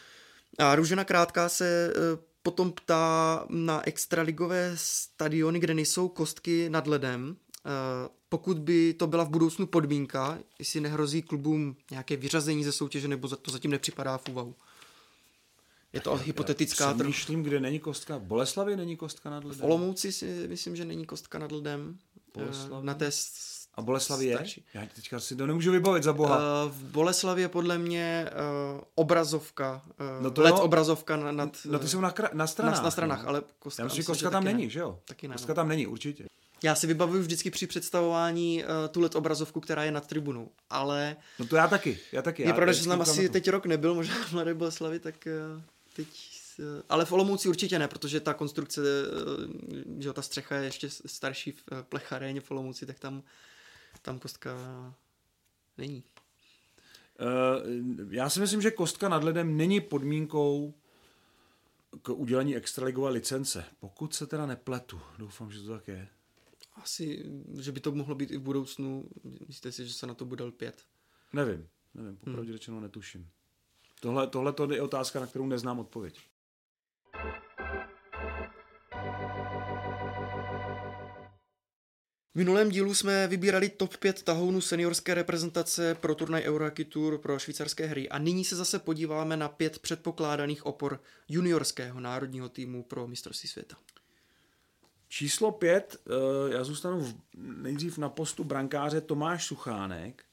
A 0.58 0.74
Růžena 0.74 1.04
Krátká 1.04 1.48
se 1.48 1.92
eh, 1.96 2.18
potom 2.42 2.72
ptá 2.72 3.46
na 3.48 3.86
extraligové 3.86 4.72
stadiony, 4.74 5.58
kde 5.58 5.74
nejsou 5.74 6.08
kostky 6.08 6.70
nad 6.70 6.86
ledem. 6.86 7.36
Eh, 7.66 8.08
pokud 8.28 8.58
by 8.58 8.94
to 8.94 9.06
byla 9.06 9.24
v 9.24 9.28
budoucnu 9.28 9.66
podmínka, 9.66 10.38
jestli 10.58 10.80
nehrozí 10.80 11.22
klubům 11.22 11.76
nějaké 11.90 12.16
vyřazení 12.16 12.64
ze 12.64 12.72
soutěže, 12.72 13.08
nebo 13.08 13.28
to 13.28 13.50
zatím 13.50 13.70
nepřipadá 13.70 14.18
v 14.18 14.28
úvahu. 14.28 14.54
Je 15.92 16.00
to 16.00 16.10
tak 16.10 16.26
hypotetická... 16.26 16.84
Já 16.88 16.92
myslím, 16.92 17.42
kde 17.42 17.60
není 17.60 17.80
kostka. 17.80 18.16
V 18.16 18.22
Boleslavě 18.22 18.76
není 18.76 18.96
kostka 18.96 19.30
nad 19.30 19.44
ledem. 19.44 19.60
V 19.60 19.64
Olomouci 19.64 20.12
si 20.12 20.46
myslím, 20.48 20.76
že 20.76 20.84
není 20.84 21.06
kostka 21.06 21.38
nad 21.38 21.52
ledem. 21.52 21.98
Boleslav. 22.34 22.82
Na 22.82 22.94
té 22.94 23.10
a 23.76 23.82
Boleslavě 23.82 24.28
je? 24.28 24.44
Já 24.74 24.86
teďka 24.94 25.20
si 25.20 25.36
to 25.36 25.46
nemůžu 25.46 25.72
vybavit 25.72 26.02
za 26.02 26.12
boha. 26.12 26.38
Uh, 26.38 26.70
v 26.70 26.82
Boleslavě 26.82 27.48
podle 27.48 27.78
mě 27.78 28.30
uh, 28.74 28.80
obrazovka, 28.94 29.82
uh, 29.86 30.22
no 30.22 30.30
to 30.30 30.42
let 30.42 30.50
jo. 30.50 30.62
obrazovka 30.62 31.16
na, 31.16 31.32
nad... 31.32 31.56
No 31.64 31.78
ty 31.78 31.88
jsou 31.88 32.00
na, 32.00 32.10
kra- 32.10 32.28
na 32.32 32.46
stranách. 32.46 32.76
Na, 32.76 32.82
na 32.82 32.90
stranách, 32.90 33.22
no. 33.22 33.28
ale 33.28 33.42
kostka... 33.58 33.82
Já 33.82 33.84
myslím, 33.84 34.02
že 34.02 34.06
kostka 34.06 34.30
tam 34.30 34.44
není, 34.44 34.64
ne. 34.64 34.70
že 34.70 34.80
jo? 34.80 34.98
Taky 35.04 35.28
ne. 35.28 35.34
Kostka 35.34 35.52
no. 35.52 35.54
tam 35.54 35.68
není, 35.68 35.86
určitě. 35.86 36.26
Já 36.62 36.74
si 36.74 36.86
vybavuju 36.86 37.20
vždycky 37.20 37.50
při 37.50 37.66
představování 37.66 38.64
uh, 38.64 38.88
tu 38.90 39.00
let 39.00 39.16
obrazovku, 39.16 39.60
která 39.60 39.84
je 39.84 39.90
nad 39.90 40.06
tribunou, 40.06 40.50
ale... 40.70 41.16
No 41.38 41.46
to 41.46 41.56
já 41.56 41.68
taky, 41.68 41.98
já 42.12 42.22
taky. 42.22 42.42
Je 42.42 42.52
pravda, 42.52 42.72
že 42.72 42.82
jsem 42.82 42.90
tam 42.90 43.00
asi 43.00 43.28
teď 43.28 43.48
rok 43.48 43.66
nebyl, 43.66 43.94
možná 43.94 44.14
v 44.14 44.32
Mladé 44.32 44.54
Boleslavi, 44.54 44.98
tak 44.98 45.14
uh, 45.56 45.62
teď 45.96 46.33
ale 46.88 47.04
v 47.04 47.12
Olomouci 47.12 47.48
určitě 47.48 47.78
ne, 47.78 47.88
protože 47.88 48.20
ta 48.20 48.34
konstrukce, 48.34 48.80
eh, 48.80 50.02
že 50.02 50.12
ta 50.12 50.22
střecha 50.22 50.56
je 50.56 50.64
ještě 50.64 50.90
starší 50.90 51.52
v 51.52 51.64
eh, 51.72 51.82
plecharéně 51.82 52.40
v 52.40 52.50
Olomouci, 52.50 52.86
tak 52.86 52.98
tam, 52.98 53.22
tam 54.02 54.18
kostka 54.18 54.54
není. 55.78 56.04
Já 58.10 58.30
si 58.30 58.40
myslím, 58.40 58.62
že 58.62 58.70
kostka 58.70 59.08
nad 59.08 59.24
ledem 59.24 59.56
není 59.56 59.80
podmínkou 59.80 60.74
k 62.02 62.08
udělení 62.08 62.56
extraligové 62.56 63.10
licence, 63.10 63.64
pokud 63.80 64.14
se 64.14 64.26
teda 64.26 64.46
nepletu. 64.46 65.00
Doufám, 65.18 65.50
že 65.50 65.62
to 65.62 65.68
tak 65.68 65.88
je. 65.88 66.08
Asi, 66.74 67.24
že 67.60 67.72
by 67.72 67.80
to 67.80 67.92
mohlo 67.92 68.14
být 68.14 68.30
i 68.30 68.36
v 68.36 68.40
budoucnu. 68.40 69.08
Myslíte 69.46 69.72
si, 69.72 69.86
že 69.86 69.94
se 69.94 70.06
na 70.06 70.14
to 70.14 70.24
bude 70.24 70.50
pět? 70.50 70.82
Nevím, 71.32 71.68
nevím, 71.94 72.16
popravdě 72.16 72.50
hmm. 72.50 72.58
řečeno 72.58 72.80
netuším. 72.80 73.28
Tohle, 74.00 74.26
tohle 74.26 74.52
to 74.52 74.72
je 74.72 74.82
otázka, 74.82 75.20
na 75.20 75.26
kterou 75.26 75.46
neznám 75.46 75.78
odpověď. 75.78 76.20
V 82.34 82.36
minulém 82.36 82.70
dílu 82.70 82.94
jsme 82.94 83.26
vybírali 83.26 83.68
top 83.68 83.96
5 83.96 84.22
tahounů 84.22 84.60
seniorské 84.60 85.14
reprezentace 85.14 85.94
pro 85.94 86.14
turnaj 86.14 86.42
Eurohockey 86.42 86.84
Tour 86.84 87.18
pro 87.18 87.38
švýcarské 87.38 87.86
hry 87.86 88.08
a 88.08 88.18
nyní 88.18 88.44
se 88.44 88.56
zase 88.56 88.78
podíváme 88.78 89.36
na 89.36 89.48
pět 89.48 89.78
předpokládaných 89.78 90.66
opor 90.66 91.00
juniorského 91.28 92.00
národního 92.00 92.48
týmu 92.48 92.82
pro 92.82 93.06
mistrovství 93.06 93.48
světa. 93.48 93.76
Číslo 95.08 95.52
pět, 95.52 95.96
eh, 96.06 96.54
já 96.54 96.64
zůstanu 96.64 97.20
nejdřív 97.36 97.98
na 97.98 98.08
postu 98.08 98.44
brankáře 98.44 99.00
Tomáš 99.00 99.44
Suchánek, 99.44 100.24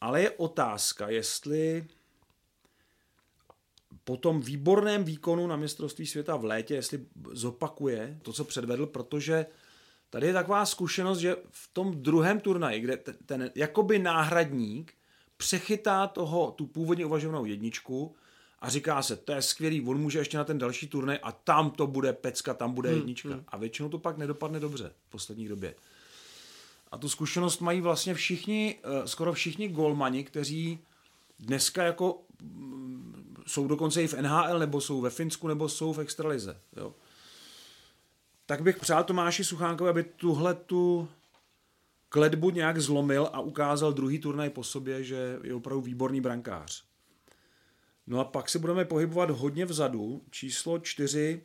ale 0.00 0.22
je 0.22 0.30
otázka, 0.30 1.08
jestli 1.08 1.86
po 4.08 4.16
tom 4.16 4.40
výborném 4.40 5.04
výkonu 5.04 5.46
na 5.46 5.56
mistrovství 5.56 6.06
světa 6.06 6.36
v 6.36 6.44
létě, 6.44 6.74
jestli 6.74 7.00
zopakuje 7.32 8.18
to, 8.22 8.32
co 8.32 8.44
předvedl, 8.44 8.86
protože 8.86 9.46
tady 10.10 10.26
je 10.26 10.32
taková 10.32 10.66
zkušenost, 10.66 11.18
že 11.18 11.36
v 11.50 11.70
tom 11.72 12.02
druhém 12.02 12.40
turnaji, 12.40 12.80
kde 12.80 12.96
ten, 12.96 13.16
ten 13.26 13.50
jakoby 13.54 13.98
náhradník 13.98 14.94
přechytá 15.36 16.06
toho, 16.06 16.50
tu 16.50 16.66
původně 16.66 17.06
uvažovanou 17.06 17.44
jedničku 17.44 18.14
a 18.58 18.68
říká 18.68 19.02
se, 19.02 19.16
to 19.16 19.32
je 19.32 19.42
skvělý, 19.42 19.80
on 19.80 20.00
může 20.00 20.18
ještě 20.18 20.38
na 20.38 20.44
ten 20.44 20.58
další 20.58 20.88
turnaj 20.88 21.18
a 21.22 21.32
tam 21.32 21.70
to 21.70 21.86
bude 21.86 22.12
pecka, 22.12 22.54
tam 22.54 22.72
bude 22.72 22.88
hmm, 22.88 22.98
jednička. 22.98 23.28
Hmm. 23.28 23.44
A 23.48 23.56
většinou 23.56 23.88
to 23.88 23.98
pak 23.98 24.18
nedopadne 24.18 24.60
dobře 24.60 24.92
v 25.08 25.10
poslední 25.10 25.48
době. 25.48 25.74
A 26.92 26.98
tu 26.98 27.08
zkušenost 27.08 27.60
mají 27.60 27.80
vlastně 27.80 28.14
všichni, 28.14 28.78
eh, 28.82 29.08
skoro 29.08 29.32
všichni 29.32 29.68
golmani, 29.68 30.24
kteří 30.24 30.78
dneska 31.38 31.82
jako 31.82 32.20
jsou 33.48 33.68
dokonce 33.68 34.02
i 34.02 34.08
v 34.08 34.14
NHL, 34.14 34.58
nebo 34.58 34.80
jsou 34.80 35.00
ve 35.00 35.10
Finsku, 35.10 35.48
nebo 35.48 35.68
jsou 35.68 35.92
v 35.92 35.98
Extralize. 35.98 36.60
Jo. 36.76 36.94
Tak 38.46 38.62
bych 38.62 38.78
přál 38.78 39.04
Tomáši 39.04 39.44
Suchánkovi, 39.44 39.90
aby 39.90 40.02
tuhle 40.02 40.54
tu 40.54 41.08
kledbu 42.08 42.50
nějak 42.50 42.78
zlomil 42.78 43.28
a 43.32 43.40
ukázal 43.40 43.92
druhý 43.92 44.18
turnaj 44.18 44.50
po 44.50 44.64
sobě, 44.64 45.04
že 45.04 45.38
je 45.42 45.54
opravdu 45.54 45.80
výborný 45.80 46.20
brankář. 46.20 46.84
No 48.06 48.20
a 48.20 48.24
pak 48.24 48.48
se 48.48 48.58
budeme 48.58 48.84
pohybovat 48.84 49.30
hodně 49.30 49.66
vzadu. 49.66 50.22
Číslo 50.30 50.78
čtyři 50.78 51.44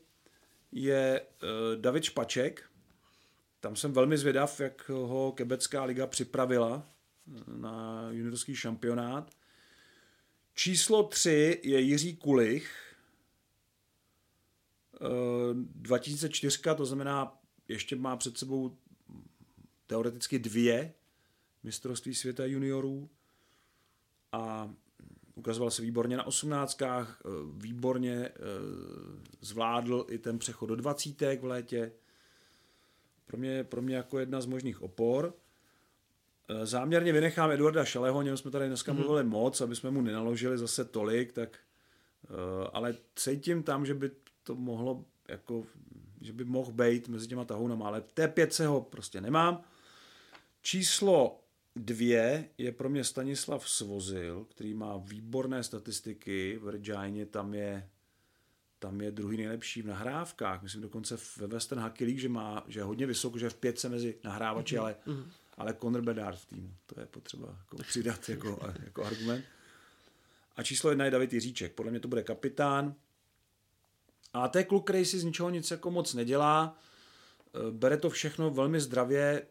je 0.72 1.22
uh, 1.22 1.82
David 1.82 2.04
Špaček. 2.04 2.64
Tam 3.60 3.76
jsem 3.76 3.94
velmi 3.94 4.18
zvědav, 4.18 4.60
jak 4.60 4.90
ho 4.90 5.32
Kebecká 5.32 5.84
liga 5.84 6.08
připravila 6.08 6.84
na 7.48 8.08
juniorský 8.12 8.56
šampionát. 8.56 9.30
Číslo 10.54 11.04
tři 11.04 11.62
je 11.64 11.80
Jiří 11.80 12.16
Kulich. 12.16 12.96
Uh, 15.02 15.10
2004, 15.54 16.60
to 16.78 16.86
znamená, 16.86 17.42
ještě 17.68 17.96
má 17.96 18.18
před 18.18 18.38
sebou 18.38 18.78
teoreticky 19.88 20.40
dvě 20.40 20.94
mistrovství 21.64 22.16
světa 22.16 22.46
juniorů 22.46 23.10
a 24.32 24.74
ukazoval 25.36 25.72
se 25.72 25.82
výborně 25.82 26.18
na 26.18 26.24
osmnáctkách, 26.24 27.22
eh, 27.26 27.30
výborně 27.58 28.16
eh, 28.16 28.32
zvládl 29.42 30.06
i 30.10 30.18
ten 30.18 30.40
přechod 30.40 30.66
do 30.66 30.76
dvacítek 30.76 31.42
v 31.42 31.46
létě. 31.46 31.92
Pro 33.26 33.38
mě, 33.38 33.64
pro 33.64 33.82
mě 33.82 33.96
jako 33.96 34.20
jedna 34.20 34.42
z 34.42 34.46
možných 34.46 34.82
opor. 34.82 35.34
Eh, 36.50 36.66
záměrně 36.66 37.14
vynechám 37.14 37.52
Eduarda 37.52 37.86
Šaleho, 37.86 38.20
o 38.20 38.22
něm 38.22 38.38
jsme 38.38 38.52
tady 38.52 38.68
dneska 38.68 38.94
mm-hmm. 38.94 38.98
mluvili 38.98 39.24
moc, 39.24 39.62
aby 39.62 39.76
jsme 39.76 39.92
mu 39.92 40.02
nenaložili 40.02 40.58
zase 40.58 40.86
tolik, 40.86 41.32
tak 41.32 41.60
ale 42.74 42.96
cítím 43.16 43.64
tam, 43.64 43.86
že 43.86 43.94
by 43.94 44.12
to 44.44 44.56
mohlo 44.56 45.06
jako, 45.28 45.66
že 46.22 46.34
by 46.34 46.46
mohl 46.46 46.72
být 46.72 47.08
mezi 47.08 47.28
těma 47.28 47.46
tahounama, 47.46 47.88
ale 47.88 48.04
T5 48.16 48.48
se 48.48 48.68
ho 48.68 48.82
prostě 48.82 49.22
nemám. 49.22 49.64
Číslo 50.62 51.40
dvě 51.76 52.50
je 52.58 52.72
pro 52.72 52.90
mě 52.90 53.04
Stanislav 53.04 53.70
Svozil, 53.70 54.46
který 54.46 54.74
má 54.74 54.98
výborné 54.98 55.64
statistiky. 55.64 56.60
V 56.62 56.70
Regiane 56.70 57.26
tam 57.26 57.54
je, 57.54 57.90
tam 58.80 59.02
je 59.02 59.12
druhý 59.12 59.38
nejlepší 59.38 59.82
v 59.82 59.88
nahrávkách. 59.88 60.64
Myslím 60.64 60.82
dokonce 60.82 61.18
ve 61.38 61.48
Western 61.48 61.82
Hockey 61.82 62.06
League, 62.06 62.20
že, 62.20 62.30
má, 62.30 62.64
že 62.68 62.80
je 62.80 62.84
hodně 62.84 63.06
vysoko, 63.06 63.38
že 63.38 63.46
je 63.46 63.50
v 63.50 63.56
pětce 63.56 63.90
mezi 63.90 64.16
nahrávači, 64.24 64.76
mm-hmm. 64.76 64.82
ale, 64.82 64.96
mm-hmm. 65.08 65.26
Ale 65.58 65.74
Conor 65.74 66.02
Bedard 66.02 66.40
v 66.40 66.46
týmu. 66.46 66.74
To 66.86 67.00
je 67.00 67.06
potřeba 67.06 67.58
jako 67.60 67.78
přidat 67.78 68.30
jako, 68.30 68.60
jako 68.84 69.04
argument. 69.04 69.46
A 70.56 70.64
číslo 70.64 70.90
jedna 70.90 71.06
je 71.06 71.12
David 71.12 71.34
Jiříček. 71.34 71.74
Podle 71.74 71.92
mě 71.92 72.00
to 72.00 72.08
bude 72.08 72.24
kapitán. 72.24 72.96
A 74.34 74.48
to 74.48 74.58
je 74.58 74.64
kluk, 74.64 74.84
který 74.84 75.06
si 75.06 75.20
z 75.20 75.24
ničeho 75.24 75.50
nic 75.50 75.72
jako 75.72 75.92
moc 75.92 76.14
nedělá. 76.14 76.80
Bere 77.72 77.98
to 77.98 78.10
všechno 78.10 78.50
velmi 78.50 78.80
zdravě 78.80 79.48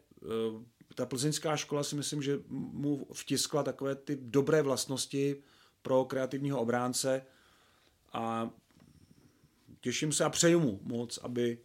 ta 0.95 1.05
plzeňská 1.05 1.57
škola 1.57 1.83
si 1.83 1.95
myslím, 1.95 2.21
že 2.21 2.39
mu 2.49 3.07
vtiskla 3.13 3.63
takové 3.63 3.95
ty 3.95 4.15
dobré 4.21 4.61
vlastnosti 4.61 5.43
pro 5.81 6.05
kreativního 6.05 6.61
obránce 6.61 7.25
a 8.13 8.49
těším 9.81 10.11
se 10.11 10.23
a 10.23 10.29
přeju 10.29 10.59
mu 10.59 10.79
moc, 10.83 11.17
aby 11.17 11.59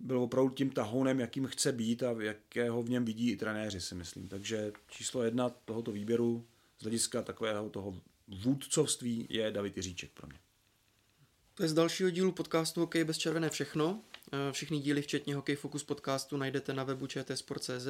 byl 0.00 0.20
opravdu 0.20 0.54
tím 0.54 0.70
tahounem, 0.70 1.20
jakým 1.20 1.46
chce 1.46 1.72
být 1.72 2.02
a 2.02 2.14
jakého 2.22 2.82
v 2.82 2.90
něm 2.90 3.04
vidí 3.04 3.30
i 3.30 3.36
trenéři, 3.36 3.80
si 3.80 3.94
myslím. 3.94 4.28
Takže 4.28 4.72
číslo 4.88 5.22
jedna 5.22 5.48
tohoto 5.48 5.92
výběru 5.92 6.46
z 6.78 6.82
hlediska 6.82 7.22
takového 7.22 7.70
toho 7.70 8.00
vůdcovství 8.28 9.26
je 9.30 9.50
David 9.50 9.76
Jiříček 9.76 10.10
pro 10.10 10.26
mě. 10.26 10.38
To 11.54 11.62
je 11.62 11.68
z 11.68 11.74
dalšího 11.74 12.10
dílu 12.10 12.32
podcastu 12.32 12.80
Hokej 12.80 13.04
bez 13.04 13.18
červené 13.18 13.50
všechno. 13.50 14.02
Všechny 14.52 14.78
díly, 14.78 15.02
včetně 15.02 15.34
Hokej 15.34 15.56
Focus 15.56 15.84
podcastu, 15.84 16.36
najdete 16.36 16.72
na 16.72 16.84
webu 16.84 17.06
čtsport.cz 17.06 17.86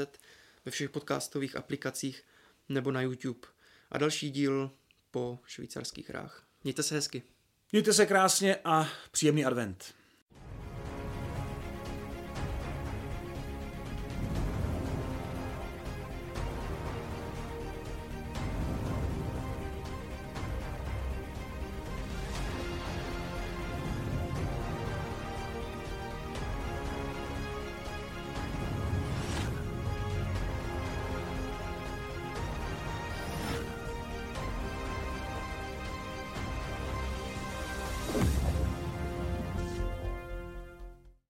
ve 0.64 0.70
všech 0.70 0.90
podcastových 0.90 1.56
aplikacích 1.56 2.22
nebo 2.68 2.92
na 2.92 3.02
YouTube. 3.02 3.48
A 3.90 3.98
další 3.98 4.30
díl 4.30 4.70
po 5.10 5.38
švýcarských 5.46 6.08
hrách. 6.08 6.46
Mějte 6.64 6.82
se 6.82 6.94
hezky. 6.94 7.22
Mějte 7.72 7.92
se 7.92 8.06
krásně 8.06 8.56
a 8.64 8.88
příjemný 9.10 9.44
advent. 9.44 9.94